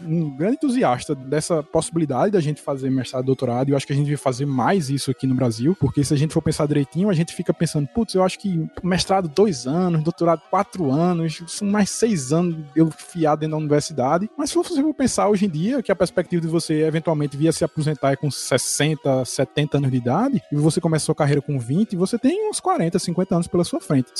um 0.00 0.30
grande 0.36 0.54
entusiasta 0.54 1.14
dessa 1.14 1.62
possibilidade 1.62 2.32
da 2.32 2.40
gente 2.40 2.60
fazer 2.60 2.90
mestrado 2.90 3.24
doutorado, 3.24 3.68
e 3.68 3.72
eu 3.72 3.76
acho 3.76 3.86
que 3.86 3.92
a 3.92 3.96
gente 3.96 4.04
devia 4.04 4.18
fazer 4.18 4.46
mais 4.46 4.90
isso 4.90 5.10
aqui 5.10 5.26
no 5.26 5.34
Brasil, 5.34 5.76
porque 5.78 6.04
se 6.04 6.12
a 6.14 6.16
gente 6.16 6.34
for 6.34 6.42
pensar 6.42 6.66
direitinho, 6.66 7.10
a 7.10 7.14
gente 7.14 7.34
fica 7.34 7.52
pensando, 7.52 7.86
putz, 7.88 8.14
eu 8.14 8.22
acho 8.22 8.38
que 8.38 8.68
mestrado 8.82 9.28
dois 9.28 9.66
anos, 9.66 10.02
doutorado 10.02 10.42
quatro 10.50 10.90
anos, 10.90 11.42
são 11.46 11.68
mais 11.68 11.90
seis 11.90 12.32
anos 12.32 12.56
eu 12.74 12.90
fiado 12.90 13.40
dentro 13.40 13.52
da 13.52 13.58
universidade. 13.58 14.30
Mas 14.36 14.50
se 14.50 14.56
você 14.56 14.80
for 14.80 14.94
pensar 14.94 15.28
hoje 15.28 15.46
em 15.46 15.48
dia, 15.48 15.82
que 15.82 15.92
a 15.92 15.96
perspectiva 15.96 16.42
de 16.42 16.48
você 16.48 16.82
eventualmente 16.82 17.36
vir 17.36 17.48
a 17.48 17.52
se 17.52 17.64
aposentar 17.64 18.12
é 18.12 18.16
com 18.20 18.30
60, 18.30 19.24
70 19.24 19.78
anos 19.78 19.90
de 19.90 19.96
idade, 19.96 20.42
e 20.52 20.56
você 20.56 20.80
começa 20.80 21.04
a 21.04 21.06
sua 21.06 21.14
carreira 21.14 21.40
com 21.40 21.58
20, 21.58 21.96
você 21.96 22.18
tem 22.18 22.48
uns 22.48 22.60
40, 22.60 22.98
50 22.98 23.34
anos 23.34 23.46
pela 23.46 23.64
sua 23.64 23.80
frente. 23.80 24.10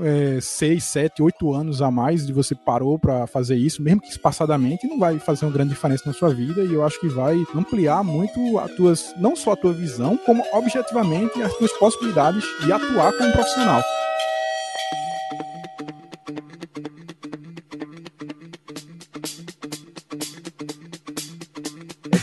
É, 0.00 0.40
6, 0.40 0.84
7, 0.84 1.22
8 1.22 1.52
anos 1.52 1.82
a 1.82 1.90
mais 1.90 2.26
de 2.26 2.32
você 2.32 2.54
parou 2.54 2.98
para 2.98 3.26
fazer 3.26 3.56
isso, 3.56 3.82
mesmo 3.82 4.00
que 4.00 4.08
espaçadamente, 4.08 4.86
não 4.86 4.98
vai 4.98 5.18
fazer 5.18 5.44
uma 5.44 5.52
grande 5.52 5.70
diferença 5.70 6.04
na 6.06 6.12
sua 6.12 6.32
vida, 6.32 6.62
e 6.62 6.72
eu 6.72 6.84
acho 6.84 7.00
que 7.00 7.08
vai 7.08 7.36
ampliar 7.54 8.02
muito 8.02 8.58
as 8.58 8.70
tuas 8.72 9.14
não 9.18 9.34
só 9.34 9.52
a 9.52 9.56
tua 9.56 9.72
visão, 9.72 10.16
como 10.16 10.44
objetivamente 10.52 11.42
as 11.42 11.54
tuas 11.56 11.72
possibilidades 11.72 12.44
de 12.64 12.72
atuar 12.72 13.12
como 13.12 13.32
profissional. 13.32 13.82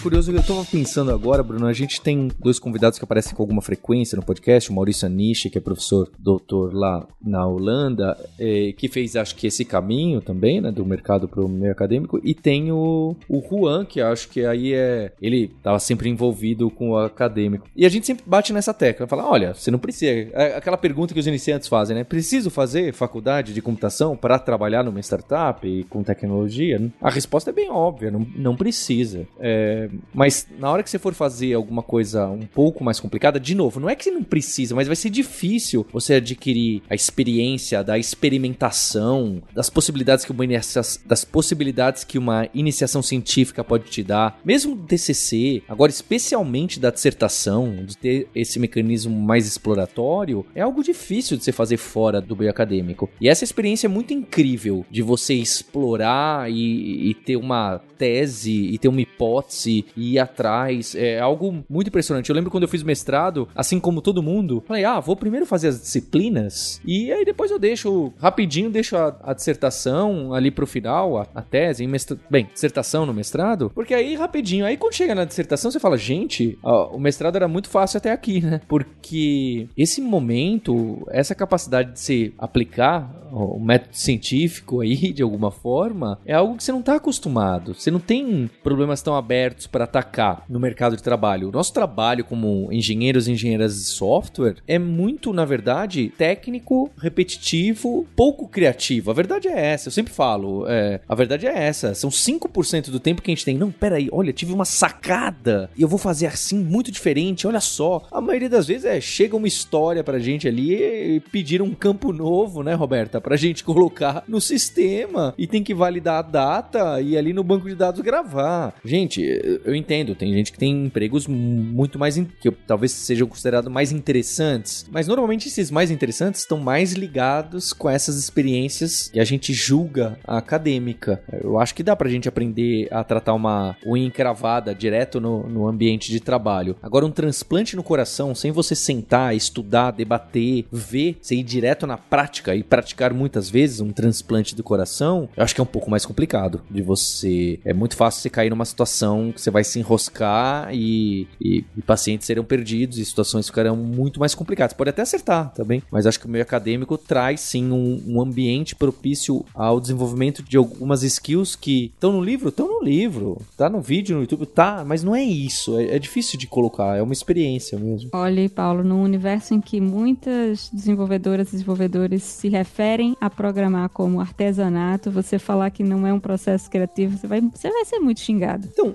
Curioso, 0.06 0.32
eu 0.32 0.44
tava 0.44 0.64
pensando 0.66 1.12
agora, 1.12 1.42
Bruno, 1.42 1.66
a 1.66 1.74
gente 1.74 2.00
tem 2.00 2.30
dois 2.40 2.60
convidados 2.60 3.00
que 3.00 3.04
aparecem 3.04 3.34
com 3.34 3.42
alguma 3.42 3.60
frequência 3.60 4.16
no 4.16 4.22
podcast, 4.22 4.70
o 4.70 4.74
Maurício 4.76 5.08
Aniche, 5.08 5.50
que 5.50 5.58
é 5.58 5.62
professor 5.62 6.12
doutor 6.20 6.76
lá 6.76 7.08
na 7.20 7.44
Holanda, 7.48 8.16
é, 8.38 8.72
que 8.78 8.88
fez, 8.88 9.16
acho 9.16 9.36
que, 9.36 9.48
esse 9.48 9.66
caminho 9.66 10.22
também, 10.22 10.62
né, 10.62 10.72
do 10.72 10.86
mercado 10.86 11.28
pro 11.28 11.50
meio 11.50 11.72
acadêmico, 11.72 12.22
e 12.24 12.36
tem 12.36 12.72
o, 12.72 13.16
o 13.28 13.42
Juan, 13.50 13.84
que 13.84 14.00
acho 14.00 14.30
que 14.30 14.46
aí 14.46 14.76
é, 14.76 15.12
ele 15.20 15.52
tava 15.64 15.80
sempre 15.80 16.08
envolvido 16.08 16.70
com 16.70 16.92
o 16.92 16.98
acadêmico. 17.00 17.68
E 17.76 17.84
a 17.84 17.90
gente 17.90 18.06
sempre 18.06 18.26
bate 18.28 18.54
nessa 18.54 18.76
tecla, 18.76 19.08
fala, 19.08 19.28
olha, 19.28 19.56
você 19.56 19.72
não 19.72 19.80
precisa, 19.80 20.12
é 20.12 20.56
aquela 20.56 20.78
pergunta 20.78 21.16
que 21.16 21.20
os 21.20 21.26
iniciantes 21.26 21.68
fazem, 21.68 21.96
né, 21.96 22.04
preciso 22.04 22.52
fazer 22.52 22.94
faculdade 22.94 23.56
de 23.56 23.62
computação 23.62 24.16
para 24.16 24.38
trabalhar 24.38 24.84
numa 24.84 25.00
startup 25.00 25.68
e 25.68 25.84
com 25.86 26.04
tecnologia? 26.04 26.80
A 27.02 27.10
resposta 27.10 27.50
é 27.50 27.54
bem 27.54 27.72
óbvia, 27.72 28.12
não, 28.12 28.28
não 28.36 28.56
precisa. 28.56 29.26
É, 29.40 29.90
mas 30.14 30.48
na 30.58 30.70
hora 30.72 30.84
que 30.84 30.90
você 30.90 31.00
for 31.00 31.14
fazer 31.14 31.54
alguma 31.54 31.84
coisa 31.84 32.28
um 32.28 32.46
pouco 32.46 32.84
mais 32.84 33.00
complicada, 33.00 33.40
de 33.40 33.56
novo, 33.56 33.80
não 33.80 33.90
é 33.90 33.96
que 33.96 34.04
você 34.04 34.12
não 34.12 34.24
precisa, 34.24 34.76
mas 34.76 34.88
vai 34.88 34.96
ser 34.96 35.10
difícil 35.10 35.86
você 35.92 36.16
adquirir 36.16 36.82
a 36.90 36.96
experiência 36.96 37.84
da 37.84 37.98
experimentação, 37.98 39.42
das 39.54 39.70
possibilidades 39.70 40.26
que 40.26 40.32
uma 40.32 40.44
iniciação, 40.44 41.02
das 41.06 41.26
possibilidades 41.26 42.04
que 42.04 42.18
uma 42.18 42.48
iniciação 42.54 43.02
científica 43.02 43.64
pode 43.64 43.86
te 43.86 44.04
dar, 44.04 44.40
mesmo 44.44 44.76
do 44.76 44.84
TCC, 44.84 45.64
agora 45.68 45.92
especialmente 45.92 46.80
da 46.80 46.90
dissertação, 46.90 47.86
de 47.86 47.98
ter 47.98 48.28
esse 48.36 48.60
mecanismo 48.60 49.16
mais 49.16 49.48
exploratório, 49.48 50.46
é 50.54 50.62
algo 50.62 50.84
difícil 50.84 51.38
de 51.38 51.44
você 51.44 51.52
fazer 51.52 51.78
fora 51.78 52.22
do 52.22 52.36
meio 52.36 52.50
acadêmico. 52.50 53.10
E 53.20 53.28
essa 53.28 53.44
experiência 53.44 53.88
é 53.88 53.90
muito 53.90 54.14
incrível 54.14 54.86
de 54.90 55.02
você 55.02 55.34
explorar 55.34 56.52
e, 56.52 57.10
e 57.10 57.14
ter 57.14 57.36
uma 57.36 57.80
tese 57.98 58.52
e 58.52 58.78
ter 58.78 58.88
uma 58.88 59.02
hipótese 59.02 59.85
realmente 59.86 59.94
ir 59.96 60.20
atrás. 60.20 60.96
É 60.96 61.20
algo 61.20 61.64
muito 61.70 61.88
impressionante. 61.88 62.30
Eu 62.30 62.36
lembro 62.36 62.52
quando 62.52 62.64
eu 62.64 62.70
fiz 62.70 62.84
mestrado, 62.84 63.48
assim 63.56 63.80
como 63.80 64.02
todo 64.02 64.24
mundo, 64.24 64.64
falei, 64.68 64.84
ah, 64.84 65.00
vou 65.00 65.16
primeiro 65.16 65.46
fazer 65.46 65.70
as 65.70 65.80
disciplinas 65.80 66.82
e 66.86 67.12
aí 67.12 67.26
depois 67.26 67.52
eu 67.52 67.60
deixo, 67.60 68.14
rapidinho, 68.18 68.70
deixo 68.70 68.96
a, 68.98 69.16
a 69.24 69.34
dissertação 69.34 70.34
ali 70.34 70.52
pro 70.52 70.68
final, 70.68 71.18
a, 71.18 71.28
a 71.36 71.42
tese, 71.42 71.84
em 71.84 71.92
bem, 72.30 72.50
dissertação 72.52 73.06
no 73.06 73.14
mestrado, 73.14 73.72
porque 73.74 73.94
aí 73.94 74.16
rapidinho, 74.16 74.66
aí 74.66 74.78
quando 74.78 74.94
chega 74.94 75.16
na 75.16 75.26
dissertação 75.26 75.72
você 75.72 75.80
fala, 75.80 75.98
gente, 75.98 76.58
ó, 76.64 76.96
o 76.96 77.00
mestrado 77.00 77.36
era 77.36 77.48
muito 77.48 77.70
fácil 77.70 77.98
até 77.98 78.12
aqui, 78.12 78.42
né? 78.42 78.62
Porque 78.68 79.68
esse 79.78 80.02
momento, 80.02 81.06
essa 81.10 81.34
capacidade 81.34 81.94
de 81.94 82.00
se 82.00 82.34
aplicar 82.38 83.26
o 83.32 83.60
método 83.60 83.96
científico 83.96 84.82
aí, 84.82 85.12
de 85.12 85.22
alguma 85.24 85.52
forma, 85.52 86.20
é 86.26 86.34
algo 86.34 86.56
que 86.56 86.64
você 86.64 86.72
não 86.72 86.80
está 86.80 86.96
acostumado. 86.96 87.74
Você 87.74 87.92
não 87.92 88.00
tem 88.00 88.50
problemas 88.64 89.02
tão 89.02 89.16
abertos 89.16 89.68
para 89.76 89.84
atacar 89.84 90.46
no 90.48 90.58
mercado 90.58 90.96
de 90.96 91.04
trabalho. 91.04 91.50
O 91.50 91.52
nosso 91.52 91.74
trabalho 91.74 92.24
como 92.24 92.72
engenheiros 92.72 93.28
e 93.28 93.34
engenheiras 93.34 93.76
de 93.76 93.84
software 93.84 94.56
é 94.66 94.80
muito, 94.80 95.34
na 95.34 95.44
verdade, 95.44 96.14
técnico, 96.18 96.90
repetitivo, 96.98 98.08
pouco 98.16 98.48
criativo. 98.48 99.12
A 99.12 99.14
verdade 99.14 99.50
é 99.50 99.74
essa, 99.74 99.90
eu 99.90 99.92
sempre 99.92 100.14
falo. 100.14 100.66
É, 100.66 101.02
a 101.10 101.14
verdade 101.14 101.46
é 101.46 101.54
essa. 101.54 101.94
São 101.94 102.10
5% 102.10 102.90
do 102.90 103.02
tempo 103.02 103.22
que 103.22 103.30
a 103.30 103.36
gente 103.36 103.44
tem. 103.44 103.58
Não, 103.58 103.70
peraí, 103.70 104.08
olha, 104.14 104.32
tive 104.32 104.54
uma 104.54 104.64
sacada 104.64 105.70
e 105.76 105.82
eu 105.82 105.90
vou 105.90 106.00
fazer 106.00 106.28
assim, 106.28 106.58
muito 106.58 106.90
diferente, 106.90 107.46
olha 107.46 107.60
só. 107.60 108.08
A 108.10 108.22
maioria 108.22 108.50
das 108.50 108.68
vezes 108.68 108.86
é, 108.86 109.02
chega 109.02 109.36
uma 109.36 109.46
história 109.46 110.06
pra 110.06 110.20
gente 110.20 110.48
ali 110.48 110.74
e 111.16 111.20
pedir 111.20 111.62
um 111.62 111.74
campo 111.74 112.14
novo, 112.14 112.64
né, 112.64 112.74
Roberta? 112.74 113.20
Pra 113.20 113.36
gente 113.36 113.62
colocar 113.66 114.24
no 114.26 114.40
sistema 114.40 115.34
e 115.38 115.46
tem 115.46 115.62
que 115.62 115.74
validar 115.74 116.20
a 116.20 116.22
data 116.22 117.02
e 117.02 117.18
ali 117.18 117.34
no 117.34 117.44
banco 117.44 117.68
de 117.68 117.76
dados 117.76 118.00
gravar. 118.00 118.74
Gente, 118.86 119.55
eu 119.64 119.76
entendo, 119.76 120.16
tem 120.16 120.34
gente 120.34 120.52
que 120.52 120.58
tem 120.58 120.86
empregos 120.86 121.28
muito 121.28 122.00
mais 122.00 122.16
que 122.16 122.52
talvez 122.66 122.92
sejam 122.92 123.28
considerados 123.28 123.72
mais 123.72 123.92
interessantes, 123.92 124.86
mas 124.92 125.08
normalmente 125.08 125.48
esses 125.48 125.70
mais 125.70 125.92
interessantes 125.92 126.42
estão 126.42 126.58
mais 126.58 126.94
ligados 126.94 127.74
com 127.74 127.90
essas 127.90 128.18
experiências 128.18 129.10
que 129.10 129.20
a 129.20 129.26
gente 129.26 129.54
julga 129.54 130.18
a 130.26 130.38
acadêmica. 130.38 131.22
Eu 131.42 131.60
acho 131.60 131.76
que 131.76 131.84
dá 131.84 131.96
pra 131.96 132.10
gente 132.10 132.28
aprender 132.28 132.88
a 132.92 133.04
tratar 133.04 133.34
uma 133.34 133.76
unha 133.86 134.06
encravada 134.06 134.74
direto 134.74 135.20
no, 135.20 135.48
no 135.48 135.68
ambiente 135.68 136.12
de 136.12 136.20
trabalho. 136.20 136.76
Agora, 136.82 137.06
um 137.06 137.12
transplante 137.12 137.76
no 137.76 137.84
coração, 137.84 138.34
sem 138.34 138.52
você 138.52 138.76
sentar, 138.76 139.36
estudar, 139.36 139.92
debater, 139.92 140.66
ver, 140.72 141.18
você 141.22 141.36
ir 141.36 141.44
direto 141.44 141.86
na 141.86 141.98
prática 141.98 142.56
e 142.56 142.64
praticar 142.64 143.14
muitas 143.14 143.50
vezes 143.50 143.80
um 143.80 143.92
transplante 143.92 144.56
do 144.56 144.64
coração, 144.64 145.30
eu 145.36 145.44
acho 145.44 145.54
que 145.54 145.62
é 145.62 145.64
um 145.64 145.68
pouco 145.68 145.90
mais 145.90 146.06
complicado 146.06 146.62
de 146.70 146.82
você. 146.82 147.60
É 147.66 147.74
muito 147.74 147.96
fácil 147.96 148.22
você 148.22 148.30
cair 148.30 148.50
numa 148.50 148.66
situação 148.66 149.32
que 149.32 149.42
você 149.46 149.52
vai 149.52 149.64
se 149.64 149.80
enroscar 149.80 150.70
e, 150.74 151.28
e, 151.40 151.64
e 151.78 151.82
pacientes 151.82 152.26
serão 152.26 152.44
perdidos 152.44 152.98
e 152.98 153.06
situações 153.06 153.48
ficarão 153.48 153.76
muito 153.76 154.20
mais 154.20 154.34
complicadas. 154.34 154.74
Pode 154.74 154.90
até 154.90 155.04
acertar 155.04 155.54
também, 155.54 155.84
mas 155.92 156.08
acho 156.08 156.20
que 156.20 156.26
o 156.26 156.30
meio 156.30 156.44
acadêmico 156.44 156.98
traz 156.98 157.42
sim 157.42 157.72
um, 157.72 158.02
um 158.08 158.22
ambiente 158.22 158.76
propício 158.76 159.46
ao 159.54 159.80
desenvolvimento 159.80 160.42
de 160.42 160.58
algumas 160.58 161.04
skills 161.04 161.56
que 161.56 161.92
estão 161.94 162.12
no 162.12 162.24
livro, 162.24 162.50
estão 162.50 162.68
no 162.68 162.84
livro, 162.84 163.40
tá 163.56 163.70
no 163.70 163.82
vídeo 163.82 164.16
no 164.16 164.24
YouTube, 164.24 164.48
tá, 164.48 164.84
mas 164.86 165.04
não 165.04 165.16
é 165.16 165.24
isso. 165.24 165.78
É, 165.78 165.96
é 165.96 166.00
difícil 166.00 166.40
de 166.40 166.48
colocar, 166.48 166.98
é 166.98 167.02
uma 167.02 167.14
experiência 167.14 167.78
mesmo. 167.78 168.10
Olha, 168.14 168.50
Paulo, 168.50 168.84
num 168.84 169.04
universo 169.04 169.54
em 169.54 169.62
que 169.62 169.80
muitas 169.80 170.70
desenvolvedoras 170.74 171.50
e 171.50 171.52
desenvolvedores 171.52 172.24
se 172.24 172.50
referem 172.50 173.16
a 173.22 173.30
programar 173.30 173.90
como 173.90 174.20
artesanato, 174.20 175.12
você 175.12 175.38
falar 175.38 175.70
que 175.70 175.84
não 175.84 176.08
é 176.08 176.14
um 176.14 176.20
processo 176.20 176.70
criativo, 176.70 177.18
você 177.18 177.28
vai, 177.28 177.42
você 177.42 177.70
vai 177.70 177.86
ser 177.86 178.00
muito 178.00 178.20
xingado. 178.20 178.68
Então, 178.72 178.94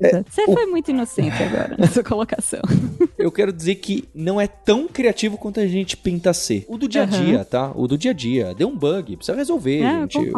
é, 0.00 0.22
você 0.28 0.44
foi 0.44 0.66
muito 0.66 0.90
inocente 0.90 1.42
agora 1.42 1.76
nessa 1.78 2.02
colocação. 2.02 2.60
Eu 3.18 3.30
quero 3.30 3.52
dizer 3.52 3.76
que 3.76 4.08
não 4.14 4.40
é 4.40 4.46
tão 4.46 4.88
criativo 4.88 5.36
quanto 5.36 5.60
a 5.60 5.66
gente 5.66 5.96
pinta 5.96 6.32
ser. 6.32 6.64
O 6.68 6.76
do 6.76 6.88
dia 6.88 7.02
a 7.02 7.06
dia, 7.06 7.38
uhum. 7.38 7.44
tá? 7.44 7.72
O 7.74 7.86
do 7.86 7.96
dia 7.96 8.10
a 8.10 8.14
dia. 8.14 8.54
Deu 8.54 8.68
um 8.68 8.76
bug, 8.76 9.16
precisa 9.16 9.36
resolver, 9.36 9.82
é, 9.82 10.00
gente. 10.02 10.32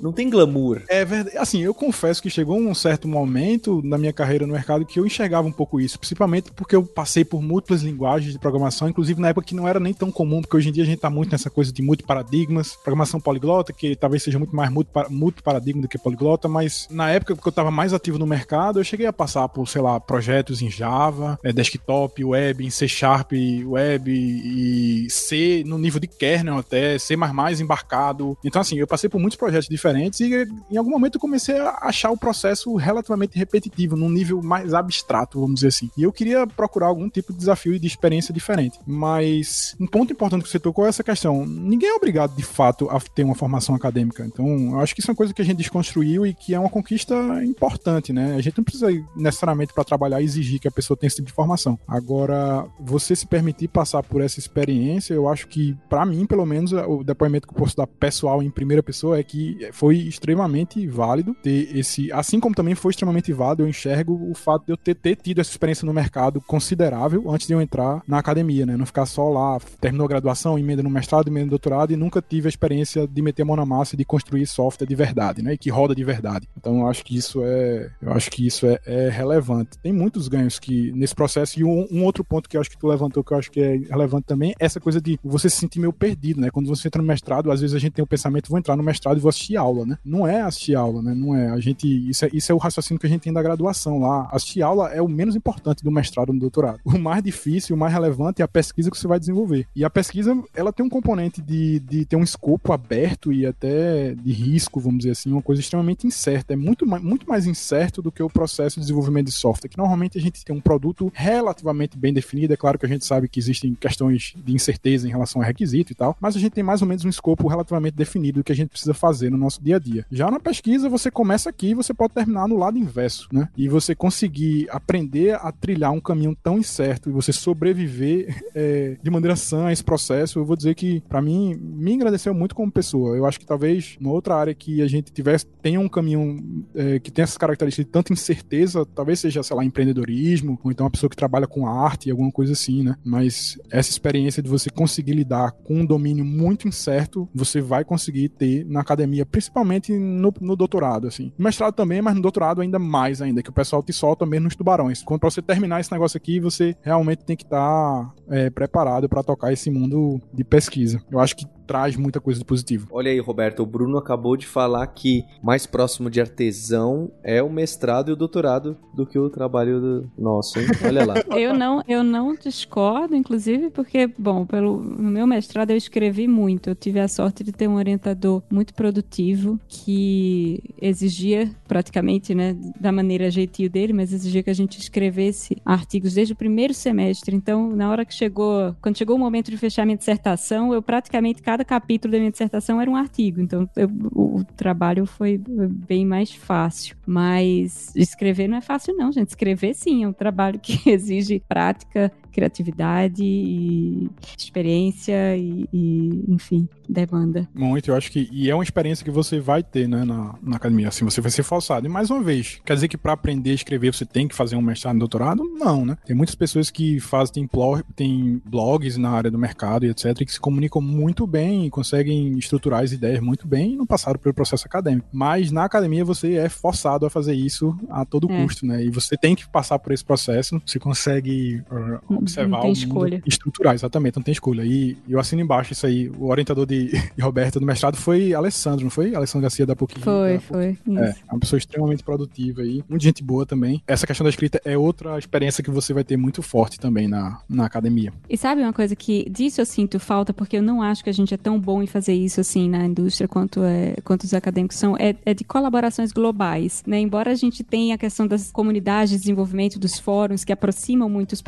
Não 0.00 0.12
tem 0.12 0.28
glamour. 0.28 0.82
É 0.88 1.04
verdade. 1.04 1.36
Assim, 1.36 1.62
eu 1.62 1.74
confesso 1.74 2.22
que 2.22 2.30
chegou 2.30 2.58
um 2.58 2.74
certo 2.74 3.06
momento 3.06 3.80
na 3.84 3.98
minha 3.98 4.12
carreira 4.12 4.46
no 4.46 4.52
mercado 4.52 4.84
que 4.84 4.98
eu 4.98 5.06
enxergava 5.06 5.46
um 5.46 5.52
pouco 5.52 5.80
isso, 5.80 5.98
principalmente 5.98 6.50
porque 6.52 6.74
eu 6.74 6.84
passei 6.84 7.24
por 7.24 7.42
múltiplas 7.42 7.82
linguagens 7.82 8.32
de 8.32 8.38
programação, 8.38 8.88
inclusive 8.88 9.20
na 9.20 9.28
época 9.28 9.46
que 9.46 9.54
não 9.54 9.66
era 9.66 9.80
nem 9.80 9.92
tão 9.92 10.10
comum, 10.10 10.40
porque 10.40 10.56
hoje 10.56 10.68
em 10.68 10.72
dia 10.72 10.82
a 10.82 10.86
gente 10.86 10.98
tá 10.98 11.10
muito 11.10 11.32
nessa 11.32 11.50
coisa 11.50 11.72
de 11.72 11.82
multiparadigmas, 11.82 12.76
programação 12.76 13.20
poliglota, 13.20 13.72
que 13.72 13.94
talvez 13.96 14.22
seja 14.22 14.38
muito 14.38 14.54
mais 14.54 14.70
multiparadigma 15.08 15.82
do 15.82 15.88
que 15.88 15.98
poliglota, 15.98 16.48
mas 16.48 16.86
na 16.90 17.10
época 17.10 17.36
que 17.36 17.48
eu 17.48 17.52
tava 17.52 17.70
mais 17.70 17.92
ativo 17.92 18.18
no 18.18 18.26
mercado, 18.26 18.78
eu 18.78 18.84
cheguei 18.90 19.06
a 19.06 19.12
passar 19.12 19.48
por, 19.48 19.68
sei 19.68 19.80
lá, 19.80 20.00
projetos 20.00 20.60
em 20.60 20.70
Java, 20.70 21.38
é, 21.44 21.52
desktop, 21.52 22.24
web, 22.24 22.64
em 22.64 22.70
C 22.70 22.88
Sharp, 22.88 23.32
web 23.64 24.10
e 24.10 25.08
C 25.08 25.62
no 25.64 25.78
nível 25.78 26.00
de 26.00 26.08
kernel 26.08 26.58
até, 26.58 26.98
C++ 26.98 27.14
embarcado. 27.60 28.36
Então, 28.44 28.60
assim, 28.60 28.76
eu 28.76 28.86
passei 28.86 29.08
por 29.08 29.20
muitos 29.20 29.36
projetos 29.36 29.68
diferentes 29.68 30.20
e 30.20 30.48
em 30.70 30.76
algum 30.76 30.90
momento 30.90 31.16
eu 31.16 31.20
comecei 31.20 31.58
a 31.58 31.78
achar 31.82 32.10
o 32.10 32.16
processo 32.16 32.74
relativamente 32.74 33.38
repetitivo, 33.38 33.96
num 33.96 34.10
nível 34.10 34.42
mais 34.42 34.74
abstrato, 34.74 35.40
vamos 35.40 35.56
dizer 35.56 35.68
assim. 35.68 35.90
E 35.96 36.02
eu 36.02 36.12
queria 36.12 36.46
procurar 36.46 36.86
algum 36.86 37.08
tipo 37.08 37.32
de 37.32 37.38
desafio 37.38 37.74
e 37.74 37.78
de 37.78 37.86
experiência 37.86 38.34
diferente. 38.34 38.78
Mas 38.86 39.76
um 39.78 39.86
ponto 39.86 40.12
importante 40.12 40.42
que 40.42 40.48
você 40.48 40.58
tocou 40.58 40.86
é 40.86 40.88
essa 40.88 41.04
questão. 41.04 41.46
Ninguém 41.46 41.90
é 41.90 41.94
obrigado, 41.94 42.34
de 42.34 42.42
fato, 42.42 42.88
a 42.90 42.98
ter 42.98 43.24
uma 43.24 43.34
formação 43.34 43.74
acadêmica. 43.74 44.24
Então, 44.24 44.72
eu 44.72 44.80
acho 44.80 44.94
que 44.94 45.00
isso 45.00 45.10
é 45.10 45.12
uma 45.12 45.16
coisa 45.16 45.32
que 45.32 45.42
a 45.42 45.44
gente 45.44 45.58
desconstruiu 45.58 46.26
e 46.26 46.34
que 46.34 46.54
é 46.54 46.58
uma 46.58 46.70
conquista 46.70 47.14
importante, 47.44 48.12
né? 48.12 48.34
A 48.34 48.40
gente 48.40 48.58
não 48.58 48.64
precisa 48.64 48.79
necessariamente 49.16 49.72
para 49.72 49.84
trabalhar 49.84 50.22
exigir 50.22 50.60
que 50.60 50.68
a 50.68 50.70
pessoa 50.70 50.96
tenha 50.96 51.08
esse 51.08 51.16
tipo 51.16 51.28
de 51.28 51.34
formação. 51.34 51.78
Agora, 51.86 52.66
você 52.78 53.14
se 53.16 53.26
permitir 53.26 53.68
passar 53.68 54.02
por 54.02 54.20
essa 54.20 54.38
experiência, 54.38 55.14
eu 55.14 55.28
acho 55.28 55.46
que, 55.48 55.76
para 55.88 56.04
mim, 56.04 56.26
pelo 56.26 56.46
menos, 56.46 56.72
o 56.72 57.02
depoimento 57.02 57.46
que 57.46 57.54
eu 57.54 57.58
posso 57.58 57.76
dar 57.76 57.86
pessoal 57.86 58.42
em 58.42 58.50
primeira 58.50 58.82
pessoa 58.82 59.18
é 59.18 59.22
que 59.22 59.68
foi 59.72 59.96
extremamente 59.96 60.86
válido 60.86 61.34
ter 61.42 61.76
esse. 61.76 62.12
Assim 62.12 62.40
como 62.40 62.54
também 62.54 62.74
foi 62.74 62.90
extremamente 62.90 63.32
válido, 63.32 63.62
eu 63.62 63.68
enxergo 63.68 64.30
o 64.30 64.34
fato 64.34 64.66
de 64.66 64.72
eu 64.72 64.76
ter, 64.76 64.94
ter 64.94 65.16
tido 65.16 65.40
essa 65.40 65.50
experiência 65.50 65.86
no 65.86 65.92
mercado 65.92 66.40
considerável 66.40 67.30
antes 67.30 67.46
de 67.46 67.52
eu 67.52 67.60
entrar 67.60 68.02
na 68.06 68.18
academia, 68.18 68.66
né? 68.66 68.76
Não 68.76 68.86
ficar 68.86 69.06
só 69.06 69.28
lá, 69.28 69.58
terminou 69.80 70.04
a 70.04 70.08
graduação, 70.08 70.58
emenda 70.58 70.82
no 70.82 70.90
mestrado, 70.90 71.28
emenda 71.28 71.46
no 71.46 71.50
doutorado 71.50 71.92
e 71.92 71.96
nunca 71.96 72.22
tive 72.22 72.48
a 72.48 72.50
experiência 72.50 73.06
de 73.06 73.22
meter 73.22 73.42
a 73.42 73.44
mão 73.44 73.56
na 73.56 73.66
massa 73.66 73.94
e 73.94 73.98
de 73.98 74.04
construir 74.04 74.46
software 74.46 74.86
de 74.86 74.94
verdade, 74.94 75.42
né? 75.42 75.54
E 75.54 75.58
que 75.58 75.70
roda 75.70 75.94
de 75.94 76.04
verdade. 76.04 76.48
Então 76.56 76.80
eu 76.80 76.88
acho 76.88 77.04
que 77.04 77.16
isso 77.16 77.42
é. 77.44 77.90
Eu 78.00 78.12
acho 78.12 78.30
que 78.30 78.46
isso 78.46 78.66
é, 78.66 78.69
é 78.86 79.08
relevante. 79.08 79.78
Tem 79.82 79.92
muitos 79.92 80.28
ganhos 80.28 80.58
que 80.58 80.92
nesse 80.92 81.14
processo. 81.14 81.58
E 81.58 81.64
um, 81.64 81.86
um, 81.90 82.04
outro 82.04 82.22
ponto 82.22 82.48
que 82.48 82.56
eu 82.56 82.60
acho 82.60 82.70
que 82.70 82.78
tu 82.78 82.86
levantou, 82.86 83.24
que 83.24 83.32
eu 83.32 83.38
acho 83.38 83.50
que 83.50 83.60
é 83.60 83.76
relevante 83.76 84.26
também, 84.26 84.50
é 84.58 84.64
essa 84.64 84.80
coisa 84.80 85.00
de 85.00 85.18
você 85.22 85.48
se 85.48 85.56
sentir 85.56 85.80
meio 85.80 85.92
perdido, 85.92 86.40
né? 86.40 86.50
Quando 86.50 86.66
você 86.66 86.88
entra 86.88 87.00
no 87.00 87.08
mestrado, 87.08 87.50
às 87.50 87.60
vezes 87.60 87.74
a 87.74 87.78
gente 87.78 87.92
tem 87.92 88.02
o 88.02 88.06
pensamento, 88.06 88.48
vou 88.48 88.58
entrar 88.58 88.76
no 88.76 88.82
mestrado 88.82 89.16
e 89.16 89.20
vou 89.20 89.28
assistir 89.28 89.56
aula, 89.56 89.84
né? 89.84 89.98
Não 90.04 90.26
é 90.26 90.40
assistir 90.42 90.74
aula, 90.74 91.02
né? 91.02 91.14
Não 91.14 91.34
é. 91.34 91.48
A 91.48 91.58
gente. 91.58 91.86
Isso 92.08 92.24
é, 92.24 92.30
isso 92.32 92.52
é 92.52 92.54
o 92.54 92.58
raciocínio 92.58 93.00
que 93.00 93.06
a 93.06 93.10
gente 93.10 93.22
tem 93.22 93.32
da 93.32 93.42
graduação 93.42 93.98
lá. 93.98 94.28
Assistir 94.32 94.62
aula 94.62 94.90
é 94.90 95.00
o 95.00 95.08
menos 95.08 95.34
importante 95.34 95.82
do 95.82 95.90
mestrado 95.90 96.32
no 96.32 96.38
doutorado. 96.38 96.80
O 96.84 96.98
mais 96.98 97.22
difícil, 97.22 97.76
o 97.76 97.78
mais 97.78 97.92
relevante 97.92 98.42
é 98.42 98.44
a 98.44 98.48
pesquisa 98.48 98.90
que 98.90 98.98
você 98.98 99.06
vai 99.06 99.18
desenvolver. 99.18 99.66
E 99.74 99.84
a 99.84 99.90
pesquisa, 99.90 100.36
ela 100.54 100.72
tem 100.72 100.84
um 100.84 100.88
componente 100.88 101.40
de, 101.40 101.80
de 101.80 102.04
ter 102.04 102.16
um 102.16 102.22
escopo 102.22 102.72
aberto 102.72 103.32
e 103.32 103.46
até 103.46 104.14
de 104.14 104.32
risco, 104.32 104.80
vamos 104.80 104.98
dizer 104.98 105.12
assim, 105.12 105.32
uma 105.32 105.42
coisa 105.42 105.60
extremamente 105.60 106.06
incerta. 106.06 106.52
É 106.52 106.56
muito, 106.56 106.86
muito 106.86 107.28
mais 107.28 107.46
incerto 107.46 108.02
do 108.02 108.12
que 108.12 108.22
o 108.22 108.28
processo 108.28 108.59
de 108.68 108.80
desenvolvimento 108.80 109.26
de 109.26 109.32
software, 109.32 109.68
que 109.68 109.78
normalmente 109.78 110.18
a 110.18 110.20
gente 110.20 110.44
tem 110.44 110.54
um 110.54 110.60
produto 110.60 111.10
relativamente 111.14 111.96
bem 111.96 112.12
definido. 112.12 112.52
É 112.52 112.56
claro 112.56 112.78
que 112.78 112.86
a 112.86 112.88
gente 112.88 113.04
sabe 113.04 113.28
que 113.28 113.38
existem 113.38 113.74
questões 113.74 114.34
de 114.36 114.52
incerteza 114.52 115.06
em 115.06 115.10
relação 115.10 115.40
a 115.40 115.44
requisito 115.44 115.92
e 115.92 115.94
tal, 115.94 116.16
mas 116.20 116.36
a 116.36 116.38
gente 116.38 116.52
tem 116.52 116.64
mais 116.64 116.82
ou 116.82 116.88
menos 116.88 117.04
um 117.04 117.08
escopo 117.08 117.48
relativamente 117.48 117.94
definido 117.94 118.40
do 118.40 118.44
que 118.44 118.52
a 118.52 118.56
gente 118.56 118.70
precisa 118.70 118.94
fazer 118.94 119.30
no 119.30 119.36
nosso 119.36 119.62
dia 119.62 119.76
a 119.76 119.78
dia. 119.78 120.06
Já 120.10 120.30
na 120.30 120.40
pesquisa, 120.40 120.88
você 120.88 121.10
começa 121.10 121.50
aqui 121.50 121.68
e 121.68 121.74
você 121.74 121.92
pode 121.94 122.14
terminar 122.14 122.48
no 122.48 122.56
lado 122.56 122.78
inverso, 122.78 123.28
né? 123.32 123.48
E 123.56 123.68
você 123.68 123.94
conseguir 123.94 124.66
aprender 124.70 125.34
a 125.34 125.52
trilhar 125.52 125.92
um 125.92 126.00
caminho 126.00 126.36
tão 126.42 126.58
incerto 126.58 127.08
e 127.08 127.12
você 127.12 127.32
sobreviver 127.32 128.42
é, 128.54 128.96
de 129.02 129.10
maneira 129.10 129.36
sã 129.36 129.66
a 129.66 129.72
esse 129.72 129.84
processo, 129.84 130.38
eu 130.38 130.44
vou 130.44 130.56
dizer 130.56 130.74
que, 130.74 131.00
para 131.08 131.22
mim, 131.22 131.54
me 131.54 131.94
agradeceu 131.94 132.34
muito 132.34 132.54
como 132.54 132.70
pessoa. 132.70 133.16
Eu 133.16 133.26
acho 133.26 133.38
que 133.38 133.46
talvez 133.46 133.96
uma 134.00 134.10
outra 134.10 134.34
área 134.34 134.54
que 134.54 134.82
a 134.82 134.86
gente 134.86 135.12
tivesse, 135.12 135.46
tenha 135.62 135.80
um 135.80 135.88
caminho 135.88 136.64
é, 136.74 136.98
que 136.98 137.10
tenha 137.10 137.24
essas 137.24 137.38
características 137.38 137.86
de 137.86 137.90
tanta 137.90 138.12
incerteza, 138.12 138.49
talvez 138.94 139.20
seja, 139.20 139.42
sei 139.42 139.56
lá, 139.56 139.64
empreendedorismo, 139.64 140.58
ou 140.62 140.70
então 140.70 140.84
uma 140.84 140.90
pessoa 140.90 141.10
que 141.10 141.16
trabalha 141.16 141.46
com 141.46 141.66
arte, 141.66 142.10
alguma 142.10 142.30
coisa 142.30 142.52
assim, 142.52 142.82
né? 142.82 142.94
Mas 143.04 143.58
essa 143.70 143.90
experiência 143.90 144.42
de 144.42 144.48
você 144.48 144.70
conseguir 144.70 145.12
lidar 145.12 145.52
com 145.52 145.80
um 145.80 145.86
domínio 145.86 146.24
muito 146.24 146.68
incerto, 146.68 147.28
você 147.34 147.60
vai 147.60 147.84
conseguir 147.84 148.28
ter 148.30 148.64
na 148.66 148.80
academia, 148.80 149.26
principalmente 149.26 149.92
no, 149.92 150.32
no 150.40 150.56
doutorado, 150.56 151.06
assim. 151.06 151.32
No 151.38 151.44
mestrado 151.44 151.74
também, 151.74 152.02
mas 152.02 152.14
no 152.14 152.22
doutorado 152.22 152.60
ainda 152.60 152.78
mais 152.78 153.22
ainda, 153.22 153.42
que 153.42 153.50
o 153.50 153.52
pessoal 153.52 153.82
te 153.82 153.92
solta 153.92 154.26
mesmo 154.26 154.44
nos 154.44 154.56
tubarões. 154.56 155.02
Quando 155.02 155.22
você 155.22 155.42
terminar 155.42 155.80
esse 155.80 155.92
negócio 155.92 156.16
aqui, 156.16 156.40
você 156.40 156.76
realmente 156.82 157.24
tem 157.24 157.36
que 157.36 157.44
estar 157.44 157.58
tá, 157.58 158.12
é, 158.28 158.50
preparado 158.50 159.08
para 159.08 159.22
tocar 159.22 159.52
esse 159.52 159.70
mundo 159.70 160.20
de 160.32 160.44
pesquisa. 160.44 161.02
Eu 161.10 161.20
acho 161.20 161.36
que 161.36 161.46
traz 161.70 161.96
muita 161.96 162.20
coisa 162.20 162.40
de 162.40 162.44
positivo. 162.44 162.88
Olha 162.90 163.12
aí, 163.12 163.20
Roberto, 163.20 163.62
o 163.62 163.66
Bruno 163.66 163.96
acabou 163.96 164.36
de 164.36 164.44
falar 164.44 164.84
que 164.88 165.24
mais 165.40 165.66
próximo 165.66 166.10
de 166.10 166.20
artesão 166.20 167.12
é 167.22 167.40
o 167.40 167.48
mestrado 167.48 168.10
e 168.10 168.12
o 168.12 168.16
doutorado 168.16 168.76
do 168.92 169.06
que 169.06 169.16
o 169.16 169.30
trabalho 169.30 169.80
do 169.80 170.10
nosso, 170.18 170.58
hein? 170.58 170.66
Olha 170.84 171.06
lá. 171.06 171.14
eu 171.38 171.54
não, 171.54 171.80
eu 171.86 172.02
não 172.02 172.34
discordo, 172.34 173.14
inclusive, 173.14 173.70
porque, 173.70 174.08
bom, 174.18 174.44
pelo, 174.44 174.80
no 174.80 175.12
meu 175.12 175.28
mestrado 175.28 175.70
eu 175.70 175.76
escrevi 175.76 176.26
muito. 176.26 176.70
Eu 176.70 176.74
tive 176.74 176.98
a 176.98 177.06
sorte 177.06 177.44
de 177.44 177.52
ter 177.52 177.68
um 177.68 177.76
orientador 177.76 178.42
muito 178.50 178.74
produtivo 178.74 179.56
que 179.68 180.74
exigia 180.82 181.52
praticamente, 181.68 182.34
né, 182.34 182.56
da 182.80 182.90
maneira 182.90 183.30
jeitinho 183.30 183.70
dele, 183.70 183.92
mas 183.92 184.12
exigia 184.12 184.42
que 184.42 184.50
a 184.50 184.54
gente 184.54 184.76
escrevesse 184.76 185.56
artigos 185.64 186.14
desde 186.14 186.32
o 186.32 186.36
primeiro 186.36 186.74
semestre. 186.74 187.36
Então, 187.36 187.70
na 187.70 187.88
hora 187.88 188.04
que 188.04 188.12
chegou, 188.12 188.74
quando 188.82 188.98
chegou 188.98 189.14
o 189.14 189.18
momento 189.20 189.52
de 189.52 189.56
fechar 189.56 189.86
minha 189.86 189.96
dissertação, 189.96 190.74
eu 190.74 190.82
praticamente 190.82 191.40
cada 191.40 191.59
capítulo 191.64 192.12
da 192.12 192.18
minha 192.18 192.30
dissertação 192.30 192.80
era 192.80 192.90
um 192.90 192.96
artigo. 192.96 193.40
Então, 193.40 193.68
eu, 193.76 193.88
o, 194.12 194.38
o 194.38 194.44
trabalho 194.44 195.06
foi 195.06 195.38
bem 195.38 196.04
mais 196.04 196.32
fácil. 196.32 196.96
Mas 197.06 197.94
escrever 197.94 198.48
não 198.48 198.58
é 198.58 198.60
fácil, 198.60 198.96
não, 198.96 199.10
gente. 199.12 199.28
Escrever, 199.28 199.74
sim, 199.74 200.04
é 200.04 200.08
um 200.08 200.12
trabalho 200.12 200.58
que 200.58 200.78
exige 200.90 201.42
prática, 201.48 202.12
criatividade 202.30 203.22
e 203.22 204.08
experiência 204.36 205.36
e, 205.36 205.68
e, 205.72 206.24
enfim, 206.28 206.68
demanda. 206.88 207.48
Muito, 207.54 207.90
eu 207.90 207.96
acho 207.96 208.10
que 208.10 208.28
e 208.32 208.50
é 208.50 208.54
uma 208.54 208.64
experiência 208.64 209.04
que 209.04 209.10
você 209.10 209.40
vai 209.40 209.62
ter, 209.62 209.88
né, 209.88 210.04
na, 210.04 210.34
na 210.42 210.56
academia, 210.56 210.88
assim, 210.88 211.04
você 211.04 211.20
vai 211.20 211.30
ser 211.30 211.42
forçado. 211.42 211.86
E 211.86 211.88
mais 211.88 212.10
uma 212.10 212.22
vez, 212.22 212.60
quer 212.64 212.74
dizer 212.74 212.88
que 212.88 212.96
para 212.96 213.12
aprender 213.12 213.50
a 213.50 213.54
escrever 213.54 213.92
você 213.92 214.04
tem 214.04 214.28
que 214.28 214.34
fazer 214.34 214.56
um 214.56 214.62
mestrado, 214.62 214.96
um 214.96 214.98
doutorado? 214.98 215.44
Não, 215.58 215.84
né? 215.84 215.96
Tem 216.04 216.16
muitas 216.16 216.34
pessoas 216.34 216.70
que 216.70 217.00
fazem, 217.00 217.32
tem, 217.32 217.48
blog, 217.52 217.82
tem 217.94 218.42
blogs 218.44 218.96
na 218.96 219.10
área 219.10 219.30
do 219.30 219.38
mercado 219.38 219.84
e 219.84 219.90
etc, 219.90 220.16
que 220.18 220.32
se 220.32 220.40
comunicam 220.40 220.80
muito 220.80 221.26
bem 221.26 221.66
e 221.66 221.70
conseguem 221.70 222.38
estruturar 222.38 222.82
as 222.82 222.92
ideias 222.92 223.20
muito 223.20 223.46
bem 223.46 223.72
e 223.72 223.76
não 223.76 223.86
passaram 223.86 224.18
pelo 224.18 224.34
processo 224.34 224.66
acadêmico. 224.66 225.08
Mas 225.12 225.50
na 225.50 225.64
academia 225.64 226.04
você 226.04 226.34
é 226.34 226.48
forçado 226.48 227.06
a 227.06 227.10
fazer 227.10 227.34
isso 227.34 227.76
a 227.88 228.04
todo 228.04 228.30
é. 228.30 228.42
custo, 228.42 228.66
né? 228.66 228.84
E 228.84 228.90
você 228.90 229.16
tem 229.16 229.34
que 229.34 229.48
passar 229.48 229.78
por 229.78 229.92
esse 229.92 230.04
processo, 230.04 230.60
você 230.64 230.78
consegue 230.78 231.62
uh, 231.70 232.19
observar 232.20 232.56
não 232.56 232.60
tem 232.60 232.72
escolha. 232.72 233.22
estruturar, 233.26 233.74
exatamente, 233.74 234.16
não 234.16 234.22
tem 234.22 234.32
escolha. 234.32 234.62
E 234.64 234.96
eu 235.08 235.18
assino 235.18 235.42
embaixo 235.42 235.72
isso 235.72 235.86
aí. 235.86 236.08
O 236.08 236.26
orientador 236.26 236.66
de, 236.66 236.90
de 237.16 237.22
Roberto 237.22 237.60
do 237.60 237.66
mestrado 237.66 237.96
foi 237.96 238.34
Alessandro, 238.34 238.84
não 238.84 238.90
foi? 238.90 239.14
Alessandro 239.14 239.42
Garcia 239.42 239.66
da 239.66 239.76
PUC. 239.76 240.00
Foi, 240.00 240.34
da 240.34 240.40
foi. 240.40 240.78
É, 240.96 241.10
é 241.10 241.32
uma 241.32 241.40
pessoa 241.40 241.58
extremamente 241.58 242.02
produtiva 242.02 242.62
aí, 242.62 242.82
muita 242.88 243.04
gente 243.04 243.22
boa 243.22 243.44
também. 243.44 243.82
Essa 243.86 244.06
questão 244.06 244.24
da 244.24 244.30
escrita 244.30 244.60
é 244.64 244.76
outra 244.76 245.18
experiência 245.18 245.62
que 245.62 245.70
você 245.70 245.92
vai 245.92 246.04
ter 246.04 246.16
muito 246.16 246.42
forte 246.42 246.78
também 246.78 247.08
na, 247.08 247.40
na 247.48 247.66
academia. 247.66 248.12
E 248.28 248.36
sabe 248.36 248.62
uma 248.62 248.72
coisa 248.72 248.94
que 248.94 249.28
disso 249.30 249.60
eu 249.60 249.66
sinto 249.66 249.98
falta, 249.98 250.32
porque 250.32 250.56
eu 250.56 250.62
não 250.62 250.82
acho 250.82 251.02
que 251.04 251.10
a 251.10 251.12
gente 251.12 251.34
é 251.34 251.36
tão 251.36 251.58
bom 251.58 251.82
em 251.82 251.86
fazer 251.86 252.14
isso 252.14 252.40
assim 252.40 252.68
na 252.68 252.84
indústria 252.84 253.28
quanto, 253.28 253.62
é, 253.62 253.96
quanto 254.04 254.24
os 254.24 254.34
acadêmicos 254.34 254.76
são, 254.76 254.96
é, 254.98 255.14
é 255.24 255.34
de 255.34 255.44
colaborações 255.44 256.12
globais, 256.12 256.82
né? 256.86 256.98
Embora 257.00 257.30
a 257.30 257.34
gente 257.34 257.62
tenha 257.62 257.94
a 257.94 257.98
questão 257.98 258.26
das 258.26 258.50
comunidades 258.50 259.12
de 259.12 259.18
desenvolvimento 259.18 259.78
dos 259.78 259.98
fóruns 259.98 260.44
que 260.44 260.52
aproximam 260.52 261.08
muito 261.08 261.32
os 261.32 261.42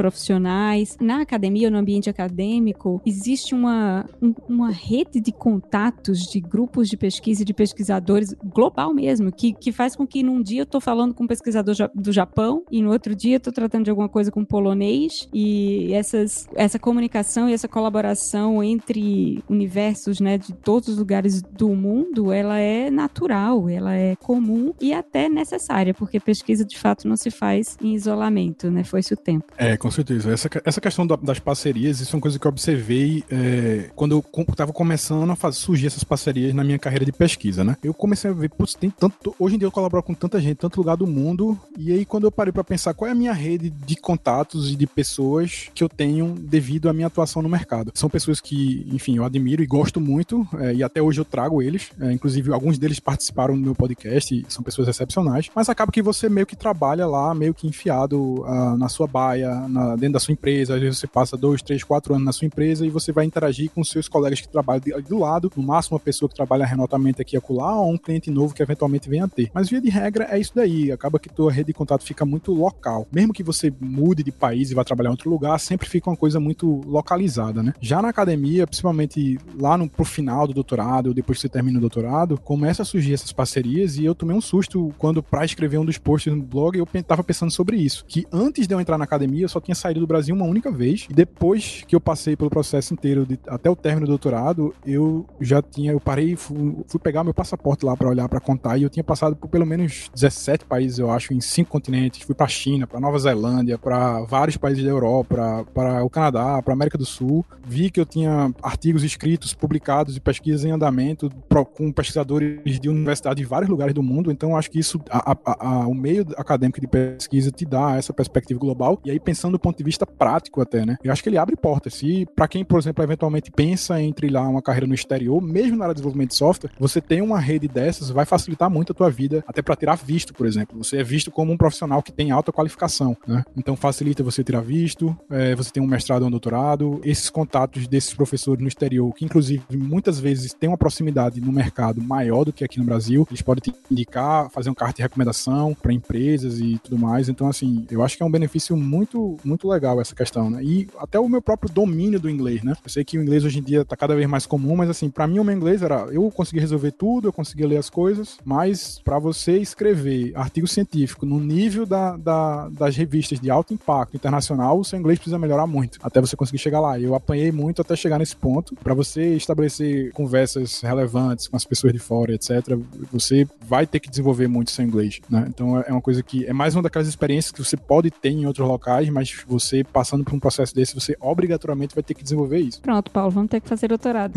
profissionais, 0.62 0.96
na 1.00 1.20
academia 1.20 1.70
no 1.70 1.78
ambiente 1.78 2.08
acadêmico, 2.08 3.00
existe 3.04 3.54
uma, 3.54 4.06
um, 4.20 4.34
uma 4.48 4.70
rede 4.70 5.20
de 5.20 5.32
contatos 5.32 6.20
de 6.20 6.40
grupos 6.40 6.88
de 6.88 6.96
pesquisa 6.96 7.42
e 7.42 7.44
de 7.44 7.52
pesquisadores 7.52 8.34
global 8.44 8.94
mesmo, 8.94 9.32
que, 9.32 9.52
que 9.52 9.72
faz 9.72 9.96
com 9.96 10.06
que 10.06 10.22
num 10.22 10.42
dia 10.42 10.60
eu 10.60 10.64
estou 10.64 10.80
falando 10.80 11.14
com 11.14 11.24
um 11.24 11.26
pesquisador 11.26 11.74
do 11.94 12.12
Japão 12.12 12.64
e 12.70 12.80
no 12.80 12.92
outro 12.92 13.14
dia 13.14 13.34
eu 13.34 13.38
estou 13.38 13.52
tratando 13.52 13.84
de 13.84 13.90
alguma 13.90 14.08
coisa 14.08 14.30
com 14.30 14.40
um 14.40 14.44
polonês 14.44 15.28
e 15.32 15.92
essas, 15.92 16.46
essa 16.54 16.78
comunicação 16.78 17.48
e 17.48 17.52
essa 17.52 17.68
colaboração 17.68 18.62
entre 18.62 19.42
universos 19.48 20.20
né, 20.20 20.38
de 20.38 20.52
todos 20.52 20.88
os 20.90 20.98
lugares 20.98 21.42
do 21.42 21.70
mundo, 21.70 22.32
ela 22.32 22.58
é 22.58 22.90
natural, 22.90 23.68
ela 23.68 23.94
é 23.94 24.14
comum 24.16 24.72
e 24.80 24.92
até 24.92 25.28
necessária, 25.28 25.94
porque 25.94 26.20
pesquisa 26.20 26.64
de 26.64 26.78
fato 26.78 27.08
não 27.08 27.16
se 27.16 27.30
faz 27.30 27.76
em 27.82 27.94
isolamento, 27.94 28.70
né? 28.70 28.84
Foi-se 28.84 29.14
o 29.14 29.16
tempo. 29.16 29.52
É, 29.56 29.76
com 29.76 29.90
certeza. 29.90 30.32
Essa, 30.32 30.48
essa 30.64 30.80
questão 30.80 31.06
da, 31.06 31.16
das 31.16 31.38
parcerias, 31.38 32.00
isso 32.00 32.14
é 32.14 32.16
uma 32.16 32.22
coisa 32.22 32.38
que 32.38 32.46
eu 32.46 32.50
observei 32.50 33.24
é, 33.30 33.90
quando 33.94 34.12
eu 34.12 34.44
estava 34.48 34.72
começando 34.72 35.30
a 35.30 35.36
fazer, 35.36 35.58
surgir 35.58 35.86
essas 35.86 36.04
parcerias 36.04 36.54
na 36.54 36.64
minha 36.64 36.78
carreira 36.78 37.04
de 37.04 37.12
pesquisa, 37.12 37.64
né? 37.64 37.76
Eu 37.82 37.94
comecei 37.94 38.30
a 38.30 38.34
ver, 38.34 38.50
putz, 38.50 38.74
tem 38.74 38.90
tanto. 38.90 39.34
Hoje 39.38 39.56
em 39.56 39.58
dia 39.58 39.66
eu 39.66 39.72
colaboro 39.72 40.02
com 40.02 40.14
tanta 40.14 40.40
gente, 40.40 40.56
tanto 40.56 40.76
lugar 40.78 40.96
do 40.96 41.06
mundo, 41.06 41.58
e 41.76 41.92
aí 41.92 42.04
quando 42.04 42.24
eu 42.24 42.32
parei 42.32 42.52
para 42.52 42.64
pensar 42.64 42.94
qual 42.94 43.08
é 43.08 43.12
a 43.12 43.14
minha 43.14 43.32
rede 43.32 43.70
de 43.70 43.96
contatos 43.96 44.72
e 44.72 44.76
de 44.76 44.86
pessoas 44.86 45.70
que 45.74 45.82
eu 45.82 45.88
tenho 45.88 46.34
devido 46.34 46.88
à 46.88 46.92
minha 46.92 47.06
atuação 47.06 47.42
no 47.42 47.48
mercado. 47.48 47.92
São 47.94 48.08
pessoas 48.08 48.40
que, 48.40 48.86
enfim, 48.90 49.16
eu 49.16 49.24
admiro 49.24 49.62
e 49.62 49.66
gosto 49.66 50.00
muito, 50.00 50.46
é, 50.58 50.74
e 50.74 50.82
até 50.82 51.00
hoje 51.00 51.20
eu 51.20 51.24
trago 51.24 51.62
eles, 51.62 51.90
é, 52.00 52.12
inclusive 52.12 52.52
alguns 52.52 52.78
deles 52.78 53.00
participaram 53.00 53.54
do 53.54 53.60
meu 53.60 53.74
podcast, 53.74 54.44
são 54.48 54.62
pessoas 54.62 54.88
excepcionais, 54.88 55.50
mas 55.54 55.68
acaba 55.68 55.92
que 55.92 56.02
você 56.02 56.28
meio 56.28 56.46
que 56.46 56.56
trabalha 56.56 57.06
lá, 57.06 57.34
meio 57.34 57.54
que 57.54 57.66
enfiado 57.66 58.42
uh, 58.42 58.76
na 58.76 58.88
sua 58.88 59.06
baia, 59.06 59.68
na, 59.68 59.96
dentro 59.96 60.14
da 60.14 60.20
sua 60.20 60.32
empresa, 60.42 60.74
às 60.74 60.80
vezes 60.80 60.98
você 60.98 61.06
passa 61.06 61.36
dois, 61.36 61.62
três, 61.62 61.84
quatro 61.84 62.14
anos 62.14 62.26
na 62.26 62.32
sua 62.32 62.46
empresa 62.46 62.84
e 62.84 62.90
você 62.90 63.12
vai 63.12 63.24
interagir 63.24 63.70
com 63.70 63.84
seus 63.84 64.08
colegas 64.08 64.40
que 64.40 64.48
trabalham 64.48 64.82
do 65.08 65.18
lado, 65.18 65.52
no 65.56 65.62
máximo 65.62 65.96
uma 65.96 66.00
pessoa 66.02 66.28
que 66.28 66.34
trabalha 66.34 66.66
remotamente 66.66 67.22
aqui 67.22 67.36
e 67.36 67.38
acolá, 67.38 67.76
ou 67.76 67.92
um 67.92 67.98
cliente 67.98 68.28
novo 68.30 68.52
que 68.52 68.62
eventualmente 68.62 69.08
venha 69.08 69.24
a 69.24 69.28
ter. 69.28 69.50
Mas 69.54 69.70
via 69.70 69.80
de 69.80 69.88
regra 69.88 70.26
é 70.28 70.38
isso 70.38 70.52
daí, 70.54 70.90
acaba 70.90 71.20
que 71.20 71.28
tua 71.28 71.52
rede 71.52 71.68
de 71.68 71.72
contato 71.72 72.02
fica 72.02 72.26
muito 72.26 72.52
local. 72.52 73.06
Mesmo 73.12 73.32
que 73.32 73.42
você 73.42 73.72
mude 73.80 74.24
de 74.24 74.32
país 74.32 74.70
e 74.70 74.74
vá 74.74 74.82
trabalhar 74.82 75.10
em 75.10 75.12
outro 75.12 75.30
lugar, 75.30 75.58
sempre 75.60 75.88
fica 75.88 76.10
uma 76.10 76.16
coisa 76.16 76.40
muito 76.40 76.80
localizada, 76.86 77.62
né? 77.62 77.72
Já 77.80 78.02
na 78.02 78.08
academia, 78.08 78.66
principalmente 78.66 79.38
lá 79.58 79.78
no, 79.78 79.88
pro 79.88 80.04
final 80.04 80.46
do 80.46 80.54
doutorado, 80.54 81.14
depois 81.14 81.38
que 81.38 81.42
você 81.42 81.48
termina 81.48 81.78
o 81.78 81.80
doutorado, 81.80 82.38
começa 82.38 82.82
a 82.82 82.84
surgir 82.84 83.14
essas 83.14 83.32
parcerias 83.32 83.96
e 83.96 84.04
eu 84.04 84.14
tomei 84.14 84.36
um 84.36 84.40
susto 84.40 84.92
quando, 84.98 85.22
para 85.22 85.44
escrever 85.44 85.78
um 85.78 85.84
dos 85.84 85.98
posts 85.98 86.34
no 86.34 86.42
blog, 86.42 86.76
eu 86.76 86.86
tava 87.04 87.22
pensando 87.22 87.52
sobre 87.52 87.76
isso. 87.76 88.04
Que 88.08 88.26
antes 88.32 88.66
de 88.66 88.74
eu 88.74 88.80
entrar 88.80 88.98
na 88.98 89.04
academia, 89.04 89.44
eu 89.44 89.48
só 89.48 89.60
tinha 89.60 89.74
saído 89.74 90.00
do 90.00 90.06
Brasil 90.06 90.31
uma 90.34 90.44
única 90.44 90.70
vez. 90.70 91.06
E 91.10 91.14
depois 91.14 91.84
que 91.86 91.94
eu 91.94 92.00
passei 92.00 92.36
pelo 92.36 92.50
processo 92.50 92.94
inteiro, 92.94 93.26
de, 93.26 93.38
até 93.46 93.70
o 93.70 93.76
término 93.76 94.06
do 94.06 94.10
doutorado, 94.10 94.74
eu 94.86 95.26
já 95.40 95.62
tinha, 95.62 95.92
eu 95.92 96.00
parei, 96.00 96.36
fui, 96.36 96.76
fui 96.86 97.00
pegar 97.00 97.24
meu 97.24 97.34
passaporte 97.34 97.84
lá 97.84 97.96
para 97.96 98.08
olhar, 98.08 98.28
para 98.28 98.40
contar, 98.40 98.78
e 98.78 98.82
eu 98.82 98.90
tinha 98.90 99.04
passado 99.04 99.36
por 99.36 99.48
pelo 99.48 99.66
menos 99.66 100.10
17 100.14 100.64
países, 100.64 100.98
eu 100.98 101.10
acho, 101.10 101.34
em 101.34 101.40
cinco 101.40 101.70
continentes. 101.70 102.22
Fui 102.22 102.34
para 102.34 102.48
China, 102.48 102.86
para 102.86 103.00
Nova 103.00 103.18
Zelândia, 103.18 103.78
para 103.78 104.22
vários 104.22 104.56
países 104.56 104.84
da 104.84 104.90
Europa, 104.90 105.66
para 105.74 106.04
o 106.04 106.10
Canadá, 106.10 106.60
para 106.62 106.72
América 106.72 106.98
do 106.98 107.04
Sul. 107.04 107.44
Vi 107.66 107.90
que 107.90 108.00
eu 108.00 108.06
tinha 108.06 108.52
artigos 108.62 109.02
escritos, 109.04 109.54
publicados 109.54 110.16
e 110.16 110.20
pesquisas 110.20 110.64
em 110.64 110.70
andamento 110.70 111.30
com 111.74 111.92
pesquisadores 111.92 112.80
de 112.80 112.88
universidades 112.88 113.42
de 113.42 113.48
vários 113.48 113.68
lugares 113.68 113.94
do 113.94 114.02
mundo. 114.02 114.30
Então, 114.30 114.56
acho 114.56 114.70
que 114.70 114.78
isso, 114.78 115.00
a, 115.10 115.32
a, 115.32 115.36
a, 115.44 115.86
o 115.86 115.94
meio 115.94 116.26
acadêmico 116.36 116.80
de 116.80 116.86
pesquisa 116.86 117.50
te 117.50 117.64
dá 117.64 117.96
essa 117.96 118.12
perspectiva 118.12 118.58
global. 118.58 119.00
E 119.04 119.10
aí, 119.10 119.20
pensando 119.20 119.52
do 119.52 119.58
ponto 119.58 119.76
de 119.76 119.84
vista 119.84 120.06
prático 120.22 120.60
até, 120.60 120.86
né? 120.86 120.96
Eu 121.02 121.12
acho 121.12 121.22
que 121.22 121.28
ele 121.28 121.38
abre 121.38 121.56
portas. 121.56 121.94
Se, 121.94 122.26
para 122.36 122.46
quem, 122.46 122.64
por 122.64 122.78
exemplo, 122.78 123.02
eventualmente 123.02 123.50
pensa 123.50 124.00
em 124.00 124.12
trilhar 124.12 124.48
uma 124.48 124.62
carreira 124.62 124.86
no 124.86 124.94
exterior, 124.94 125.40
mesmo 125.42 125.76
na 125.76 125.84
área 125.84 125.94
de 125.94 125.98
desenvolvimento 125.98 126.30
de 126.30 126.36
software, 126.36 126.70
você 126.78 127.00
tem 127.00 127.20
uma 127.20 127.40
rede 127.40 127.66
dessas, 127.66 128.10
vai 128.10 128.24
facilitar 128.24 128.70
muito 128.70 128.92
a 128.92 128.94
tua 128.94 129.10
vida, 129.10 129.44
até 129.46 129.60
para 129.60 129.74
tirar 129.74 129.96
visto, 129.96 130.32
por 130.32 130.46
exemplo. 130.46 130.82
Você 130.82 130.98
é 130.98 131.02
visto 131.02 131.30
como 131.30 131.52
um 131.52 131.56
profissional 131.56 132.02
que 132.02 132.12
tem 132.12 132.30
alta 132.30 132.52
qualificação, 132.52 133.16
né? 133.26 133.42
Então 133.56 133.74
facilita 133.74 134.22
você 134.22 134.44
tirar 134.44 134.60
visto, 134.60 135.16
é, 135.30 135.54
você 135.54 135.70
tem 135.70 135.82
um 135.82 135.86
mestrado 135.86 136.22
ou 136.22 136.28
um 136.28 136.30
doutorado, 136.30 137.00
esses 137.02 137.28
contatos 137.28 137.88
desses 137.88 138.14
professores 138.14 138.62
no 138.62 138.68
exterior, 138.68 139.12
que 139.14 139.24
inclusive 139.24 139.62
muitas 139.76 140.20
vezes 140.20 140.52
tem 140.52 140.68
uma 140.68 140.78
proximidade 140.78 141.40
no 141.40 141.50
mercado 141.50 142.00
maior 142.00 142.44
do 142.44 142.52
que 142.52 142.64
aqui 142.64 142.78
no 142.78 142.84
Brasil, 142.84 143.26
eles 143.28 143.42
podem 143.42 143.62
te 143.62 143.74
indicar, 143.90 144.48
fazer 144.50 144.70
um 144.70 144.74
carta 144.74 144.96
de 144.96 145.02
recomendação 145.02 145.74
para 145.74 145.92
empresas 145.92 146.60
e 146.60 146.78
tudo 146.78 146.98
mais. 146.98 147.28
Então, 147.28 147.48
assim, 147.48 147.86
eu 147.90 148.02
acho 148.02 148.16
que 148.16 148.22
é 148.22 148.26
um 148.26 148.30
benefício 148.30 148.76
muito, 148.76 149.36
muito 149.44 149.68
legal 149.68 150.00
essa 150.00 150.11
questão, 150.14 150.50
né? 150.50 150.62
E 150.62 150.88
até 150.98 151.18
o 151.18 151.28
meu 151.28 151.42
próprio 151.42 151.72
domínio 151.72 152.20
do 152.20 152.28
inglês, 152.28 152.62
né? 152.62 152.74
Eu 152.84 152.90
sei 152.90 153.04
que 153.04 153.18
o 153.18 153.22
inglês 153.22 153.44
hoje 153.44 153.58
em 153.58 153.62
dia 153.62 153.84
tá 153.84 153.96
cada 153.96 154.14
vez 154.14 154.28
mais 154.28 154.46
comum, 154.46 154.76
mas 154.76 154.90
assim, 154.90 155.10
para 155.10 155.26
mim 155.26 155.38
o 155.38 155.44
meu 155.44 155.54
inglês 155.54 155.82
era 155.82 156.06
eu 156.12 156.30
conseguia 156.30 156.60
resolver 156.60 156.92
tudo, 156.92 157.28
eu 157.28 157.32
conseguia 157.32 157.66
ler 157.66 157.78
as 157.78 157.90
coisas, 157.90 158.38
mas 158.44 159.00
para 159.04 159.18
você 159.18 159.58
escrever 159.58 160.32
artigo 160.34 160.66
científico 160.66 161.24
no 161.26 161.40
nível 161.40 161.86
da, 161.86 162.16
da, 162.16 162.68
das 162.68 162.96
revistas 162.96 163.40
de 163.40 163.50
alto 163.50 163.74
impacto 163.74 164.16
internacional, 164.16 164.78
o 164.78 164.84
seu 164.84 164.98
inglês 164.98 165.18
precisa 165.18 165.38
melhorar 165.38 165.66
muito 165.66 165.98
até 166.02 166.20
você 166.20 166.36
conseguir 166.36 166.58
chegar 166.58 166.80
lá. 166.80 166.98
Eu 166.98 167.14
apanhei 167.14 167.52
muito 167.52 167.80
até 167.80 167.94
chegar 167.96 168.18
nesse 168.18 168.36
ponto. 168.36 168.74
Para 168.76 168.94
você 168.94 169.34
estabelecer 169.34 170.12
conversas 170.12 170.80
relevantes 170.80 171.48
com 171.48 171.56
as 171.56 171.64
pessoas 171.64 171.92
de 171.92 171.98
fora, 171.98 172.34
etc., 172.34 172.78
você 173.10 173.46
vai 173.60 173.86
ter 173.86 174.00
que 174.00 174.10
desenvolver 174.10 174.48
muito 174.48 174.70
seu 174.70 174.84
inglês, 174.84 175.20
né? 175.28 175.46
Então 175.48 175.78
é 175.80 175.90
uma 175.90 176.00
coisa 176.00 176.22
que 176.22 176.44
é 176.46 176.52
mais 176.52 176.74
uma 176.74 176.82
daquelas 176.82 177.08
experiências 177.08 177.52
que 177.52 177.62
você 177.62 177.76
pode 177.76 178.10
ter 178.10 178.30
em 178.30 178.46
outros 178.46 178.66
locais, 178.66 179.08
mas 179.08 179.42
você 179.46 179.84
passando 180.02 180.24
por 180.24 180.34
um 180.34 180.40
processo 180.40 180.74
desse, 180.74 180.96
você 180.96 181.16
obrigatoriamente 181.20 181.94
vai 181.94 182.02
ter 182.02 182.14
que 182.14 182.24
desenvolver 182.24 182.58
isso. 182.58 182.80
Pronto, 182.82 183.08
Paulo, 183.12 183.30
vamos 183.30 183.48
ter 183.48 183.60
que 183.60 183.68
fazer 183.68 183.86
doutorado. 183.86 184.32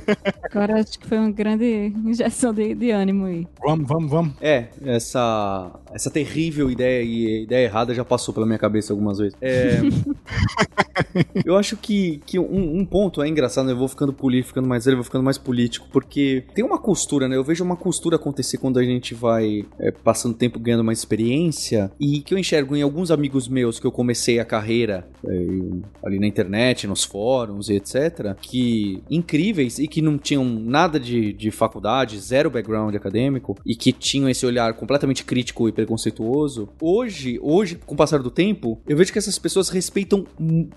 Agora 0.50 0.80
acho 0.80 0.98
que 0.98 1.06
foi 1.06 1.18
uma 1.18 1.30
grande 1.30 1.92
injeção 2.06 2.54
de, 2.54 2.74
de 2.74 2.90
ânimo 2.90 3.26
aí. 3.26 3.46
Vamos, 3.62 3.86
vamos, 3.86 4.10
vamos. 4.10 4.34
É, 4.40 4.68
essa, 4.82 5.78
essa 5.92 6.10
terrível 6.10 6.70
ideia 6.70 7.02
e 7.02 7.42
ideia 7.42 7.66
errada 7.66 7.94
já 7.94 8.02
passou 8.02 8.32
pela 8.32 8.46
minha 8.46 8.58
cabeça 8.58 8.94
algumas 8.94 9.18
vezes. 9.18 9.36
É, 9.42 9.80
eu 11.44 11.54
acho 11.56 11.76
que, 11.76 12.22
que 12.24 12.38
um, 12.38 12.78
um, 12.78 12.84
ponto 12.86 13.22
é 13.22 13.28
engraçado, 13.28 13.66
né? 13.66 13.72
Eu 13.72 13.76
vou 13.76 13.88
ficando 13.88 14.14
político, 14.14 14.48
ficando 14.48 14.68
mais 14.68 14.86
velho, 14.86 14.96
vou 14.96 15.04
ficando 15.04 15.24
mais 15.24 15.36
político, 15.36 15.86
porque 15.92 16.44
tem 16.54 16.64
uma 16.64 16.78
costura, 16.78 17.28
né? 17.28 17.36
Eu 17.36 17.44
vejo 17.44 17.62
uma 17.62 17.76
costura 17.76 18.16
acontecer 18.16 18.56
quando 18.56 18.78
a 18.78 18.82
gente 18.82 19.14
vai 19.14 19.66
é, 19.78 19.90
passando 19.90 20.34
tempo 20.34 20.58
ganhando 20.58 20.82
mais 20.84 20.98
experiência 20.98 21.92
e 22.00 22.22
que 22.22 22.32
eu 22.32 22.38
enxergo 22.38 22.74
em 22.74 22.80
alguns 22.80 23.10
amigos 23.10 23.48
meus 23.48 23.78
que 23.78 23.86
eu 23.86 23.92
comecei 23.92 24.40
a 24.40 24.44
carreira 24.46 25.09
ali 26.02 26.18
na 26.18 26.26
internet, 26.26 26.86
nos 26.86 27.04
fóruns 27.04 27.68
e 27.68 27.74
etc., 27.74 28.34
que 28.40 29.02
incríveis 29.10 29.78
e 29.78 29.86
que 29.86 30.02
não 30.02 30.18
tinham 30.18 30.44
nada 30.44 30.98
de, 30.98 31.32
de 31.32 31.50
faculdade, 31.50 32.18
zero 32.18 32.50
background 32.50 32.94
acadêmico 32.94 33.56
e 33.64 33.74
que 33.74 33.92
tinham 33.92 34.28
esse 34.28 34.44
olhar 34.46 34.72
completamente 34.74 35.24
crítico 35.24 35.68
e 35.68 35.72
preconceituoso. 35.72 36.68
Hoje, 36.80 37.38
hoje, 37.42 37.78
com 37.86 37.94
o 37.94 37.96
passar 37.96 38.22
do 38.22 38.30
tempo, 38.30 38.80
eu 38.86 38.96
vejo 38.96 39.12
que 39.12 39.18
essas 39.18 39.38
pessoas 39.38 39.68
respeitam 39.68 40.24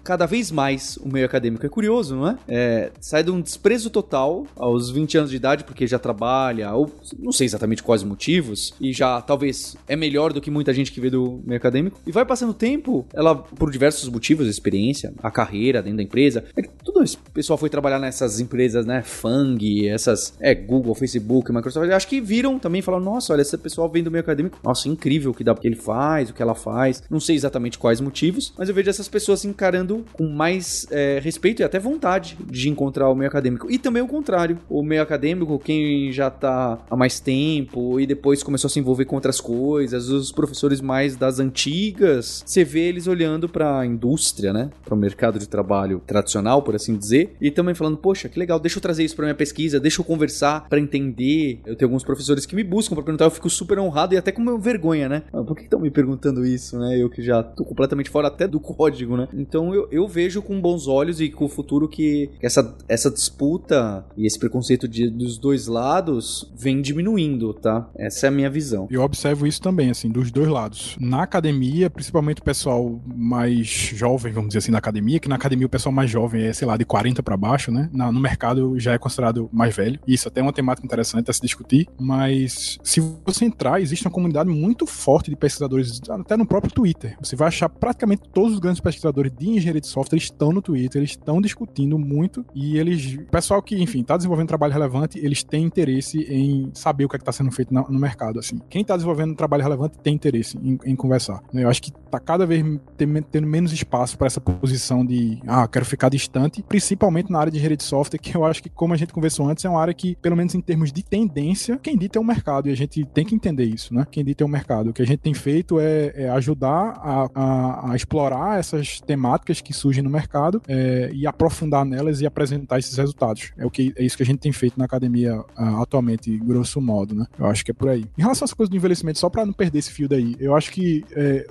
cada 0.03 0.25
vez 0.25 0.51
mais 0.51 0.97
o 0.97 1.07
meio 1.07 1.25
acadêmico. 1.25 1.65
É 1.65 1.69
curioso, 1.69 2.15
não 2.15 2.27
é? 2.27 2.38
é 2.47 2.91
sai 2.99 3.23
de 3.23 3.31
um 3.31 3.41
desprezo 3.41 3.89
total 3.89 4.45
aos 4.55 4.89
20 4.89 5.17
anos 5.17 5.29
de 5.29 5.36
idade, 5.36 5.63
porque 5.63 5.88
já 5.88 5.99
trabalha, 5.99 6.73
ou 6.73 6.91
não 7.19 7.31
sei 7.31 7.45
exatamente 7.45 7.84
quais 7.84 8.03
motivos, 8.03 8.73
e 8.79 8.93
já 8.93 9.21
talvez 9.21 9.75
é 9.88 9.95
melhor 9.95 10.34
do 10.34 10.41
que 10.41 10.51
muita 10.51 10.73
gente 10.73 10.91
que 10.91 11.01
vê 11.01 11.09
do 11.09 11.41
meio 11.45 11.57
acadêmico. 11.57 11.99
E 12.05 12.11
vai 12.11 12.25
passando 12.25 12.49
o 12.51 12.53
tempo, 12.53 13.05
ela, 13.13 13.36
por 13.36 13.71
diversos 13.71 14.07
motivos, 14.14 14.47
experiência, 14.47 15.14
a 15.22 15.32
carreira 15.32 15.82
dentro 15.82 15.97
da 15.97 16.03
empresa. 16.03 16.43
É 16.55 16.61
que 16.61 16.70
tudo 16.84 17.03
esse 17.03 17.18
pessoal 17.34 17.57
foi 17.57 17.70
trabalhar 17.70 17.99
nessas 17.99 18.39
empresas, 18.39 18.86
né? 18.86 19.01
Fang, 19.01 19.88
essas. 19.88 20.34
É, 20.39 20.53
Google, 20.53 20.95
Facebook, 20.95 21.51
Microsoft. 21.51 21.89
Acho 21.89 22.07
que 22.07 22.22
viram 22.22 22.59
também 22.59 22.80
e 22.80 22.82
falaram: 22.82 23.03
nossa, 23.03 23.34
olha, 23.34 23.41
esse 23.41 23.57
pessoal 23.57 23.89
vem 23.89 24.03
do 24.03 24.11
meio 24.11 24.22
acadêmico. 24.22 24.59
Nossa, 24.64 24.88
incrível 24.88 25.32
o 25.32 25.34
que, 25.34 25.43
dá, 25.43 25.53
o 25.53 25.55
que 25.55 25.68
ele 25.68 25.76
faz, 25.76 26.30
o 26.30 26.34
que 26.34 26.41
ela 26.41 26.55
faz. 26.55 27.03
Não 27.09 27.20
sei 27.20 27.36
exatamente 27.36 27.78
quais 27.78 27.99
motivos, 27.99 28.53
mas 28.57 28.70
eu 28.70 28.76
vejo 28.76 28.89
essas 28.89 29.07
pessoas 29.07 29.43
encarando 29.45 30.05
com 30.14 30.28
mais 30.28 30.86
é, 30.91 31.20
respeito 31.22 31.61
e 31.61 31.64
até 31.64 31.80
vontade 31.80 32.38
de 32.49 32.70
encontrar 32.70 33.09
o 33.09 33.16
meio 33.16 33.30
acadêmico. 33.30 33.70
E 33.70 33.78
também 33.78 34.01
o 34.01 34.07
contrário. 34.07 34.59
O 34.70 34.84
meio 34.84 35.01
acadêmico, 35.01 35.59
quem 35.59 36.11
já 36.11 36.30
tá 36.30 36.80
há 36.89 36.95
mais 36.95 37.20
tempo 37.20 37.99
e 37.99 38.05
depois 38.05 38.43
começou 38.43 38.68
a 38.68 38.72
se 38.72 38.80
envolver 38.80 39.05
com 39.05 39.16
outras 39.16 39.39
coisas, 39.41 40.09
os 40.09 40.32
professores 40.32 40.82
mais 40.82 41.16
das 41.16 41.39
antigas, 41.39 42.43
você 42.45 42.64
vê 42.64 42.82
eles 42.82 43.07
olhando 43.07 43.47
para 43.49 43.86
indústria, 44.04 44.51
né? 44.51 44.70
Para 44.84 44.93
o 44.93 44.97
mercado 44.97 45.39
de 45.39 45.47
trabalho 45.47 46.01
tradicional, 46.06 46.62
por 46.62 46.76
assim 46.76 46.97
dizer, 46.97 47.36
e 47.39 47.49
também 47.49 47.74
falando: 47.74 47.97
"Poxa, 47.97 48.28
que 48.28 48.38
legal, 48.38 48.60
deixa 48.60 48.78
eu 48.78 48.82
trazer 48.82 49.04
isso 49.04 49.16
para 49.16 49.26
minha 49.26 49.36
pesquisa, 49.36 49.80
deixa 49.80 50.01
eu 50.01 50.06
conversar 50.06 50.68
para 50.68 50.80
entender". 50.80 51.60
Eu 51.66 51.76
tenho 51.76 51.89
alguns 51.89 52.04
professores 52.04 52.45
que 52.45 52.56
me 52.56 52.64
buscam 52.64 52.95
para 52.95 53.04
perguntar, 53.04 53.26
eu 53.26 53.32
fico 53.32 53.49
super 53.49 53.80
honrado 53.80 54.14
e 54.14 54.18
até 54.18 54.32
com 54.32 54.43
vergonha, 54.60 55.08
né? 55.08 55.24
Ah, 55.32 55.41
por 55.41 55.56
que 55.56 55.64
estão 55.64 55.80
me 55.80 55.89
perguntando 55.89 56.45
isso, 56.45 56.78
né? 56.78 56.97
Eu 56.97 57.10
que 57.10 57.22
já 57.22 57.41
tô 57.41 57.64
completamente 57.64 58.10
fora 58.10 58.28
até 58.28 58.47
do 58.47 58.60
código, 58.60 59.16
né? 59.16 59.28
Então 59.34 59.74
eu, 59.74 59.88
eu 59.91 60.08
vejo 60.08 60.41
com 60.41 60.60
bons 60.60 60.88
olhos 60.88 61.22
e 61.22 61.30
com 61.30 61.45
o 61.45 61.49
futuro 61.49 61.88
que 61.88 62.30
essa, 62.41 62.76
essa 62.88 63.10
disputa 63.10 64.06
e 64.18 64.26
esse 64.26 64.38
preconceito 64.38 64.88
de, 64.88 65.10
dos 65.10 65.38
dois 65.38 65.68
lados 65.68 66.51
vem 66.56 66.82
diminuindo, 66.82 67.54
tá? 67.54 67.89
Essa 67.95 68.28
é 68.28 68.30
a 68.30 68.32
minha 68.32 68.49
visão. 68.49 68.88
Eu 68.91 69.01
observo 69.01 69.47
isso 69.47 69.62
também, 69.62 69.89
assim, 69.89 70.10
dos 70.10 70.32
dois 70.32 70.47
lados. 70.47 70.97
Na 70.99 71.24
academia, 71.24 71.89
principalmente 71.89 72.41
o 72.41 72.43
pessoal 72.43 73.01
mais 73.06 73.93
jovem, 73.96 74.32
vamos 74.34 74.50
dizer 74.50 74.60
assim, 74.60 74.72
na 74.72 74.78
academia, 74.78 75.20
que 75.20 75.30
na 75.30 75.36
academia 75.36 75.66
o 75.66 75.70
pessoal 75.70 75.94
mais 75.94 76.10
jovem 76.10 76.44
é, 76.44 76.54
sei 76.54 76.68
lá, 76.68 76.78
de 76.78 76.86
40 76.86 77.22
para 77.24 77.36
baixo, 77.36 77.72
né? 77.72 77.89
Na, 77.91 78.12
no 78.12 78.20
mercado 78.20 78.80
já 78.80 78.94
é 78.94 78.98
considerado 78.98 79.50
mais 79.52 79.76
velho. 79.76 80.00
Isso 80.08 80.28
até 80.28 80.39
é 80.39 80.44
uma 80.44 80.54
temática 80.54 80.86
interessante 80.86 81.30
a 81.30 81.34
se 81.34 81.41
discutir, 81.41 81.88
mas 82.00 82.78
se 82.84 83.00
você 83.26 83.46
entrar, 83.46 83.82
existe 83.82 84.06
uma 84.06 84.12
comunidade 84.12 84.50
muito 84.50 84.86
forte 84.86 85.30
de 85.30 85.36
pesquisadores, 85.36 86.02
até 86.10 86.38
no 86.38 86.46
próprio 86.46 86.72
Twitter. 86.72 87.18
Você 87.22 87.36
vai 87.36 87.48
achar 87.48 87.70
praticamente 87.70 88.24
todos 88.34 88.54
os 88.54 88.60
grandes 88.60 88.82
pesquisadores 88.82 89.32
de 89.32 89.50
engenharia 89.50 89.82
de 89.82 89.88
software 89.88 90.18
estão 90.18 90.52
no 90.52 90.62
Twitter, 90.62 91.00
eles 91.00 91.12
estão 91.12 91.41
discutindo 91.41 91.98
muito 91.98 92.46
e 92.54 92.78
eles, 92.78 93.18
pessoal 93.32 93.62
que, 93.62 93.82
enfim, 93.82 94.02
está 94.02 94.18
desenvolvendo 94.18 94.48
trabalho 94.48 94.74
relevante, 94.74 95.20
eles 95.20 95.44
têm 95.44 95.64
interesse 95.64 96.20
em 96.30 96.70
saber 96.74 97.06
o 97.06 97.10
que 97.10 97.16
é 97.16 97.24
está 97.24 97.32
sendo 97.32 97.52
feito 97.52 97.74
no, 97.74 98.00
mercado, 98.00 98.39
assim. 98.39 98.60
Quem 98.70 98.82
está 98.82 98.96
desenvolvendo 98.96 99.32
um 99.32 99.36
trabalho 99.36 99.64
relevante 99.64 99.98
tem 100.00 100.14
interesse 100.14 100.58
em, 100.58 100.78
em 100.86 100.96
conversar. 100.96 101.41
Eu 101.54 101.70
acho 101.70 101.82
que 101.82 101.89
está 101.89 102.20
cada 102.20 102.46
vez 102.46 102.64
tendo 102.98 103.48
menos 103.48 103.72
espaço 103.84 104.17
para 104.17 104.27
essa 104.27 104.41
posição 104.41 105.05
de, 105.05 105.39
ah, 105.47 105.67
quero 105.67 105.86
ficar 105.86 106.09
distante, 106.09 106.63
principalmente 106.63 107.31
na 107.31 107.39
área 107.39 107.51
de 107.51 107.57
engenharia 107.57 107.77
de 107.77 107.84
software, 107.84 108.19
que 108.19 108.36
eu 108.36 108.45
acho 108.45 108.63
que, 108.63 108.69
como 108.69 108.93
a 108.93 108.97
gente 108.97 109.13
conversou 109.13 109.47
antes, 109.47 109.63
é 109.63 109.69
uma 109.69 109.81
área 109.81 109.93
que, 109.93 110.15
pelo 110.15 110.36
menos 110.36 110.55
em 110.55 110.61
termos 110.61 110.91
de 110.91 111.03
tendência, 111.03 111.77
quem 111.81 111.97
dita 111.97 112.17
é 112.17 112.21
o 112.21 112.23
mercado, 112.23 112.67
e 112.67 112.71
a 112.71 112.75
gente 112.75 113.05
tem 113.05 113.25
que 113.25 113.36
entender 113.36 113.65
isso, 113.65 113.93
né? 113.93 114.05
Quem 114.09 114.23
dita 114.23 114.43
é 114.43 114.45
o 114.45 114.49
mercado. 114.49 114.89
O 114.89 114.93
que 114.93 115.01
a 115.01 115.05
gente 115.05 115.19
tem 115.19 115.34
feito 115.34 115.79
é, 115.79 116.13
é 116.15 116.29
ajudar 116.29 116.93
a, 116.97 117.29
a, 117.34 117.91
a, 117.91 117.95
explorar 117.95 118.59
essas 118.59 118.99
temáticas 119.01 119.61
que 119.61 119.73
surgem 119.73 120.03
no 120.03 120.09
mercado 120.09 120.61
é, 120.67 121.11
e 121.13 121.27
aprofundar 121.27 121.86
nelas 121.86 122.21
e 122.21 122.25
apresentar 122.25 122.79
esses 122.79 122.97
resultados. 122.97 123.51
É, 123.57 123.65
o 123.65 123.69
que, 123.69 123.93
é 123.95 124.03
isso 124.03 124.17
que 124.17 124.23
a 124.23 124.25
gente 124.25 124.39
tem 124.39 124.51
feito 124.51 124.77
na 124.77 124.86
academia 124.86 125.39
uh, 125.39 125.81
atualmente, 125.81 126.36
grosso 126.38 126.79
modo, 126.81 127.15
né? 127.15 127.25
Eu 127.38 127.45
acho 127.47 127.63
que 127.63 127.71
é 127.71 127.73
por 127.73 127.89
aí. 127.89 128.05
Em 128.17 128.21
relação 128.21 128.45
às 128.45 128.53
coisas 128.53 128.69
do 128.69 128.75
envelhecimento, 128.75 129.19
só 129.19 129.29
para 129.29 129.45
não 129.45 129.53
perder 129.53 129.79
esse 129.79 129.91
fio 129.91 130.07
daí, 130.07 130.36
eu 130.39 130.55
acho 130.55 130.71
que 130.71 131.03
é, 131.11 131.45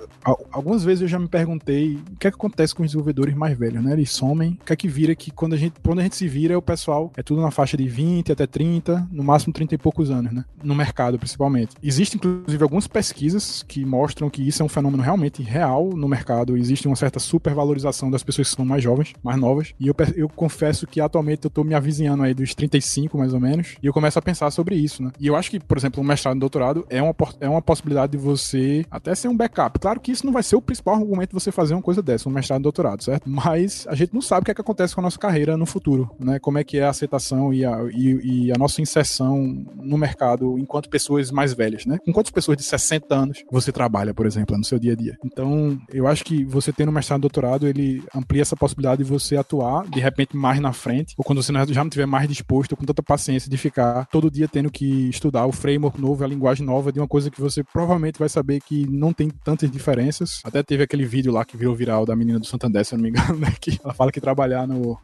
algumas 0.51 0.83
vezes 0.83 1.01
eu 1.01 1.07
já 1.07 1.19
me 1.19 1.27
perguntei 1.27 1.99
que 2.23 2.27
é 2.27 2.31
que 2.31 2.37
acontece 2.37 2.73
com 2.73 2.83
os 2.83 2.87
desenvolvedores 2.87 3.35
mais 3.35 3.57
velhos, 3.57 3.83
né? 3.83 3.91
Eles 3.91 4.09
somem, 4.09 4.57
o 4.61 4.65
que 4.65 4.71
é 4.71 4.75
que 4.77 4.87
vira 4.87 5.13
que 5.13 5.29
quando 5.29 5.53
a 5.53 5.57
gente, 5.57 5.73
quando 5.83 5.99
a 5.99 6.03
gente 6.03 6.15
se 6.15 6.25
vira, 6.25 6.57
o 6.57 6.61
pessoal 6.61 7.11
é 7.17 7.21
tudo 7.21 7.41
na 7.41 7.51
faixa 7.51 7.75
de 7.75 7.85
20 7.85 8.31
até 8.31 8.47
30, 8.47 9.09
no 9.11 9.23
máximo 9.23 9.51
30 9.51 9.75
e 9.75 9.77
poucos 9.77 10.09
anos, 10.09 10.31
né? 10.31 10.45
No 10.63 10.73
mercado, 10.73 11.19
principalmente. 11.19 11.75
Existem, 11.83 12.17
inclusive, 12.17 12.63
algumas 12.63 12.87
pesquisas 12.87 13.61
que 13.67 13.83
mostram 13.83 14.29
que 14.29 14.41
isso 14.41 14.61
é 14.61 14.65
um 14.65 14.69
fenômeno 14.69 15.03
realmente 15.03 15.43
real 15.43 15.89
no 15.89 16.07
mercado. 16.07 16.55
Existe 16.55 16.87
uma 16.87 16.95
certa 16.95 17.19
supervalorização 17.19 18.09
das 18.09 18.23
pessoas 18.23 18.49
que 18.49 18.55
são 18.55 18.63
mais 18.63 18.81
jovens, 18.81 19.13
mais 19.21 19.37
novas. 19.37 19.73
E 19.77 19.87
eu, 19.89 19.95
eu 20.15 20.29
confesso 20.29 20.87
que 20.87 21.01
atualmente 21.01 21.43
eu 21.43 21.49
tô 21.49 21.61
me 21.65 21.75
avizinhando 21.75 22.23
aí 22.23 22.33
dos 22.33 22.55
35, 22.55 23.17
mais 23.17 23.33
ou 23.33 23.39
menos, 23.41 23.75
e 23.83 23.85
eu 23.85 23.91
começo 23.91 24.17
a 24.17 24.21
pensar 24.21 24.49
sobre 24.49 24.75
isso, 24.75 25.03
né? 25.03 25.11
E 25.19 25.27
eu 25.27 25.35
acho 25.35 25.51
que, 25.51 25.59
por 25.59 25.77
exemplo, 25.77 26.01
um 26.01 26.05
mestrado 26.05 26.35
e 26.35 26.37
um 26.37 26.39
doutorado 26.39 26.85
é 26.89 27.01
uma, 27.01 27.13
é 27.41 27.49
uma 27.49 27.61
possibilidade 27.61 28.13
de 28.13 28.17
você 28.17 28.85
até 28.89 29.13
ser 29.13 29.27
um 29.27 29.35
backup. 29.35 29.77
Claro 29.77 29.99
que 29.99 30.13
isso 30.13 30.25
não 30.25 30.31
vai 30.31 30.41
ser 30.41 30.55
o 30.55 30.61
principal 30.61 30.95
argumento 30.95 31.31
de 31.31 31.33
você 31.33 31.51
fazer 31.51 31.73
uma 31.73 31.81
coisa 31.81 32.01
dessa, 32.01 32.12
um 32.27 32.31
mestrado 32.31 32.61
e 32.61 32.63
doutorado, 32.63 33.03
certo? 33.03 33.29
Mas 33.29 33.85
a 33.87 33.95
gente 33.95 34.13
não 34.13 34.21
sabe 34.21 34.41
o 34.41 34.45
que, 34.45 34.51
é 34.51 34.53
que 34.53 34.61
acontece 34.61 34.93
com 34.95 35.01
a 35.01 35.03
nossa 35.03 35.17
carreira 35.17 35.57
no 35.57 35.65
futuro, 35.65 36.09
né? 36.19 36.39
Como 36.39 36.57
é 36.57 36.63
que 36.63 36.77
é 36.77 36.83
a 36.83 36.89
aceitação 36.89 37.53
e 37.53 37.65
a, 37.65 37.83
e, 37.91 38.47
e 38.47 38.51
a 38.51 38.57
nossa 38.57 38.81
inserção 38.81 39.65
no 39.75 39.97
mercado 39.97 40.57
enquanto 40.57 40.89
pessoas 40.89 41.31
mais 41.31 41.53
velhas, 41.53 41.85
né? 41.85 41.97
Com 42.05 42.11
quantas 42.11 42.31
pessoas 42.31 42.57
de 42.57 42.63
60 42.63 43.13
anos 43.13 43.43
você 43.51 43.71
trabalha, 43.71 44.13
por 44.13 44.25
exemplo, 44.25 44.57
no 44.57 44.63
seu 44.63 44.79
dia 44.79 44.93
a 44.93 44.95
dia? 44.95 45.17
Então, 45.23 45.79
eu 45.91 46.07
acho 46.07 46.23
que 46.23 46.43
você 46.43 46.71
tendo 46.71 46.89
um 46.89 46.93
mestrado 46.93 47.19
e 47.19 47.21
doutorado, 47.21 47.67
ele 47.67 48.03
amplia 48.15 48.41
essa 48.41 48.55
possibilidade 48.55 49.03
de 49.03 49.09
você 49.09 49.35
atuar, 49.35 49.87
de 49.87 49.99
repente, 49.99 50.35
mais 50.35 50.59
na 50.59 50.73
frente, 50.73 51.13
ou 51.17 51.23
quando 51.23 51.41
você 51.41 51.51
já 51.51 51.81
não 51.81 51.87
estiver 51.87 52.05
mais 52.05 52.27
disposto, 52.27 52.75
com 52.75 52.85
tanta 52.85 53.03
paciência 53.03 53.49
de 53.49 53.57
ficar 53.57 54.05
todo 54.07 54.29
dia 54.29 54.47
tendo 54.47 54.71
que 54.71 55.09
estudar 55.09 55.45
o 55.45 55.51
framework 55.51 55.99
novo, 55.99 56.23
a 56.23 56.27
linguagem 56.27 56.65
nova 56.65 56.91
de 56.91 56.99
uma 56.99 57.07
coisa 57.07 57.29
que 57.29 57.41
você 57.41 57.63
provavelmente 57.63 58.19
vai 58.19 58.29
saber 58.29 58.59
que 58.61 58.87
não 58.89 59.13
tem 59.13 59.29
tantas 59.29 59.69
diferenças. 59.69 60.41
Até 60.43 60.63
teve 60.63 60.83
aquele 60.83 61.05
vídeo 61.05 61.31
lá 61.31 61.45
que 61.45 61.57
virou 61.57 61.75
viral 61.75 62.02
da 62.05 62.15
menina 62.15 62.39
do 62.39 62.45
Santander, 62.45 62.83
se 62.85 62.93
eu 62.93 62.97
não 62.97 63.03
me 63.03 63.09
engano, 63.09 63.37
né? 63.37 63.53
Que 63.59 63.79
ela 63.83 63.93
fala 63.93 64.11
que 64.11 64.21
trabalhar 64.21 64.67
no 64.67 64.97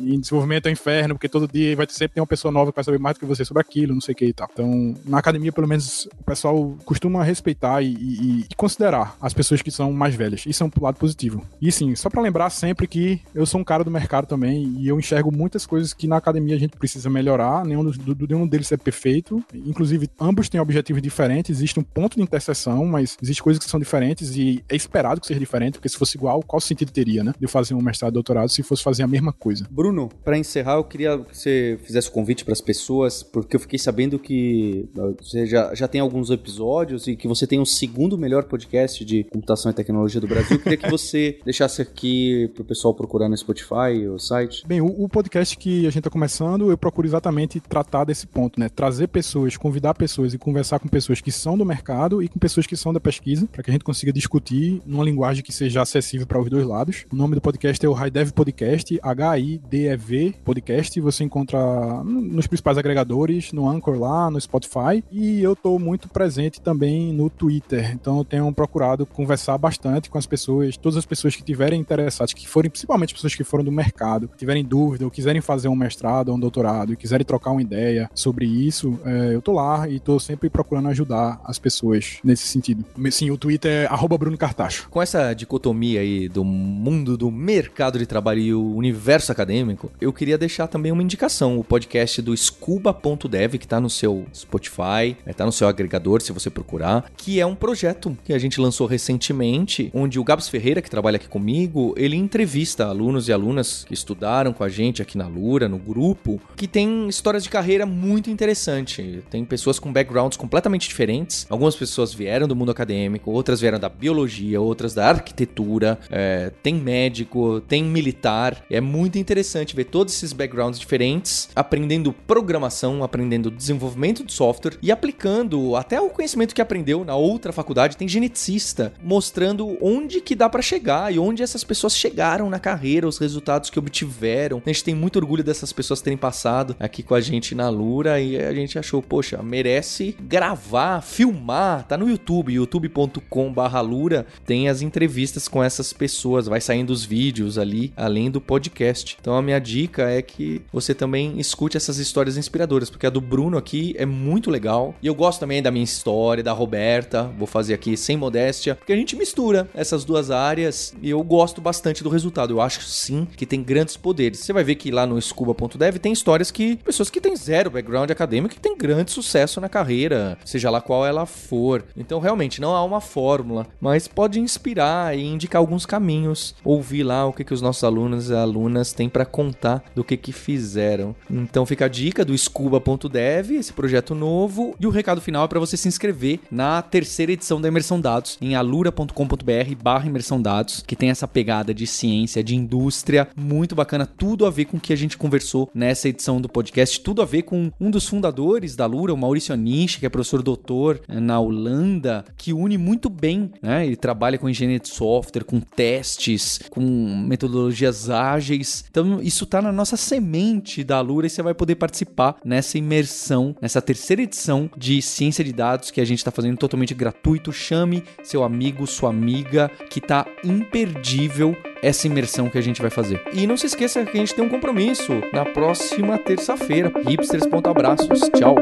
em 0.00 0.20
desenvolvimento 0.20 0.66
é 0.66 0.70
inferno, 0.70 1.14
porque 1.14 1.28
todo 1.28 1.48
dia 1.48 1.76
vai 1.76 1.86
sempre 1.88 2.14
ter 2.14 2.20
uma 2.20 2.26
pessoa 2.26 2.50
nova 2.50 2.70
que 2.72 2.76
vai 2.76 2.84
saber 2.84 2.98
mais 2.98 3.16
do 3.16 3.20
que 3.20 3.26
você 3.26 3.44
sobre 3.44 3.60
aquilo, 3.60 3.94
não 3.94 4.00
sei 4.00 4.12
o 4.14 4.16
que 4.16 4.26
e 4.26 4.32
tal. 4.32 4.48
Então, 4.52 4.94
na 5.04 5.18
academia, 5.18 5.52
pelo 5.52 5.68
menos, 5.68 6.08
o 6.18 6.24
pessoal 6.24 6.76
costuma 6.84 7.22
respeitar 7.22 7.82
e, 7.82 7.94
e, 7.94 8.40
e 8.50 8.54
considerar 8.56 9.16
as 9.20 9.34
pessoas 9.34 9.62
que 9.62 9.70
são 9.70 9.92
mais 9.92 10.14
velhas. 10.14 10.44
Isso 10.46 10.62
é 10.62 10.66
um 10.66 10.70
lado 10.80 10.96
positivo. 10.96 11.44
E 11.60 11.70
sim, 11.70 11.94
só 11.94 12.08
para 12.08 12.22
lembrar 12.22 12.50
sempre 12.50 12.86
que 12.86 13.20
eu 13.34 13.46
sou 13.46 13.60
um 13.60 13.64
cara 13.64 13.84
do 13.84 13.90
mercado 13.90 14.26
também 14.26 14.74
e 14.78 14.88
eu 14.88 14.98
enxergo 14.98 15.34
muitas 15.34 15.66
coisas 15.66 15.92
que 15.92 16.06
na 16.06 16.16
academia 16.16 16.54
a 16.54 16.58
gente 16.58 16.76
precisa 16.76 17.10
melhorar, 17.10 17.64
nenhum, 17.64 17.84
do, 17.84 18.26
nenhum 18.26 18.46
deles 18.46 18.70
é 18.72 18.76
perfeito. 18.76 19.42
Inclusive, 19.54 20.08
ambos 20.20 20.48
têm 20.48 20.60
objetivos 20.60 21.02
diferentes, 21.02 21.50
existe 21.50 21.78
um 21.78 21.82
ponto 21.82 22.16
de 22.16 22.22
interseção, 22.22 22.86
mas 22.86 23.16
existem 23.22 23.42
coisas 23.42 23.62
que 23.62 23.70
são 23.70 23.80
diferentes 23.80 24.36
e 24.36 24.64
é 24.68 24.76
esperado 24.76 25.20
que 25.20 25.26
seja 25.26 25.40
diferente, 25.40 25.74
porque 25.74 25.88
se 25.88 25.96
fosse 25.96 26.16
igual, 26.16 26.27
qual 26.46 26.60
sentido 26.60 26.90
teria, 26.90 27.24
né? 27.24 27.32
De 27.38 27.44
eu 27.44 27.48
fazer 27.48 27.74
um 27.74 27.82
mestrado 27.82 28.12
e 28.12 28.14
doutorado 28.14 28.48
se 28.48 28.62
fosse 28.62 28.82
fazer 28.82 29.02
a 29.02 29.06
mesma 29.06 29.32
coisa. 29.32 29.66
Bruno, 29.70 30.08
para 30.24 30.38
encerrar, 30.38 30.74
eu 30.74 30.84
queria 30.84 31.18
que 31.18 31.36
você 31.36 31.78
fizesse 31.82 32.08
o 32.08 32.12
convite 32.12 32.44
para 32.44 32.52
as 32.52 32.60
pessoas, 32.60 33.22
porque 33.22 33.56
eu 33.56 33.60
fiquei 33.60 33.78
sabendo 33.78 34.18
que 34.18 34.88
você 35.20 35.46
já, 35.46 35.74
já 35.74 35.88
tem 35.88 36.00
alguns 36.00 36.30
episódios 36.30 37.06
e 37.06 37.16
que 37.16 37.28
você 37.28 37.46
tem 37.46 37.60
o 37.60 37.66
segundo 37.66 38.18
melhor 38.18 38.44
podcast 38.44 39.04
de 39.04 39.24
computação 39.24 39.70
e 39.70 39.74
tecnologia 39.74 40.20
do 40.20 40.26
Brasil. 40.26 40.56
Eu 40.56 40.62
queria 40.62 40.78
que 40.78 40.90
você 40.90 41.38
deixasse 41.44 41.80
aqui 41.82 42.50
para 42.54 42.62
o 42.62 42.64
pessoal 42.64 42.94
procurar 42.94 43.28
no 43.28 43.36
Spotify, 43.36 44.06
o 44.12 44.18
site. 44.18 44.66
Bem, 44.66 44.80
o, 44.80 44.86
o 44.86 45.08
podcast 45.08 45.56
que 45.56 45.80
a 45.80 45.90
gente 45.90 45.98
está 45.98 46.10
começando, 46.10 46.70
eu 46.70 46.78
procuro 46.78 47.06
exatamente 47.06 47.60
tratar 47.60 48.04
desse 48.04 48.26
ponto, 48.26 48.58
né? 48.58 48.68
Trazer 48.68 49.08
pessoas, 49.08 49.56
convidar 49.56 49.94
pessoas 49.94 50.34
e 50.34 50.38
conversar 50.38 50.78
com 50.78 50.88
pessoas 50.88 51.20
que 51.20 51.32
são 51.32 51.56
do 51.56 51.64
mercado 51.64 52.22
e 52.22 52.28
com 52.28 52.38
pessoas 52.38 52.66
que 52.66 52.76
são 52.76 52.92
da 52.92 53.00
pesquisa, 53.00 53.46
para 53.50 53.62
que 53.62 53.70
a 53.70 53.72
gente 53.72 53.84
consiga 53.84 54.12
discutir 54.12 54.82
numa 54.86 55.04
linguagem 55.04 55.42
que 55.42 55.52
seja 55.52 55.82
acessível 55.82 56.07
acessível 56.08 56.26
para 56.26 56.40
os 56.40 56.48
dois 56.48 56.66
lados. 56.66 57.04
O 57.12 57.16
nome 57.16 57.34
do 57.34 57.40
podcast 57.40 57.84
é 57.84 57.88
o 57.88 57.92
High 57.92 58.10
Dev 58.10 58.30
Podcast, 58.30 58.98
H-I-D-E-V 59.02 60.34
Podcast. 60.42 61.00
Você 61.00 61.24
encontra 61.24 61.58
nos 62.02 62.46
principais 62.46 62.78
agregadores, 62.78 63.52
no 63.52 63.68
Anchor 63.68 63.98
lá, 63.98 64.30
no 64.30 64.40
Spotify. 64.40 65.04
E 65.10 65.42
eu 65.42 65.52
estou 65.52 65.78
muito 65.78 66.08
presente 66.08 66.60
também 66.60 67.12
no 67.12 67.28
Twitter. 67.28 67.92
Então 67.92 68.18
eu 68.18 68.24
tenho 68.24 68.50
procurado 68.52 69.04
conversar 69.04 69.58
bastante 69.58 70.08
com 70.08 70.16
as 70.16 70.26
pessoas, 70.26 70.76
todas 70.76 70.96
as 70.96 71.04
pessoas 71.04 71.36
que 71.36 71.42
tiverem 71.42 71.80
interessadas, 71.80 72.32
que 72.32 72.48
forem, 72.48 72.70
principalmente 72.70 73.12
pessoas 73.12 73.34
que 73.34 73.44
foram 73.44 73.64
do 73.64 73.72
mercado, 73.72 74.30
tiverem 74.36 74.64
dúvida 74.64 75.04
ou 75.04 75.10
quiserem 75.10 75.42
fazer 75.42 75.68
um 75.68 75.76
mestrado 75.76 76.30
ou 76.30 76.36
um 76.36 76.40
doutorado 76.40 76.92
e 76.92 76.96
quiserem 76.96 77.26
trocar 77.26 77.50
uma 77.50 77.62
ideia 77.62 78.10
sobre 78.14 78.46
isso, 78.46 78.98
é, 79.04 79.34
eu 79.34 79.42
tô 79.42 79.52
lá 79.52 79.88
e 79.88 80.00
tô 80.00 80.18
sempre 80.18 80.48
procurando 80.48 80.88
ajudar 80.88 81.40
as 81.44 81.58
pessoas 81.58 82.18
nesse 82.24 82.46
sentido. 82.46 82.84
Sim, 83.10 83.30
o 83.30 83.36
Twitter 83.36 83.88
é 83.90 84.18
Bruno 84.18 84.36
Cartacho. 84.36 84.88
Com 84.90 85.00
essa 85.00 85.32
dicotomia 85.32 85.97
aí 85.98 86.28
do 86.28 86.44
mundo 86.44 87.16
do 87.16 87.30
mercado 87.30 87.98
de 87.98 88.06
trabalho 88.06 88.40
e 88.40 88.54
o 88.54 88.74
universo 88.74 89.32
acadêmico, 89.32 89.90
eu 90.00 90.12
queria 90.12 90.38
deixar 90.38 90.66
também 90.66 90.92
uma 90.92 91.02
indicação, 91.02 91.58
o 91.58 91.64
podcast 91.64 92.22
do 92.22 92.36
Scuba.dev, 92.36 93.54
que 93.58 93.66
tá 93.66 93.80
no 93.80 93.90
seu 93.90 94.26
Spotify, 94.34 95.16
é, 95.26 95.32
tá 95.32 95.44
no 95.44 95.52
seu 95.52 95.68
agregador, 95.68 96.20
se 96.20 96.32
você 96.32 96.50
procurar, 96.50 97.10
que 97.16 97.40
é 97.40 97.46
um 97.46 97.54
projeto 97.54 98.16
que 98.24 98.32
a 98.32 98.38
gente 98.38 98.60
lançou 98.60 98.86
recentemente, 98.86 99.90
onde 99.94 100.18
o 100.18 100.24
Gabs 100.24 100.48
Ferreira, 100.48 100.82
que 100.82 100.90
trabalha 100.90 101.16
aqui 101.16 101.28
comigo, 101.28 101.94
ele 101.96 102.16
entrevista 102.16 102.86
alunos 102.86 103.28
e 103.28 103.32
alunas 103.32 103.84
que 103.84 103.94
estudaram 103.94 104.52
com 104.52 104.64
a 104.64 104.68
gente 104.68 105.00
aqui 105.02 105.16
na 105.16 105.26
Lura, 105.26 105.68
no 105.68 105.78
grupo, 105.78 106.40
que 106.56 106.66
tem 106.66 107.08
histórias 107.08 107.42
de 107.42 107.50
carreira 107.50 107.86
muito 107.86 108.30
interessantes. 108.30 109.22
Tem 109.30 109.44
pessoas 109.44 109.78
com 109.78 109.92
backgrounds 109.92 110.36
completamente 110.36 110.88
diferentes. 110.88 111.46
Algumas 111.48 111.76
pessoas 111.76 112.12
vieram 112.12 112.46
do 112.46 112.56
mundo 112.56 112.70
acadêmico, 112.70 113.30
outras 113.30 113.60
vieram 113.60 113.78
da 113.78 113.88
biologia, 113.88 114.60
outras 114.60 114.94
da 114.94 115.08
arquitetura, 115.08 115.87
é, 116.10 116.50
tem 116.62 116.74
médico, 116.74 117.60
tem 117.62 117.84
militar. 117.84 118.64
É 118.70 118.80
muito 118.80 119.18
interessante 119.18 119.76
ver 119.76 119.84
todos 119.84 120.14
esses 120.14 120.32
backgrounds 120.32 120.80
diferentes, 120.80 121.48
aprendendo 121.54 122.12
programação, 122.12 123.04
aprendendo 123.04 123.50
desenvolvimento 123.50 124.24
de 124.24 124.32
software 124.32 124.76
e 124.82 124.90
aplicando 124.90 125.76
até 125.76 126.00
o 126.00 126.10
conhecimento 126.10 126.54
que 126.54 126.60
aprendeu 126.60 127.04
na 127.04 127.14
outra 127.14 127.52
faculdade. 127.52 127.96
Tem 127.96 128.08
geneticista 128.08 128.92
mostrando 129.02 129.78
onde 129.80 130.20
que 130.20 130.34
dá 130.34 130.48
para 130.48 130.62
chegar 130.62 131.12
e 131.12 131.18
onde 131.18 131.42
essas 131.42 131.64
pessoas 131.64 131.96
chegaram 131.96 132.50
na 132.50 132.58
carreira, 132.58 133.06
os 133.06 133.18
resultados 133.18 133.70
que 133.70 133.78
obtiveram. 133.78 134.62
A 134.64 134.68
gente 134.68 134.84
tem 134.84 134.94
muito 134.94 135.16
orgulho 135.16 135.44
dessas 135.44 135.72
pessoas 135.72 136.00
terem 136.00 136.18
passado 136.18 136.76
aqui 136.78 137.02
com 137.02 137.14
a 137.14 137.20
gente 137.20 137.54
na 137.54 137.68
Lura 137.68 138.20
e 138.20 138.36
a 138.36 138.52
gente 138.52 138.78
achou, 138.78 139.02
poxa, 139.02 139.40
merece 139.42 140.16
gravar, 140.20 141.00
filmar, 141.02 141.86
tá 141.86 141.96
no 141.96 142.08
YouTube, 142.08 142.52
youtube.com/lura, 142.52 144.26
tem 144.44 144.68
as 144.68 144.82
entrevistas 144.82 145.48
com 145.48 145.62
essas 145.62 145.77
pessoas, 145.92 146.46
vai 146.46 146.60
saindo 146.60 146.90
os 146.90 147.04
vídeos 147.04 147.58
ali, 147.58 147.92
além 147.96 148.30
do 148.30 148.40
podcast. 148.40 149.16
Então 149.20 149.34
a 149.34 149.42
minha 149.42 149.58
dica 149.58 150.10
é 150.10 150.22
que 150.22 150.62
você 150.72 150.94
também 150.94 151.38
escute 151.38 151.76
essas 151.76 151.98
histórias 151.98 152.36
inspiradoras, 152.36 152.90
porque 152.90 153.06
a 153.06 153.10
do 153.10 153.20
Bruno 153.20 153.56
aqui 153.56 153.94
é 153.98 154.06
muito 154.06 154.50
legal 154.50 154.94
e 155.02 155.06
eu 155.06 155.14
gosto 155.14 155.40
também 155.40 155.62
da 155.62 155.70
minha 155.70 155.84
história, 155.84 156.42
da 156.42 156.52
Roberta, 156.52 157.30
vou 157.38 157.46
fazer 157.46 157.74
aqui 157.74 157.96
sem 157.96 158.16
modéstia, 158.16 158.74
porque 158.74 158.92
a 158.92 158.96
gente 158.96 159.16
mistura 159.16 159.68
essas 159.74 160.04
duas 160.04 160.30
áreas 160.30 160.94
e 161.02 161.10
eu 161.10 161.22
gosto 161.22 161.60
bastante 161.60 162.02
do 162.02 162.08
resultado. 162.08 162.54
Eu 162.54 162.60
acho 162.60 162.82
sim 162.82 163.26
que 163.36 163.46
tem 163.46 163.62
grandes 163.62 163.96
poderes. 163.96 164.40
Você 164.40 164.52
vai 164.52 164.64
ver 164.64 164.74
que 164.74 164.90
lá 164.90 165.06
no 165.06 165.20
scuba.dev 165.20 165.96
tem 165.98 166.12
histórias 166.12 166.50
que 166.50 166.76
pessoas 166.76 167.10
que 167.10 167.20
têm 167.20 167.36
zero 167.36 167.70
background 167.70 168.10
acadêmico 168.10 168.54
que 168.54 168.60
têm 168.60 168.76
grande 168.76 169.10
sucesso 169.10 169.60
na 169.60 169.68
carreira, 169.68 170.38
seja 170.44 170.70
lá 170.70 170.80
qual 170.80 171.06
ela 171.06 171.26
for. 171.26 171.84
Então 171.96 172.18
realmente 172.18 172.60
não 172.60 172.74
há 172.74 172.82
uma 172.82 173.00
fórmula, 173.00 173.66
mas 173.80 174.08
pode 174.08 174.40
inspirar 174.40 175.16
e 175.16 175.24
indicar 175.24 175.62
alguns 175.68 175.84
caminhos, 175.84 176.54
ouvir 176.64 177.02
lá 177.02 177.26
o 177.26 177.32
que, 177.32 177.44
que 177.44 177.52
os 177.52 177.60
nossos 177.60 177.84
alunos 177.84 178.30
e 178.30 178.34
alunas 178.34 178.92
têm 178.92 179.08
para 179.08 179.26
contar 179.26 179.84
do 179.94 180.02
que 180.02 180.16
que 180.16 180.32
fizeram. 180.32 181.14
Então 181.30 181.66
fica 181.66 181.84
a 181.84 181.88
dica 181.88 182.24
do 182.24 182.36
scuba.dev, 182.36 183.52
esse 183.52 183.72
projeto 183.72 184.14
novo, 184.14 184.74
e 184.80 184.86
o 184.86 184.90
recado 184.90 185.20
final 185.20 185.44
é 185.44 185.48
para 185.48 185.60
você 185.60 185.76
se 185.76 185.86
inscrever 185.86 186.40
na 186.50 186.80
terceira 186.80 187.32
edição 187.32 187.60
da 187.60 187.68
Imersão 187.68 188.00
Dados 188.00 188.38
em 188.40 188.54
alura.com.br/barra 188.54 190.06
imersão 190.06 190.40
dados, 190.40 190.82
que 190.86 190.96
tem 190.96 191.10
essa 191.10 191.28
pegada 191.28 191.74
de 191.74 191.86
ciência, 191.86 192.42
de 192.42 192.56
indústria, 192.56 193.28
muito 193.36 193.74
bacana, 193.74 194.06
tudo 194.06 194.46
a 194.46 194.50
ver 194.50 194.64
com 194.64 194.78
o 194.78 194.80
que 194.80 194.92
a 194.92 194.96
gente 194.96 195.18
conversou 195.18 195.70
nessa 195.74 196.08
edição 196.08 196.40
do 196.40 196.48
podcast, 196.48 197.00
tudo 197.00 197.20
a 197.20 197.24
ver 197.24 197.42
com 197.42 197.70
um 197.78 197.90
dos 197.90 198.08
fundadores 198.08 198.74
da 198.74 198.86
Lura, 198.86 199.12
o 199.12 199.16
Maurício 199.16 199.52
Anish, 199.52 199.96
que 199.96 200.06
é 200.06 200.08
professor 200.08 200.42
doutor 200.42 201.00
eh, 201.08 201.20
na 201.20 201.38
Holanda, 201.38 202.24
que 202.36 202.52
une 202.52 202.78
muito 202.78 203.10
bem, 203.10 203.50
né? 203.60 203.86
Ele 203.86 203.96
trabalha 203.96 204.38
com 204.38 204.48
engenharia 204.48 204.80
de 204.80 204.88
software, 204.88 205.44
com 205.44 205.57
testes, 205.60 206.60
com 206.70 206.82
metodologias 207.26 208.10
ágeis. 208.10 208.84
Então, 208.90 209.20
isso 209.22 209.46
tá 209.46 209.60
na 209.60 209.72
nossa 209.72 209.96
semente 209.96 210.82
da 210.84 211.00
Lura 211.00 211.26
e 211.26 211.30
você 211.30 211.42
vai 211.42 211.54
poder 211.54 211.76
participar 211.76 212.36
nessa 212.44 212.78
imersão, 212.78 213.54
nessa 213.60 213.80
terceira 213.80 214.22
edição 214.22 214.70
de 214.76 215.00
ciência 215.02 215.44
de 215.44 215.52
dados 215.52 215.90
que 215.90 216.00
a 216.00 216.04
gente 216.04 216.18
está 216.18 216.30
fazendo 216.30 216.56
totalmente 216.56 216.94
gratuito. 216.94 217.52
Chame 217.52 218.02
seu 218.22 218.42
amigo, 218.42 218.86
sua 218.86 219.10
amiga, 219.10 219.70
que 219.90 220.00
tá 220.00 220.26
imperdível 220.44 221.56
essa 221.82 222.06
imersão 222.06 222.48
que 222.48 222.58
a 222.58 222.62
gente 222.62 222.80
vai 222.80 222.90
fazer. 222.90 223.22
E 223.32 223.46
não 223.46 223.56
se 223.56 223.66
esqueça 223.66 224.04
que 224.04 224.16
a 224.16 224.20
gente 224.20 224.34
tem 224.34 224.44
um 224.44 224.48
compromisso 224.48 225.12
na 225.32 225.44
próxima 225.44 226.18
terça-feira. 226.18 226.92
Hipsters.abraços. 227.06 228.20
Tchau. 228.36 228.56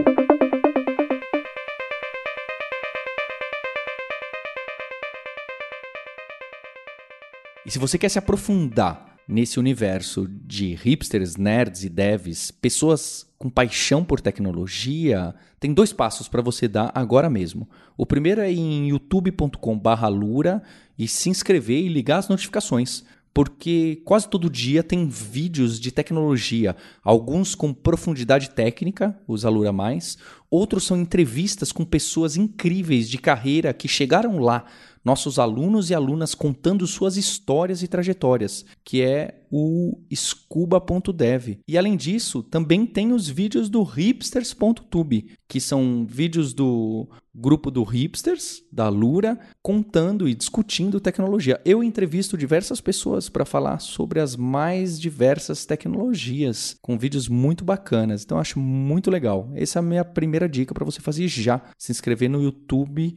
E 7.67 7.71
se 7.71 7.81
você 7.81 7.99
quer 7.99 8.09
se 8.09 8.17
aprofundar 8.17 9.17
nesse 9.27 9.59
universo 9.59 10.29
de 10.29 10.73
hipsters, 10.77 11.35
nerds 11.35 11.83
e 11.83 11.89
devs, 11.89 12.53
pessoas 12.53 13.27
com 13.37 13.51
paixão 13.51 14.05
por 14.05 14.21
tecnologia, 14.21 15.35
tem 15.59 15.75
dois 15.75 15.93
passos 15.93 16.29
para 16.29 16.41
você 16.41 16.69
dar 16.69 16.93
agora 16.95 17.29
mesmo. 17.29 17.69
O 17.97 18.07
primeiro 18.07 18.41
é 18.41 18.53
em 18.53 18.91
youtube.com/lura 18.91 20.63
e 20.97 21.09
se 21.09 21.29
inscrever 21.29 21.83
e 21.83 21.89
ligar 21.89 22.19
as 22.19 22.29
notificações 22.29 23.03
porque 23.37 24.01
quase 24.03 24.27
todo 24.27 24.49
dia 24.49 24.83
tem 24.83 25.07
vídeos 25.07 25.79
de 25.79 25.93
tecnologia, 25.93 26.75
alguns 27.05 27.55
com 27.55 27.71
profundidade 27.71 28.49
técnica, 28.49 29.15
os 29.29 29.45
Alura 29.45 29.75
Mais, 29.75 30.17
outros 30.51 30.85
são 30.85 30.99
entrevistas 30.99 31.71
com 31.71 31.85
pessoas 31.85 32.39
incríveis 32.39 33.11
de 33.11 33.19
carreira 33.19 33.75
que 33.75 33.89
chegaram 33.89 34.39
lá, 34.39 34.65
nossos 35.07 35.39
alunos 35.39 35.89
e 35.89 35.95
alunas 35.95 36.35
contando 36.35 36.85
suas 36.85 37.17
histórias 37.17 37.81
e 37.81 37.87
trajetórias, 37.87 38.65
que 38.85 39.03
é 39.03 39.45
o 39.49 40.01
scuba.dev. 40.13 41.61
E 41.69 41.79
além 41.79 41.97
disso, 41.97 42.43
também 42.43 42.85
tem 42.85 43.13
os 43.13 43.29
vídeos 43.29 43.69
do 43.69 43.85
hipsters.tube, 43.85 45.31
que 45.47 45.61
são 45.61 46.05
vídeos 46.05 46.53
do 46.53 47.09
grupo 47.33 47.71
do 47.71 47.85
Hipsters, 47.85 48.63
da 48.73 48.89
Lura, 48.89 49.39
contando 49.63 50.29
e 50.29 50.35
discutindo 50.35 50.99
tecnologia. 50.99 51.61
Eu 51.65 51.85
entrevisto 51.85 52.37
diversas 52.37 52.81
pessoas 52.81 53.29
para 53.29 53.45
falar 53.45 53.79
sobre 53.79 54.19
as 54.19 54.35
mais 54.35 54.99
diversas 54.99 55.65
tecnologias, 55.65 56.75
com 56.83 56.99
vídeos 56.99 57.29
muito 57.29 57.65
bacanas. 57.65 58.25
Então 58.25 58.41
acho 58.41 58.59
muito 58.59 59.09
legal. 59.09 59.53
Essa 59.55 59.79
é 59.79 59.81
a 59.81 59.83
minha 59.83 60.05
primeira 60.05 60.49
dica 60.49 60.75
para 60.75 60.85
você 60.85 61.01
fazer 61.01 61.29
já, 61.29 61.63
se 61.79 61.93
inscrever 61.93 62.29
no 62.29 62.43
YouTube 62.43 63.17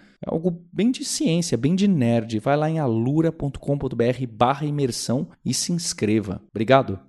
algo 0.25 0.61
bem 0.71 0.91
de 0.91 1.03
ciência, 1.03 1.57
bem 1.57 1.75
de 1.75 1.87
nerd. 1.87 2.39
Vai 2.39 2.55
lá 2.55 2.69
em 2.69 2.79
alura.com.br 2.79 4.27
barra 4.29 4.65
imersão 4.65 5.27
e 5.45 5.53
se 5.53 5.71
inscreva. 5.71 6.41
Obrigado. 6.49 6.99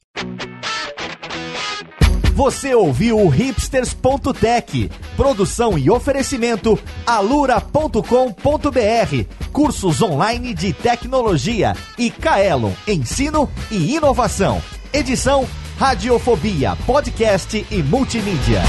Você 2.35 2.75
ouviu 2.75 3.19
o 3.19 3.29
hipsters.tech, 3.29 4.91
produção 5.17 5.77
e 5.77 5.91
oferecimento 5.91 6.79
alura.com.br, 7.07 8.01
cursos 9.53 10.01
online 10.01 10.55
de 10.55 10.73
tecnologia 10.73 11.75
e 11.99 12.11
Kaelon, 12.11 12.73
ensino 12.89 13.51
e 13.71 13.95
inovação. 13.97 14.63
Edição 14.95 15.47
Radiofobia, 15.79 16.77
podcast 16.87 17.67
e 17.71 17.83
multimídia. 17.83 18.63